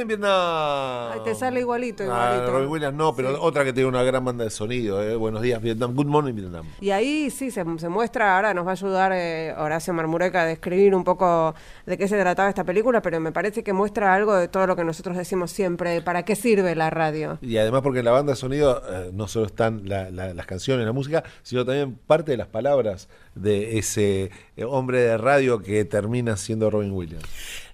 Good 0.00 0.06
morning, 0.08 0.24
Vietnam. 0.24 0.79
Ay, 0.79 0.79
te 1.32 1.38
sale 1.38 1.60
igualito, 1.60 2.02
Ah, 2.04 2.32
igualito. 2.34 2.52
Robin 2.52 2.68
Williams 2.68 2.96
no, 2.96 3.14
pero 3.14 3.42
otra 3.42 3.64
que 3.64 3.72
tiene 3.72 3.88
una 3.88 4.02
gran 4.02 4.24
banda 4.24 4.44
de 4.44 4.50
sonido. 4.50 5.02
eh. 5.02 5.14
Buenos 5.16 5.42
días, 5.42 5.60
Vietnam. 5.62 5.94
Good 5.94 6.06
morning, 6.06 6.34
Vietnam. 6.34 6.66
Y 6.80 6.90
ahí 6.90 7.30
sí 7.30 7.50
se, 7.50 7.64
se 7.78 7.88
muestra, 7.88 8.36
ahora 8.36 8.52
nos 8.54 8.66
va 8.66 8.70
a 8.70 8.72
ayudar 8.72 9.12
eh, 9.14 9.54
Horacio 9.56 9.92
Marmureca 9.94 10.42
a 10.42 10.46
describir 10.46 10.94
un 10.94 11.04
poco 11.04 11.54
de 11.86 11.96
qué 11.98 12.08
se 12.08 12.18
trataba 12.18 12.48
esta 12.48 12.64
película, 12.64 13.00
pero 13.02 13.20
me 13.20 13.32
parece 13.32 13.62
que 13.62 13.72
muestra 13.72 14.14
algo 14.14 14.34
de 14.34 14.48
todo 14.48 14.66
lo 14.66 14.76
que 14.76 14.84
nosotros 14.84 15.16
decimos 15.16 15.50
siempre, 15.50 16.00
¿para 16.02 16.24
qué 16.24 16.34
sirve 16.36 16.74
la 16.74 16.90
radio? 16.90 17.38
Y 17.40 17.56
además 17.56 17.82
porque 17.82 18.00
en 18.00 18.04
la 18.06 18.12
banda 18.12 18.32
de 18.32 18.36
sonido 18.36 18.82
eh, 18.88 19.10
no 19.12 19.28
solo 19.28 19.46
están 19.46 19.82
la- 19.88 20.10
la- 20.10 20.34
las 20.34 20.46
canciones, 20.46 20.84
la 20.86 20.92
música, 20.92 21.22
sino 21.42 21.64
también 21.64 21.94
parte 22.06 22.32
de 22.32 22.36
las 22.36 22.48
palabras 22.48 23.08
de 23.34 23.78
ese 23.78 24.30
hombre 24.66 25.00
de 25.00 25.16
radio 25.16 25.62
que 25.62 25.84
termina 25.84 26.36
siendo 26.36 26.68
Robin 26.70 26.92
Williams. 26.92 27.24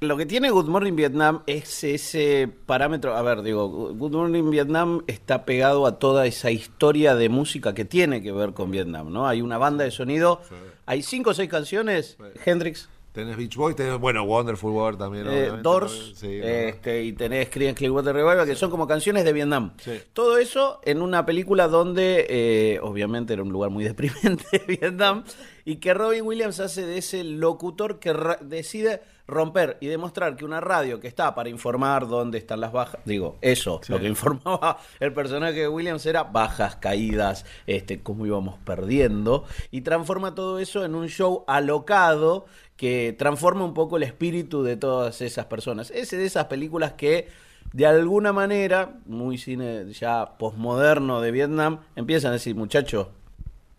Lo 0.00 0.16
que 0.16 0.26
tiene 0.26 0.50
Good 0.50 0.66
Morning 0.68 0.94
Vietnam 0.94 1.42
es 1.46 1.82
ese 1.82 2.48
parámetro, 2.66 3.16
a 3.16 3.22
ver, 3.22 3.42
digo, 3.46 3.68
Good 3.94 4.12
Morning 4.12 4.50
Vietnam 4.50 5.02
está 5.06 5.44
pegado 5.44 5.86
a 5.86 5.98
toda 5.98 6.26
esa 6.26 6.50
historia 6.50 7.14
de 7.14 7.28
música 7.28 7.74
que 7.74 7.84
tiene 7.84 8.22
que 8.22 8.32
ver 8.32 8.52
con 8.52 8.70
Vietnam, 8.70 9.12
¿no? 9.12 9.26
Hay 9.26 9.40
una 9.40 9.56
banda 9.56 9.84
de 9.84 9.90
sonido, 9.90 10.40
hay 10.84 11.02
cinco 11.02 11.30
o 11.30 11.34
seis 11.34 11.48
canciones, 11.48 12.18
Hendrix, 12.44 12.88
Tenés 13.16 13.38
Beach 13.38 13.56
Boys, 13.56 13.74
tenés, 13.74 13.98
bueno, 13.98 14.24
Wonderful 14.24 14.72
World 14.72 14.98
también. 14.98 15.26
eh, 15.26 15.50
Doors, 15.62 16.12
sí, 16.16 16.38
este, 16.42 17.02
y 17.02 17.14
tenés 17.14 17.48
Creedence 17.48 17.78
Clearwater 17.78 18.14
Revival, 18.14 18.44
que 18.44 18.54
son 18.54 18.70
como 18.70 18.86
canciones 18.86 19.24
de 19.24 19.32
Vietnam. 19.32 19.72
Sí. 19.78 19.98
Todo 20.12 20.36
eso 20.36 20.80
en 20.84 21.00
una 21.00 21.24
película 21.24 21.66
donde, 21.66 22.26
eh, 22.28 22.78
obviamente, 22.82 23.32
era 23.32 23.42
un 23.42 23.48
lugar 23.48 23.70
muy 23.70 23.84
deprimente, 23.88 24.62
Vietnam, 24.68 25.24
y 25.64 25.76
que 25.76 25.94
Robin 25.94 26.26
Williams 26.26 26.60
hace 26.60 26.84
de 26.84 26.98
ese 26.98 27.24
locutor 27.24 27.98
que 28.00 28.14
decide 28.42 29.00
romper 29.26 29.78
y 29.80 29.86
demostrar 29.86 30.36
que 30.36 30.44
una 30.44 30.60
radio 30.60 31.00
que 31.00 31.08
está 31.08 31.34
para 31.34 31.48
informar 31.48 32.06
dónde 32.06 32.38
están 32.38 32.60
las 32.60 32.70
bajas, 32.70 33.00
digo, 33.06 33.38
eso, 33.40 33.80
lo 33.88 33.98
que 33.98 34.06
informaba 34.06 34.78
el 35.00 35.12
personaje 35.12 35.60
de 35.60 35.68
Williams 35.68 36.04
era 36.06 36.22
bajas, 36.22 36.76
caídas, 36.76 37.44
este, 37.66 38.02
cómo 38.02 38.26
íbamos 38.26 38.58
perdiendo, 38.58 39.44
y 39.70 39.80
transforma 39.80 40.34
todo 40.34 40.58
eso 40.58 40.84
en 40.84 40.94
un 40.94 41.08
show 41.08 41.44
alocado 41.48 42.46
que 42.76 43.14
transforma 43.18 43.64
un 43.64 43.74
poco 43.74 43.96
el 43.96 44.02
espíritu 44.02 44.62
de 44.62 44.76
todas 44.76 45.20
esas 45.22 45.46
personas. 45.46 45.90
Es 45.90 46.10
de 46.10 46.24
esas 46.24 46.46
películas 46.46 46.92
que 46.92 47.28
de 47.72 47.86
alguna 47.86 48.32
manera, 48.32 48.98
muy 49.06 49.38
cine 49.38 49.92
ya 49.92 50.36
posmoderno 50.38 51.20
de 51.20 51.30
Vietnam, 51.30 51.80
empiezan 51.96 52.30
a 52.30 52.34
decir, 52.34 52.54
muchachos, 52.54 53.08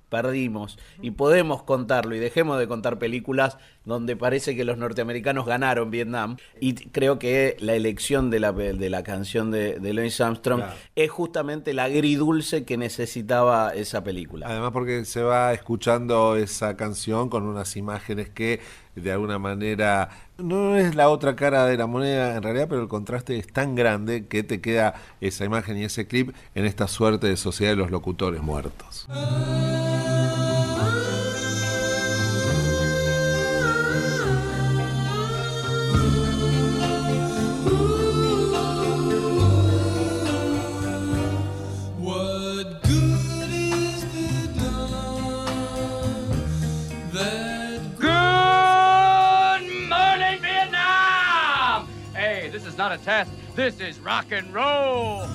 perdimos 0.09 0.77
y 1.01 1.11
podemos 1.11 1.63
contarlo 1.63 2.15
y 2.15 2.19
dejemos 2.19 2.57
de 2.59 2.67
contar 2.67 2.97
películas 2.97 3.57
donde 3.83 4.15
parece 4.15 4.55
que 4.55 4.63
los 4.63 4.77
norteamericanos 4.77 5.45
ganaron 5.45 5.91
Vietnam 5.91 6.37
y 6.61 6.75
creo 6.75 7.19
que 7.19 7.57
la 7.59 7.73
elección 7.75 8.29
de 8.29 8.39
la, 8.39 8.51
de 8.53 8.89
la 8.89 9.03
canción 9.03 9.51
de, 9.51 9.79
de 9.79 9.93
Louis 9.93 10.19
Armstrong 10.21 10.61
Claro. 10.61 10.75
es 10.95 11.11
justamente 11.11 11.71
el 11.71 11.79
agridulce 11.79 12.63
que 12.63 12.77
necesitaba 12.77 13.71
esa 13.71 14.03
película. 14.03 14.47
Además 14.47 14.71
porque 14.71 15.03
se 15.03 15.21
va 15.23 15.53
escuchando 15.53 16.37
esa 16.37 16.77
canción 16.77 17.29
con 17.29 17.43
unas 17.43 17.75
imágenes 17.75 18.29
que 18.29 18.61
de 19.01 19.11
alguna 19.11 19.39
manera 19.39 20.09
no 20.37 20.75
es 20.75 20.95
la 20.95 21.09
otra 21.09 21.35
cara 21.35 21.65
de 21.65 21.77
la 21.77 21.87
moneda 21.87 22.35
en 22.35 22.43
realidad, 22.43 22.67
pero 22.69 22.81
el 22.81 22.87
contraste 22.87 23.37
es 23.37 23.47
tan 23.47 23.75
grande 23.75 24.27
que 24.27 24.43
te 24.43 24.61
queda 24.61 24.95
esa 25.21 25.45
imagen 25.45 25.77
y 25.77 25.83
ese 25.83 26.07
clip 26.07 26.35
en 26.55 26.65
esta 26.65 26.87
suerte 26.87 27.27
de 27.27 27.37
sociedad 27.37 27.71
de 27.71 27.77
los 27.77 27.91
locutores 27.91 28.41
muertos. 28.41 29.07
A 52.91 52.97
test. 52.97 53.31
This 53.55 53.79
is 53.79 53.99
rock 53.99 54.31
and 54.31 54.53
roll. 54.53 55.25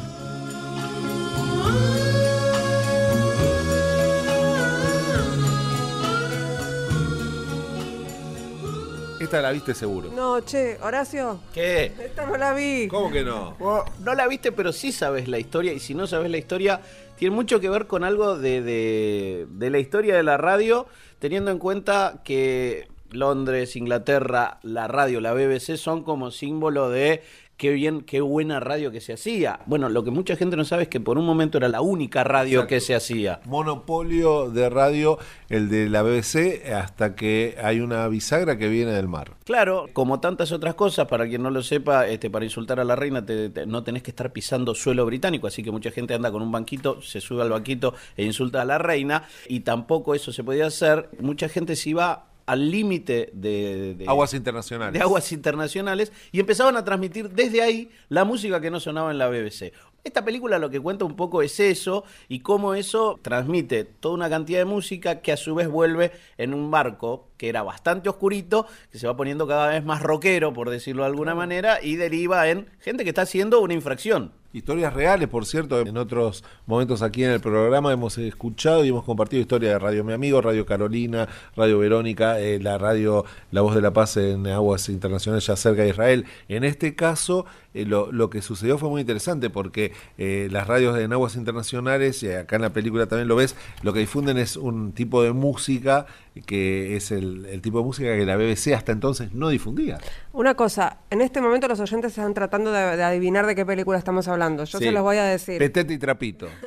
Esta 9.20 9.40
la 9.40 9.53
viste 9.53 9.72
seguro. 9.72 10.11
No, 10.11 10.40
che, 10.44 10.78
Horacio. 10.82 11.38
¿Qué? 11.55 11.92
Esta 12.07 12.26
no 12.26 12.36
la 12.36 12.53
vi. 12.55 12.88
¿Cómo 12.88 13.11
que 13.11 13.22
no? 13.22 13.57
No 14.00 14.14
la 14.14 14.26
viste, 14.26 14.50
pero 14.50 14.72
sí 14.72 14.90
sabes 14.90 15.28
la 15.28 15.38
historia. 15.38 15.72
Y 15.72 15.78
si 15.78 15.94
no 15.94 16.09
sabes 16.09 16.28
la 16.28 16.38
historia, 16.38 16.80
tiene 17.16 17.34
mucho 17.34 17.61
que 17.61 17.68
ver 17.70 17.86
con 17.86 18.03
algo 18.03 18.36
de, 18.36 18.62
de- 18.62 19.46
de 19.48 19.70
la 19.70 19.78
historia 19.78 20.16
de 20.16 20.24
la 20.24 20.38
radio, 20.38 20.86
teniendo 21.20 21.53
en 21.53 21.59
cuenta 21.61 22.20
que 22.24 22.88
Londres, 23.12 23.76
Inglaterra, 23.76 24.59
la 24.62 24.88
radio, 24.88 25.20
la 25.20 25.32
BBC 25.34 25.76
son 25.76 26.03
como 26.03 26.32
símbolo 26.32 26.90
de 26.90 27.22
qué 27.57 27.70
bien, 27.70 28.00
qué 28.00 28.20
buena 28.20 28.59
radio 28.59 28.90
que 28.90 29.00
se 29.00 29.12
hacía. 29.12 29.61
Bueno, 29.66 29.88
lo 29.88 30.03
que 30.03 30.11
mucha 30.11 30.34
gente 30.36 30.57
no 30.57 30.64
sabe 30.64 30.84
es 30.84 30.88
que 30.88 30.98
por 31.00 31.16
un 31.18 31.24
momento 31.24 31.59
era 31.59 31.68
la 31.68 31.80
única 31.80 32.24
radio 32.24 32.66
que 32.66 32.80
se 32.80 32.94
hacía. 32.94 33.40
Monopolio 33.44 34.50
de 34.50 34.68
radio, 34.68 35.18
el 35.48 35.68
de 35.68 35.88
la 35.88 36.03
BBC, 36.03 36.70
hasta 36.74 37.14
que 37.14 37.57
hay 37.62 37.80
una 37.80 38.07
bisagra 38.09 38.59
que 38.59 38.68
viene 38.68 38.90
del 38.92 39.07
mar. 39.09 39.32
Claro, 39.44 39.86
como 39.92 40.18
tantas 40.20 40.50
otras 40.53 40.74
cosas, 40.74 41.07
para 41.07 41.28
quien 41.28 41.42
no 41.42 41.50
lo 41.50 41.62
sepa, 41.62 42.07
este, 42.09 42.30
para 42.30 42.44
insultar 42.44 42.80
a 42.80 42.84
la 42.84 42.96
reina 42.96 43.24
te- 43.24 43.50
te- 43.50 43.66
no 43.66 43.82
tenés 43.84 44.03
que 44.03 44.11
estar 44.11 44.32
pisando 44.32 44.74
suelo 44.74 45.07
británico, 45.07 45.46
así 45.46 45.62
que 45.62 45.70
mucha 45.70 45.90
gente 45.92 46.14
anda 46.14 46.32
con 46.32 46.42
un 46.42 46.50
banquito, 46.50 47.00
se 47.00 47.20
sube 47.20 47.42
al 47.42 47.50
banquito 47.50 47.94
e 48.16 48.24
insulta 48.24 48.62
a 48.62 48.64
la 48.64 48.78
reina, 48.78 49.24
y 49.48 49.61
tampoco 49.61 50.14
eso 50.14 50.32
se 50.32 50.42
podía 50.42 50.66
hacer. 50.66 51.11
Mucha 51.20 51.48
gente 51.48 51.76
se 51.76 51.90
iba 51.90 52.26
al 52.47 52.70
límite 52.70 53.30
de, 53.32 53.95
de- 53.97 54.05
Aguas 54.09 54.34
internacionales. 54.34 54.93
de 54.93 55.01
aguas 55.01 55.30
internacionales 55.32 56.12
y 56.32 56.40
empezaban 56.40 56.76
a 56.76 56.84
transmitir 56.84 57.30
desde 57.30 57.62
ahí 57.62 57.90
la 58.09 58.24
música 58.24 58.61
que 58.61 58.70
no 58.70 58.80
sonaba 58.80 59.11
en 59.11 59.18
la 59.18 59.28
BBC. 59.28 59.72
Esta 60.05 60.24
película 60.24 60.59
lo 60.59 60.68
que 60.68 60.80
cuenta 60.80 61.05
un 61.05 61.14
poco 61.14 61.43
es 61.43 61.61
eso 61.61 62.03
y 62.28 62.40
cómo 62.40 62.74
eso 62.74 63.20
transmite 63.22 63.84
toda 63.84 64.14
una 64.16 64.28
cantidad 64.28 64.59
de 64.59 64.64
música 64.64 65.20
que 65.20 65.30
a 65.30 65.36
su 65.36 65.55
vez 65.55 65.68
vuelve 65.68 66.11
en 66.38 66.55
un 66.55 66.72
barco 66.72 67.28
que 67.36 67.49
era 67.49 67.62
bastante 67.62 68.09
oscurito, 68.09 68.66
que 68.90 68.99
se 68.99 69.07
va 69.07 69.16
poniendo 69.16 69.47
cada 69.47 69.68
vez 69.68 69.84
más 69.84 70.03
rockero, 70.03 70.53
por 70.53 70.70
decirlo 70.70 71.05
de 71.05 71.09
alguna 71.11 71.36
manera, 71.36 71.78
y 71.80 71.95
deriva 71.95 72.49
en 72.49 72.68
gente 72.80 73.05
que 73.05 73.11
está 73.11 73.22
haciendo 73.22 73.61
una 73.61 73.74
infracción. 73.74 74.32
Historias 74.55 74.92
reales, 74.92 75.28
por 75.28 75.46
cierto, 75.46 75.80
en 75.80 75.96
otros 75.96 76.44
momentos 76.66 77.00
aquí 77.00 77.24
en 77.24 77.30
el 77.30 77.40
programa 77.40 77.90
hemos 77.90 78.18
escuchado 78.18 78.84
y 78.84 78.90
hemos 78.90 79.03
compartido 79.03 79.40
historias 79.40 79.72
de 79.72 79.78
Radio 79.78 80.05
Mi 80.05 80.12
Amigo, 80.12 80.42
Radio 80.42 80.66
Carolina, 80.66 81.26
Radio 81.57 81.78
Verónica, 81.78 82.38
eh, 82.38 82.61
la 82.61 82.76
radio 82.76 83.24
La 83.50 83.62
Voz 83.62 83.74
de 83.74 83.80
la 83.80 83.94
Paz 83.94 84.18
en 84.18 84.46
aguas 84.46 84.90
internacionales 84.90 85.46
ya 85.46 85.57
cerca 85.57 85.84
de 85.84 85.88
Israel. 85.88 86.26
En 86.48 86.64
este 86.64 86.94
caso, 86.94 87.46
eh, 87.74 87.84
lo, 87.86 88.12
lo 88.12 88.30
que 88.30 88.42
sucedió 88.42 88.78
fue 88.78 88.88
muy 88.88 89.00
interesante 89.00 89.50
porque 89.50 89.92
eh, 90.18 90.48
las 90.50 90.66
radios 90.66 90.98
en 90.98 91.12
aguas 91.12 91.36
internacionales, 91.36 92.22
y 92.22 92.30
acá 92.30 92.56
en 92.56 92.62
la 92.62 92.70
película 92.72 93.06
también 93.06 93.28
lo 93.28 93.36
ves, 93.36 93.56
lo 93.82 93.92
que 93.92 94.00
difunden 94.00 94.38
es 94.38 94.56
un 94.56 94.92
tipo 94.92 95.22
de 95.22 95.32
música 95.32 96.06
que 96.46 96.96
es 96.96 97.10
el, 97.10 97.46
el 97.46 97.60
tipo 97.62 97.78
de 97.78 97.84
música 97.84 98.16
que 98.16 98.24
la 98.24 98.36
BBC 98.36 98.74
hasta 98.74 98.92
entonces 98.92 99.32
no 99.32 99.48
difundía. 99.48 99.98
Una 100.32 100.54
cosa, 100.54 100.98
en 101.10 101.20
este 101.20 101.40
momento 101.40 101.68
los 101.68 101.80
oyentes 101.80 102.12
están 102.12 102.34
tratando 102.34 102.72
de, 102.72 102.96
de 102.96 103.02
adivinar 103.02 103.46
de 103.46 103.54
qué 103.54 103.66
película 103.66 103.98
estamos 103.98 104.28
hablando. 104.28 104.64
Yo 104.64 104.78
Sí. 104.78 104.84
se 104.86 104.92
los 104.92 105.02
voy 105.02 105.16
a 105.18 105.24
decir. 105.24 105.58
Petete 105.58 105.94
y 105.94 105.98
Trapito. 105.98 106.48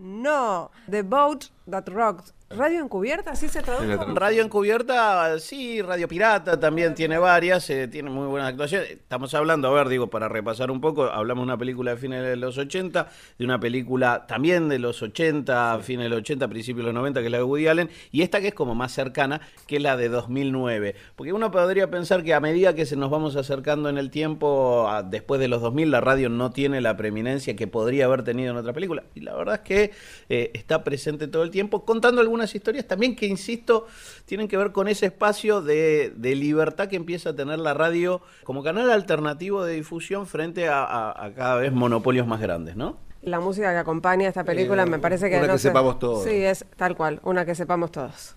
No, 0.00 0.70
The 0.88 1.02
Boat 1.02 1.46
That 1.70 1.88
Rocked. 1.88 2.32
¿Radio 2.50 2.80
encubierta? 2.82 3.32
¿Así 3.32 3.46
se 3.46 3.60
traduce? 3.60 3.94
Radio 4.14 4.42
encubierta, 4.42 5.38
sí, 5.38 5.82
Radio 5.82 6.08
Pirata 6.08 6.58
también 6.58 6.94
tiene 6.94 7.18
varias, 7.18 7.68
eh, 7.68 7.88
tiene 7.88 8.08
muy 8.08 8.26
buenas 8.26 8.48
actuaciones. 8.48 8.90
Estamos 8.90 9.34
hablando, 9.34 9.68
a 9.68 9.72
ver, 9.72 9.88
digo, 9.88 10.08
para 10.08 10.28
repasar 10.28 10.70
un 10.70 10.80
poco, 10.80 11.04
hablamos 11.04 11.42
de 11.42 11.52
una 11.52 11.58
película 11.58 11.90
de 11.90 11.96
fines 11.98 12.22
de 12.24 12.36
los 12.36 12.56
80, 12.56 13.06
de 13.38 13.44
una 13.44 13.60
película 13.60 14.24
también 14.26 14.70
de 14.70 14.78
los 14.78 15.02
80, 15.02 15.78
fines 15.82 16.04
de 16.04 16.08
los 16.08 16.20
80, 16.20 16.48
principios 16.48 16.86
de 16.86 16.92
los 16.92 16.94
90, 16.94 17.20
que 17.20 17.26
es 17.26 17.32
la 17.32 17.36
de 17.38 17.44
Woody 17.44 17.66
Allen, 17.68 17.90
y 18.12 18.22
esta 18.22 18.40
que 18.40 18.48
es 18.48 18.54
como 18.54 18.74
más 18.74 18.92
cercana, 18.92 19.42
que 19.66 19.76
es 19.76 19.82
la 19.82 19.98
de 19.98 20.08
2009. 20.08 20.94
Porque 21.16 21.34
uno 21.34 21.50
podría 21.50 21.90
pensar 21.90 22.24
que 22.24 22.32
a 22.32 22.40
medida 22.40 22.74
que 22.74 22.86
se 22.86 22.96
nos 22.96 23.10
vamos 23.10 23.36
acercando 23.36 23.90
en 23.90 23.98
el 23.98 24.10
tiempo, 24.10 24.88
a- 24.88 25.02
después 25.02 25.38
de 25.38 25.48
los 25.48 25.60
2000, 25.60 25.90
la 25.90 26.00
radio 26.00 26.30
no 26.30 26.50
tiene 26.50 26.80
la 26.80 26.96
preeminencia 26.96 27.54
que 27.56 27.66
podría 27.66 28.06
haber 28.06 28.22
tenido 28.24 28.52
en 28.52 28.56
otra 28.56 28.72
película. 28.72 29.02
Y 29.14 29.20
la 29.20 29.34
verdad 29.36 29.56
es 29.56 29.60
que 29.60 29.90
eh, 30.30 30.50
está 30.54 30.82
presente 30.82 31.28
todo 31.28 31.42
el 31.42 31.50
tiempo, 31.50 31.57
contando 31.66 32.20
algunas 32.20 32.54
historias 32.54 32.86
también 32.86 33.16
que, 33.16 33.26
insisto, 33.26 33.86
tienen 34.24 34.48
que 34.48 34.56
ver 34.56 34.72
con 34.72 34.88
ese 34.88 35.06
espacio 35.06 35.60
de, 35.62 36.12
de 36.16 36.34
libertad 36.34 36.88
que 36.88 36.96
empieza 36.96 37.30
a 37.30 37.34
tener 37.36 37.58
la 37.58 37.74
radio 37.74 38.20
como 38.44 38.62
canal 38.62 38.90
alternativo 38.90 39.64
de 39.64 39.74
difusión 39.74 40.26
frente 40.26 40.68
a, 40.68 40.84
a- 40.84 41.24
a 41.26 41.32
cada 41.34 41.56
vez 41.56 41.72
monopolios 41.72 42.26
más 42.26 42.40
grandes, 42.40 42.76
¿no? 42.76 42.96
La 43.22 43.40
música 43.40 43.72
que 43.72 43.78
acompaña 43.78 44.28
esta 44.28 44.44
película 44.44 44.84
Eh, 44.84 44.86
me 44.86 44.98
parece 45.00 45.28
que 45.28 45.38
una 45.38 45.48
no 45.48 45.52
que 45.54 45.58
sepamos 45.58 45.98
todos. 45.98 46.24
Sí, 46.24 46.30
es 46.44 46.64
tal 46.76 46.96
cual, 46.96 47.20
una 47.24 47.44
que 47.44 47.54
sepamos 47.54 47.90
todos. 47.90 48.36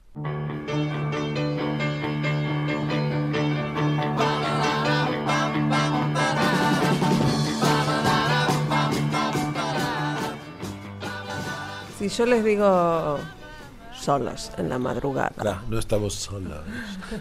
Si 12.02 12.10
yo 12.10 12.26
les 12.26 12.44
digo 12.44 13.20
solos 13.94 14.52
en 14.58 14.70
la 14.70 14.80
madrugada. 14.80 15.34
Claro, 15.38 15.62
no 15.70 15.78
estamos 15.78 16.16
solos. 16.16 16.58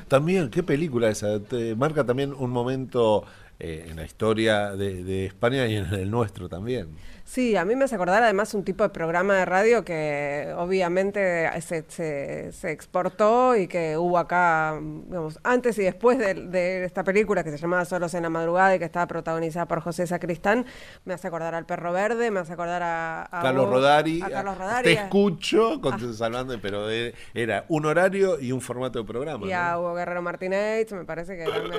También, 0.09 0.49
qué 0.49 0.62
película 0.62 1.11
esa. 1.11 1.39
Te 1.39 1.74
marca 1.74 2.07
también 2.07 2.33
un 2.33 2.51
momento 2.51 3.26
eh, 3.59 3.89
en 3.91 3.97
la 3.97 4.05
historia 4.05 4.70
de 4.70 5.26
España 5.26 5.66
y 5.66 5.76
en 5.76 5.85
el 5.93 6.11
nuestro 6.11 6.49
también. 6.49 6.97
Sí, 7.31 7.55
a 7.55 7.64
mí 7.64 7.76
me 7.76 7.85
hace 7.85 7.95
acordar 7.95 8.24
además 8.24 8.55
un 8.55 8.64
tipo 8.64 8.83
de 8.83 8.89
programa 8.91 9.37
de 9.37 9.45
radio 9.45 9.85
que 9.85 10.53
obviamente 10.59 11.49
se, 11.61 11.85
se- 11.87 12.51
se 12.51 12.72
exportó 12.72 13.55
y 13.55 13.68
que 13.68 13.97
hubo 13.97 14.18
acá, 14.18 14.76
digamos, 15.07 15.39
antes 15.45 15.78
y 15.78 15.85
después 15.85 16.18
de, 16.18 16.35
de 16.35 16.85
esta 16.85 17.05
película 17.05 17.45
que 17.45 17.53
se 17.53 17.57
llamaba 17.59 17.85
Solos 17.85 18.14
en 18.14 18.24
la 18.24 18.31
Madrugada 18.31 18.74
y 18.74 18.81
que 18.81 18.85
estaba 18.85 19.07
protagonizada 19.07 19.66
por 19.66 19.81
José 19.81 20.09
Sacristán, 20.09 20.66
me 21.05 21.14
hace 21.14 21.28
acordar 21.28 21.55
al 21.55 21.66
Perro 21.66 21.93
Verde, 21.93 22.33
me 22.33 22.41
hace 22.41 22.55
acordar 22.55 22.83
a, 22.83 23.22
a 23.31 23.43
Carlos 23.43 23.66
vos- 23.66 23.74
Rodari. 23.76 24.20
A 24.22 24.28
Carlos 24.31 24.55
Te 24.57 24.61
Rodari. 24.64 24.97
a- 24.97 25.03
escucho 25.05 25.81
con 25.81 26.14
salvando, 26.14 26.59
pero 26.61 26.89
de- 26.89 27.14
era 27.33 27.64
un 27.68 27.87
horario 27.87 28.41
y 28.41 28.51
un 28.51 28.61
formato 28.61 28.99
de 28.99 29.05
programa. 29.05 29.47
y 29.47 29.51
¿no? 29.51 29.57
a 29.57 29.78
Hugo 29.78 29.95
Guerrero 29.95 30.20
Martínez, 30.22 30.91
me 30.91 31.05
parece 31.05 31.37
que 31.37 31.45
también... 31.45 31.72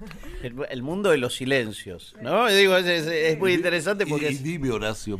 El, 0.42 0.54
el 0.70 0.82
mundo 0.82 1.10
de 1.10 1.18
los 1.18 1.34
silencios, 1.34 2.14
¿no? 2.22 2.48
Digo, 2.48 2.76
es, 2.76 2.86
es- 2.86 3.06
es 3.06 3.38
muy 3.38 3.52
interesante 3.52 4.06
porque... 4.06 4.30
Y, 4.30 4.36
dime 4.36 4.70
Horacio. 4.70 5.18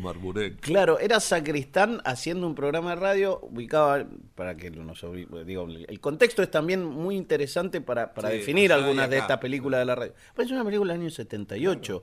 Claro, 0.60 0.98
era 0.98 1.20
Sacristán 1.20 2.00
haciendo 2.04 2.46
un 2.46 2.54
programa 2.54 2.90
de 2.90 2.96
radio, 2.96 3.38
ubicaba, 3.42 4.06
para 4.34 4.56
que 4.56 4.70
nos 4.70 5.04
digo, 5.46 5.68
el 5.88 6.00
contexto 6.00 6.42
es 6.42 6.50
también 6.50 6.84
muy 6.84 7.16
interesante 7.16 7.80
para, 7.80 8.14
para 8.14 8.30
Sí, 8.30 8.36
definir 8.38 8.70
y 8.70 8.72
algunas 8.72 9.10
de 9.10 9.18
estas 9.18 9.38
películas 9.38 9.80
de 9.80 9.84
la 9.84 9.94
radio. 9.94 10.14
Pues 10.34 10.46
es 10.46 10.52
una 10.52 10.64
película 10.64 10.92
del 10.94 11.02
año 11.02 11.10
78. 11.10 12.02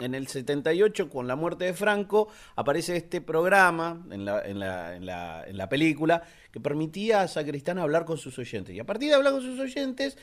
En 0.00 0.14
el 0.14 0.28
78, 0.28 1.10
con 1.10 1.26
la 1.26 1.34
muerte 1.34 1.64
de 1.64 1.74
Franco, 1.74 2.28
aparece 2.54 2.96
este 2.96 3.20
programa 3.20 4.04
en 4.12 4.24
la, 4.24 4.40
en 4.46 4.58
la, 4.60 4.94
en 4.94 5.06
la, 5.06 5.44
en 5.44 5.56
la 5.56 5.68
película 5.68 6.22
que 6.52 6.60
permitía 6.60 7.22
a 7.22 7.28
Sacristán 7.28 7.78
hablar 7.78 8.04
con 8.04 8.16
sus 8.16 8.38
oyentes. 8.38 8.74
Y 8.76 8.78
a 8.78 8.84
partir 8.84 9.08
de 9.08 9.16
hablar 9.16 9.32
con 9.32 9.42
sus 9.42 9.58
oyentes, 9.58 10.16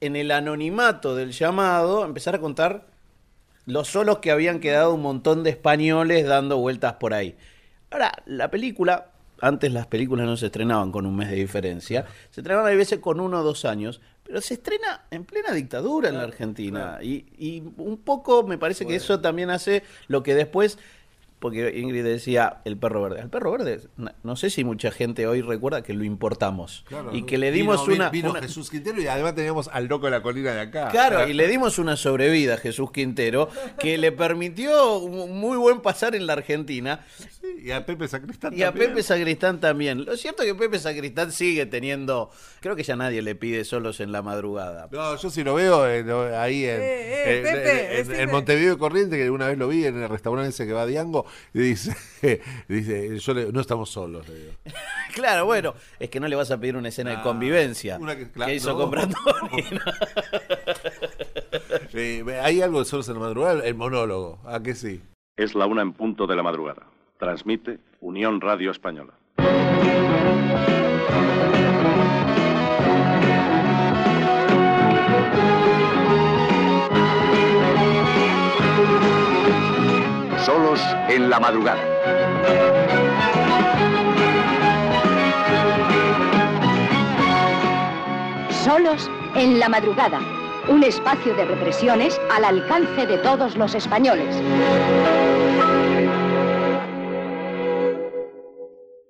en 0.00 0.16
el 0.16 0.30
anonimato 0.30 1.14
del 1.14 1.32
llamado, 1.32 2.04
empezar 2.04 2.34
a 2.34 2.40
contar 2.40 2.86
los 3.66 3.88
solos 3.88 4.18
que 4.18 4.30
habían 4.30 4.60
quedado 4.60 4.94
un 4.94 5.02
montón 5.02 5.42
de 5.42 5.50
españoles 5.50 6.26
dando 6.26 6.58
vueltas 6.58 6.94
por 6.94 7.14
ahí. 7.14 7.36
Ahora, 7.90 8.12
la 8.26 8.50
película, 8.50 9.10
antes 9.40 9.72
las 9.72 9.86
películas 9.86 10.26
no 10.26 10.36
se 10.36 10.46
estrenaban 10.46 10.92
con 10.92 11.06
un 11.06 11.16
mes 11.16 11.30
de 11.30 11.36
diferencia, 11.36 12.06
se 12.30 12.40
estrenaban 12.40 12.72
a 12.72 12.76
veces 12.76 13.00
con 13.00 13.20
uno 13.20 13.40
o 13.40 13.42
dos 13.42 13.64
años, 13.64 14.00
pero 14.22 14.40
se 14.40 14.54
estrena 14.54 15.06
en 15.10 15.24
plena 15.24 15.52
dictadura 15.52 16.08
en 16.08 16.16
la 16.16 16.24
Argentina. 16.24 16.98
Y, 17.00 17.26
y 17.38 17.62
un 17.76 17.98
poco 17.98 18.42
me 18.42 18.58
parece 18.58 18.86
que 18.86 18.96
eso 18.96 19.20
también 19.20 19.50
hace 19.50 19.82
lo 20.08 20.22
que 20.22 20.34
después, 20.34 20.78
porque 21.38 21.78
Ingrid 21.78 22.02
decía 22.02 22.58
el 22.64 22.76
perro 22.78 23.02
verde. 23.02 23.20
El 23.20 23.28
perro 23.28 23.52
verde, 23.52 23.80
no, 23.96 24.10
no 24.22 24.36
sé 24.36 24.48
si 24.50 24.64
mucha 24.64 24.90
gente 24.90 25.26
hoy 25.26 25.42
recuerda 25.42 25.82
que 25.82 25.92
lo 25.92 26.02
importamos 26.04 26.84
Claro, 26.88 27.14
y 27.14 27.24
que 27.24 27.36
le 27.38 27.52
dimos 27.52 27.86
vino, 27.86 27.96
una... 27.96 28.10
Vino 28.10 28.30
una- 28.30 28.40
Jesús 28.40 28.70
Quintero 28.70 29.00
y 29.02 29.06
además 29.06 29.34
teníamos 29.34 29.68
al 29.72 29.86
loco 29.86 30.06
de 30.06 30.12
la 30.12 30.22
colina 30.22 30.52
de 30.52 30.60
acá. 30.60 30.88
Claro, 30.88 31.28
y 31.28 31.34
le 31.34 31.46
dimos 31.48 31.78
una 31.78 31.96
sobrevida 31.96 32.54
a 32.54 32.56
Jesús 32.56 32.90
Quintero 32.90 33.48
que 33.78 33.98
le 33.98 34.12
permitió 34.12 34.98
un 34.98 35.38
muy 35.38 35.56
buen 35.58 35.80
pasar 35.82 36.14
en 36.14 36.26
la 36.26 36.32
Argentina. 36.32 37.04
Y 37.62 37.70
a 37.70 37.84
Pepe 37.86 38.06
Sacristán 38.08 38.52
Y 38.56 38.62
a 38.62 38.66
también. 38.70 38.90
Pepe 38.90 39.02
Sacristán 39.02 39.60
también. 39.60 40.04
Lo 40.04 40.16
cierto 40.16 40.42
es 40.42 40.48
que 40.52 40.54
Pepe 40.54 40.78
Sacristán 40.78 41.32
sigue 41.32 41.66
teniendo. 41.66 42.30
Creo 42.60 42.76
que 42.76 42.82
ya 42.82 42.96
nadie 42.96 43.22
le 43.22 43.34
pide 43.34 43.64
solos 43.64 44.00
en 44.00 44.12
la 44.12 44.22
madrugada. 44.22 44.88
No, 44.92 45.16
yo 45.16 45.30
sí 45.30 45.42
lo 45.44 45.54
veo 45.54 45.88
eh, 45.88 46.04
no, 46.04 46.22
ahí 46.36 46.64
en, 46.64 46.80
eh, 46.80 47.36
en- 47.38 47.42
Pepe, 47.44 47.70
en- 47.70 47.90
en- 47.90 47.96
decime. 48.08 48.22
en 48.22 48.30
Montevideo 48.30 48.74
y 48.74 48.78
Corriente, 48.78 49.16
que 49.16 49.30
una 49.30 49.48
vez 49.48 49.58
lo 49.58 49.68
vi 49.68 49.84
en 49.86 50.02
el 50.02 50.08
restaurante 50.08 50.50
ese 50.50 50.66
que 50.66 50.72
va 50.72 50.82
a 50.82 50.86
Diango, 50.86 51.26
y 51.54 51.58
dice, 51.60 51.96
dice 52.68 53.18
yo 53.18 53.34
le- 53.34 53.52
no 53.52 53.60
estamos 53.60 53.90
solos. 53.90 54.28
le 54.28 54.34
digo. 54.34 54.52
Claro, 55.14 55.46
bueno, 55.46 55.74
es 55.98 56.10
que 56.10 56.20
no 56.20 56.28
le 56.28 56.36
vas 56.36 56.50
a 56.50 56.60
pedir 56.60 56.76
una 56.76 56.90
escena 56.90 57.16
de 57.16 57.22
convivencia 57.22 57.96
una 57.98 58.14
que- 58.16 58.26
que, 58.26 58.32
claro, 58.32 58.52
hizo 58.52 58.74
no. 58.76 58.90
Eh, 61.94 62.22
¿Hay 62.42 62.60
algo 62.60 62.80
de 62.80 62.84
solos 62.84 63.08
en 63.08 63.14
la 63.14 63.20
madrugada? 63.20 63.64
El 63.64 63.74
monólogo, 63.74 64.38
¿a 64.44 64.62
qué 64.62 64.74
sí? 64.74 65.00
Es 65.36 65.54
la 65.54 65.66
una 65.66 65.80
en 65.82 65.92
punto 65.94 66.26
de 66.26 66.36
la 66.36 66.42
madrugada. 66.42 66.86
Transmite 67.18 67.78
Unión 68.00 68.40
Radio 68.40 68.70
Española. 68.70 69.14
Solos 80.44 80.80
en 81.08 81.30
la 81.30 81.40
madrugada. 81.40 81.82
Solos 88.50 89.10
en 89.34 89.58
la 89.58 89.68
madrugada. 89.68 90.20
Un 90.68 90.82
espacio 90.82 91.34
de 91.34 91.44
represiones 91.46 92.20
al 92.30 92.44
alcance 92.44 93.06
de 93.06 93.18
todos 93.18 93.56
los 93.56 93.74
españoles. 93.74 94.36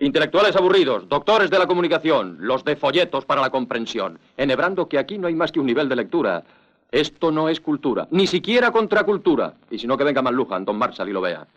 Intelectuales 0.07 0.55
aburridos, 0.55 1.09
doctores 1.09 1.51
de 1.51 1.59
la 1.59 1.67
comunicación, 1.67 2.37
los 2.39 2.65
de 2.65 2.77
folletos 2.77 3.25
para 3.25 3.41
la 3.41 3.51
comprensión, 3.51 4.21
enhebrando 4.37 4.89
que 4.89 5.01
aquí 5.01 5.19
no 5.19 5.27
hay 5.27 5.35
más 5.35 5.51
que 5.51 5.59
un 5.59 5.67
nivel 5.67 5.89
de 5.89 5.97
lectura. 5.97 6.45
Esto 6.93 7.33
no 7.33 7.49
es 7.49 7.61
cultura, 7.61 8.07
ni 8.13 8.29
siquiera 8.29 8.71
contracultura. 8.71 9.55
Y 9.69 9.81
si 9.81 9.89
no, 9.89 9.99
que 9.99 10.05
venga 10.05 10.23
Manlujan, 10.23 10.65
Don 10.65 10.79
Marshall 10.79 11.09
y 11.09 11.13
lo 11.13 11.21
vea. 11.21 11.49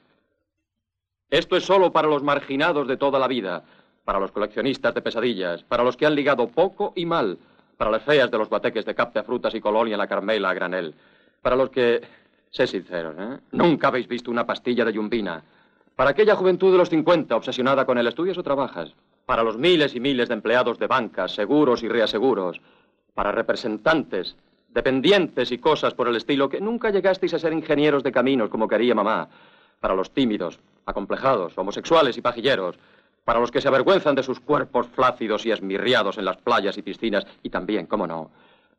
Esto 1.29 1.57
es 1.57 1.63
solo 1.63 1.91
para 1.91 2.07
los 2.07 2.23
marginados 2.23 2.87
de 2.87 2.97
toda 2.97 3.19
la 3.19 3.27
vida, 3.27 3.61
para 4.03 4.19
los 4.19 4.31
coleccionistas 4.31 4.95
de 4.95 5.03
pesadillas, 5.03 5.61
para 5.61 5.83
los 5.83 5.95
que 5.95 6.07
han 6.07 6.15
ligado 6.15 6.47
poco 6.47 6.93
y 6.95 7.05
mal, 7.05 7.37
para 7.77 7.91
las 7.91 8.01
feas 8.01 8.31
de 8.31 8.39
los 8.39 8.49
guateques 8.49 8.83
de 8.83 8.95
capta 8.95 9.21
frutas 9.21 9.53
y 9.53 9.61
colonia 9.61 9.95
la 9.95 10.07
Carmela 10.07 10.49
a 10.49 10.55
granel, 10.55 10.95
para 11.43 11.55
los 11.55 11.69
que, 11.69 12.01
sé 12.49 12.65
sincero, 12.65 13.13
¿eh? 13.15 13.37
nunca 13.51 13.89
habéis 13.89 14.07
visto 14.07 14.31
una 14.31 14.47
pastilla 14.47 14.85
de 14.85 14.93
yumbina, 14.93 15.43
para 15.99 16.11
aquella 16.11 16.37
juventud 16.37 16.71
de 16.71 16.77
los 16.77 16.89
50 16.89 17.35
obsesionada 17.35 17.85
con 17.85 17.97
el 17.97 18.07
estudias 18.07 18.37
o 18.37 18.41
trabajas, 18.41 18.95
para 19.25 19.43
los 19.43 19.57
miles 19.57 19.93
y 19.95 19.99
miles 19.99 20.29
de 20.29 20.35
empleados 20.35 20.79
de 20.79 20.87
bancas, 20.87 21.35
seguros 21.35 21.83
y 21.83 21.89
reaseguros, 21.89 22.61
para 23.13 23.33
representantes, 23.33 24.37
dependientes 24.69 25.51
y 25.51 25.57
cosas 25.57 25.93
por 25.93 26.07
el 26.07 26.15
estilo 26.15 26.47
que 26.47 26.61
nunca 26.61 26.89
llegasteis 26.89 27.33
a 27.33 27.39
ser 27.39 27.51
ingenieros 27.51 28.01
de 28.01 28.13
caminos 28.13 28.49
como 28.49 28.69
quería 28.69 28.95
mamá, 28.95 29.27
para 29.81 29.93
los 29.93 30.11
tímidos, 30.11 30.61
acomplejados, 30.85 31.57
homosexuales 31.57 32.17
y 32.17 32.21
pajilleros, 32.21 32.79
para 33.25 33.41
los 33.41 33.51
que 33.51 33.59
se 33.59 33.67
avergüenzan 33.67 34.15
de 34.15 34.23
sus 34.23 34.39
cuerpos 34.39 34.87
flácidos 34.87 35.45
y 35.45 35.51
esmirriados 35.51 36.17
en 36.17 36.23
las 36.23 36.37
playas 36.37 36.77
y 36.77 36.81
piscinas, 36.81 37.27
y 37.43 37.49
también, 37.49 37.87
cómo 37.87 38.07
no, 38.07 38.31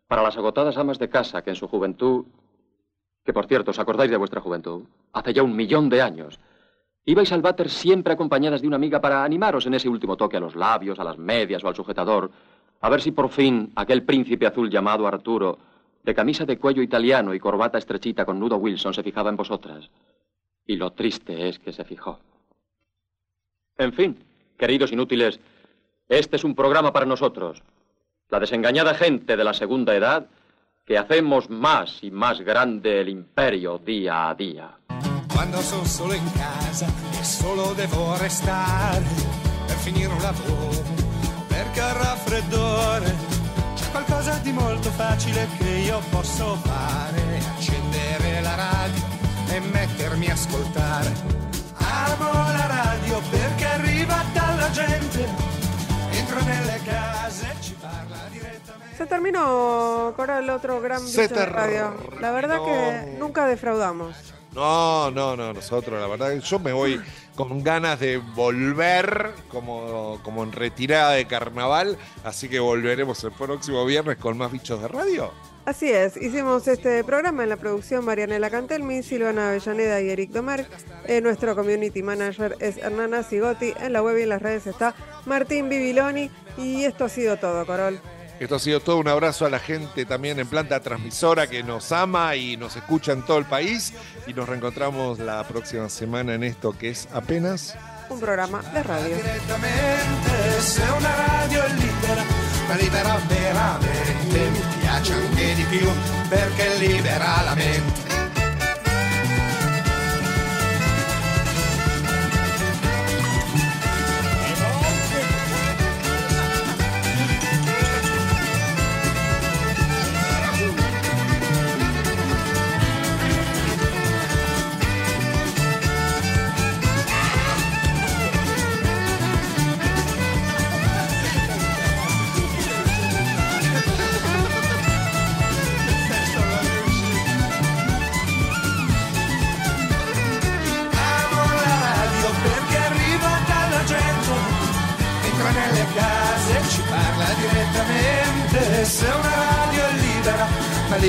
para 0.08 0.22
las 0.22 0.38
agotadas 0.38 0.78
amas 0.78 0.98
de 0.98 1.10
casa 1.10 1.42
que 1.42 1.50
en 1.50 1.56
su 1.56 1.68
juventud, 1.68 2.24
que 3.26 3.34
por 3.34 3.44
cierto, 3.44 3.72
¿os 3.72 3.78
acordáis 3.78 4.10
de 4.10 4.16
vuestra 4.16 4.40
juventud? 4.40 4.84
Hace 5.12 5.34
ya 5.34 5.42
un 5.42 5.54
millón 5.54 5.90
de 5.90 6.00
años. 6.00 6.40
Ibais 7.10 7.32
al 7.32 7.42
váter 7.42 7.68
siempre 7.68 8.12
acompañadas 8.12 8.62
de 8.62 8.68
una 8.68 8.76
amiga 8.76 9.00
para 9.00 9.24
animaros 9.24 9.66
en 9.66 9.74
ese 9.74 9.88
último 9.88 10.16
toque 10.16 10.36
a 10.36 10.40
los 10.40 10.54
labios, 10.54 11.00
a 11.00 11.02
las 11.02 11.18
medias 11.18 11.64
o 11.64 11.66
al 11.66 11.74
sujetador, 11.74 12.30
a 12.80 12.88
ver 12.88 13.02
si 13.02 13.10
por 13.10 13.30
fin 13.30 13.72
aquel 13.74 14.04
príncipe 14.04 14.46
azul 14.46 14.70
llamado 14.70 15.08
Arturo, 15.08 15.58
de 16.04 16.14
camisa 16.14 16.44
de 16.44 16.56
cuello 16.56 16.82
italiano 16.82 17.34
y 17.34 17.40
corbata 17.40 17.78
estrechita 17.78 18.24
con 18.24 18.38
nudo 18.38 18.58
Wilson, 18.58 18.94
se 18.94 19.02
fijaba 19.02 19.28
en 19.28 19.36
vosotras. 19.36 19.90
Y 20.64 20.76
lo 20.76 20.92
triste 20.92 21.48
es 21.48 21.58
que 21.58 21.72
se 21.72 21.82
fijó. 21.82 22.20
En 23.76 23.92
fin, 23.92 24.16
queridos 24.56 24.92
inútiles, 24.92 25.40
este 26.08 26.36
es 26.36 26.44
un 26.44 26.54
programa 26.54 26.92
para 26.92 27.06
nosotros, 27.06 27.60
la 28.28 28.38
desengañada 28.38 28.94
gente 28.94 29.36
de 29.36 29.42
la 29.42 29.52
segunda 29.52 29.96
edad, 29.96 30.28
que 30.86 30.96
hacemos 30.96 31.50
más 31.50 32.04
y 32.04 32.12
más 32.12 32.40
grande 32.40 33.00
el 33.00 33.08
imperio 33.08 33.78
día 33.78 34.30
a 34.30 34.34
día. 34.36 34.79
Quando 35.32 35.60
sono 35.62 35.84
solo 35.84 36.12
in 36.12 36.32
casa 36.32 36.86
e 37.18 37.24
solo 37.24 37.72
devo 37.72 38.16
restare 38.18 39.04
per 39.66 39.76
finire 39.76 40.12
un 40.12 40.20
lavoro, 40.20 40.82
perché 41.48 41.80
al 41.80 41.94
raffreddore 41.94 43.14
c'è 43.74 43.90
qualcosa 43.90 44.34
di 44.42 44.52
molto 44.52 44.90
facile 44.90 45.48
che 45.58 45.68
io 45.68 46.00
posso 46.10 46.56
fare, 46.62 47.40
accendere 47.56 48.40
la 48.42 48.54
radio 48.54 49.02
e 49.48 49.60
mettermi 49.60 50.28
a 50.28 50.32
ascoltare. 50.34 51.12
Amo 51.78 52.32
la 52.32 52.66
radio 52.66 53.20
perché 53.30 53.66
arriva 53.66 54.22
dalla 54.32 54.70
gente, 54.70 55.28
entra 56.10 56.40
nelle 56.40 56.80
case 56.84 57.46
e 57.46 57.62
ci 57.62 57.74
parla 57.80 58.16
direttamente. 58.30 58.96
Se 58.96 59.06
terminó, 59.06 60.12
Coral, 60.14 60.48
otro 60.50 60.80
gran 60.80 61.00
Se 61.00 61.28
de 61.28 61.44
radio. 61.46 61.94
La 62.20 62.30
verdad 62.32 62.58
que 62.62 63.16
nunca 63.18 63.46
defraudamos. 63.46 64.38
No, 64.54 65.10
no, 65.10 65.36
no, 65.36 65.52
nosotros, 65.52 66.00
la 66.00 66.08
verdad, 66.08 66.36
yo 66.38 66.58
me 66.58 66.72
voy 66.72 67.00
con 67.36 67.62
ganas 67.62 68.00
de 68.00 68.18
volver 68.18 69.30
como, 69.48 70.20
como 70.22 70.42
en 70.42 70.52
retirada 70.52 71.12
de 71.12 71.26
carnaval, 71.26 71.96
así 72.24 72.48
que 72.48 72.58
volveremos 72.58 73.22
el 73.24 73.32
próximo 73.32 73.84
viernes 73.84 74.16
con 74.16 74.36
más 74.36 74.50
bichos 74.50 74.82
de 74.82 74.88
radio. 74.88 75.32
Así 75.66 75.88
es, 75.88 76.16
hicimos 76.16 76.66
este 76.66 77.04
programa 77.04 77.44
en 77.44 77.48
la 77.50 77.56
producción 77.56 78.04
Marianela 78.04 78.50
Cantelmi, 78.50 79.02
Silvana 79.02 79.50
Avellaneda 79.50 80.00
y 80.00 80.08
Eric 80.08 80.30
Domar. 80.30 80.66
Eh, 81.06 81.20
nuestro 81.20 81.54
community 81.54 82.02
manager 82.02 82.56
es 82.60 82.78
Hernana 82.78 83.22
Sigotti. 83.22 83.74
En 83.78 83.92
la 83.92 84.02
web 84.02 84.18
y 84.18 84.22
en 84.22 84.30
las 84.30 84.42
redes 84.42 84.66
está 84.66 84.94
Martín 85.26 85.68
Bibiloni. 85.68 86.30
Y 86.56 86.84
esto 86.84 87.04
ha 87.04 87.08
sido 87.08 87.36
todo, 87.36 87.64
Corol. 87.66 88.00
Esto 88.40 88.54
ha 88.54 88.58
sido 88.58 88.80
todo. 88.80 88.96
Un 88.96 89.06
abrazo 89.06 89.44
a 89.44 89.50
la 89.50 89.58
gente 89.58 90.06
también 90.06 90.40
en 90.40 90.48
planta 90.48 90.80
transmisora 90.80 91.46
que 91.46 91.62
nos 91.62 91.92
ama 91.92 92.34
y 92.36 92.56
nos 92.56 92.74
escucha 92.74 93.12
en 93.12 93.22
todo 93.22 93.36
el 93.36 93.44
país. 93.44 93.92
Y 94.26 94.32
nos 94.32 94.48
reencontramos 94.48 95.18
la 95.18 95.46
próxima 95.46 95.90
semana 95.90 96.34
en 96.34 96.42
esto 96.42 96.76
que 96.76 96.88
es 96.88 97.06
apenas 97.12 97.76
Un 98.08 98.18
programa 98.18 98.62
de 98.62 98.82
radio. 98.82 99.14
Direttamente, 99.14 100.60
se 100.60 100.82
una 100.82 101.14
radio 101.16 101.64
è 101.64 101.68
libera, 101.68 102.24
ma 102.66 102.74
libera 102.76 103.18
veramente, 103.28 104.50
mi 104.50 104.80
piace 104.80 105.12
anche 105.12 105.54
di 105.54 105.62
più 105.64 105.88
perché 106.30 106.76
libera 106.78 107.42
la 107.44 107.54
mente. 107.54 108.09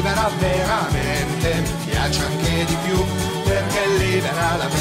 Libera 0.02 0.30
veramente, 0.40 1.62
mi 1.62 1.86
piace 1.86 2.24
anche 2.24 2.66
di 2.66 2.76
più 2.84 3.06
perché 3.44 3.88
libera 4.00 4.56
la. 4.58 4.70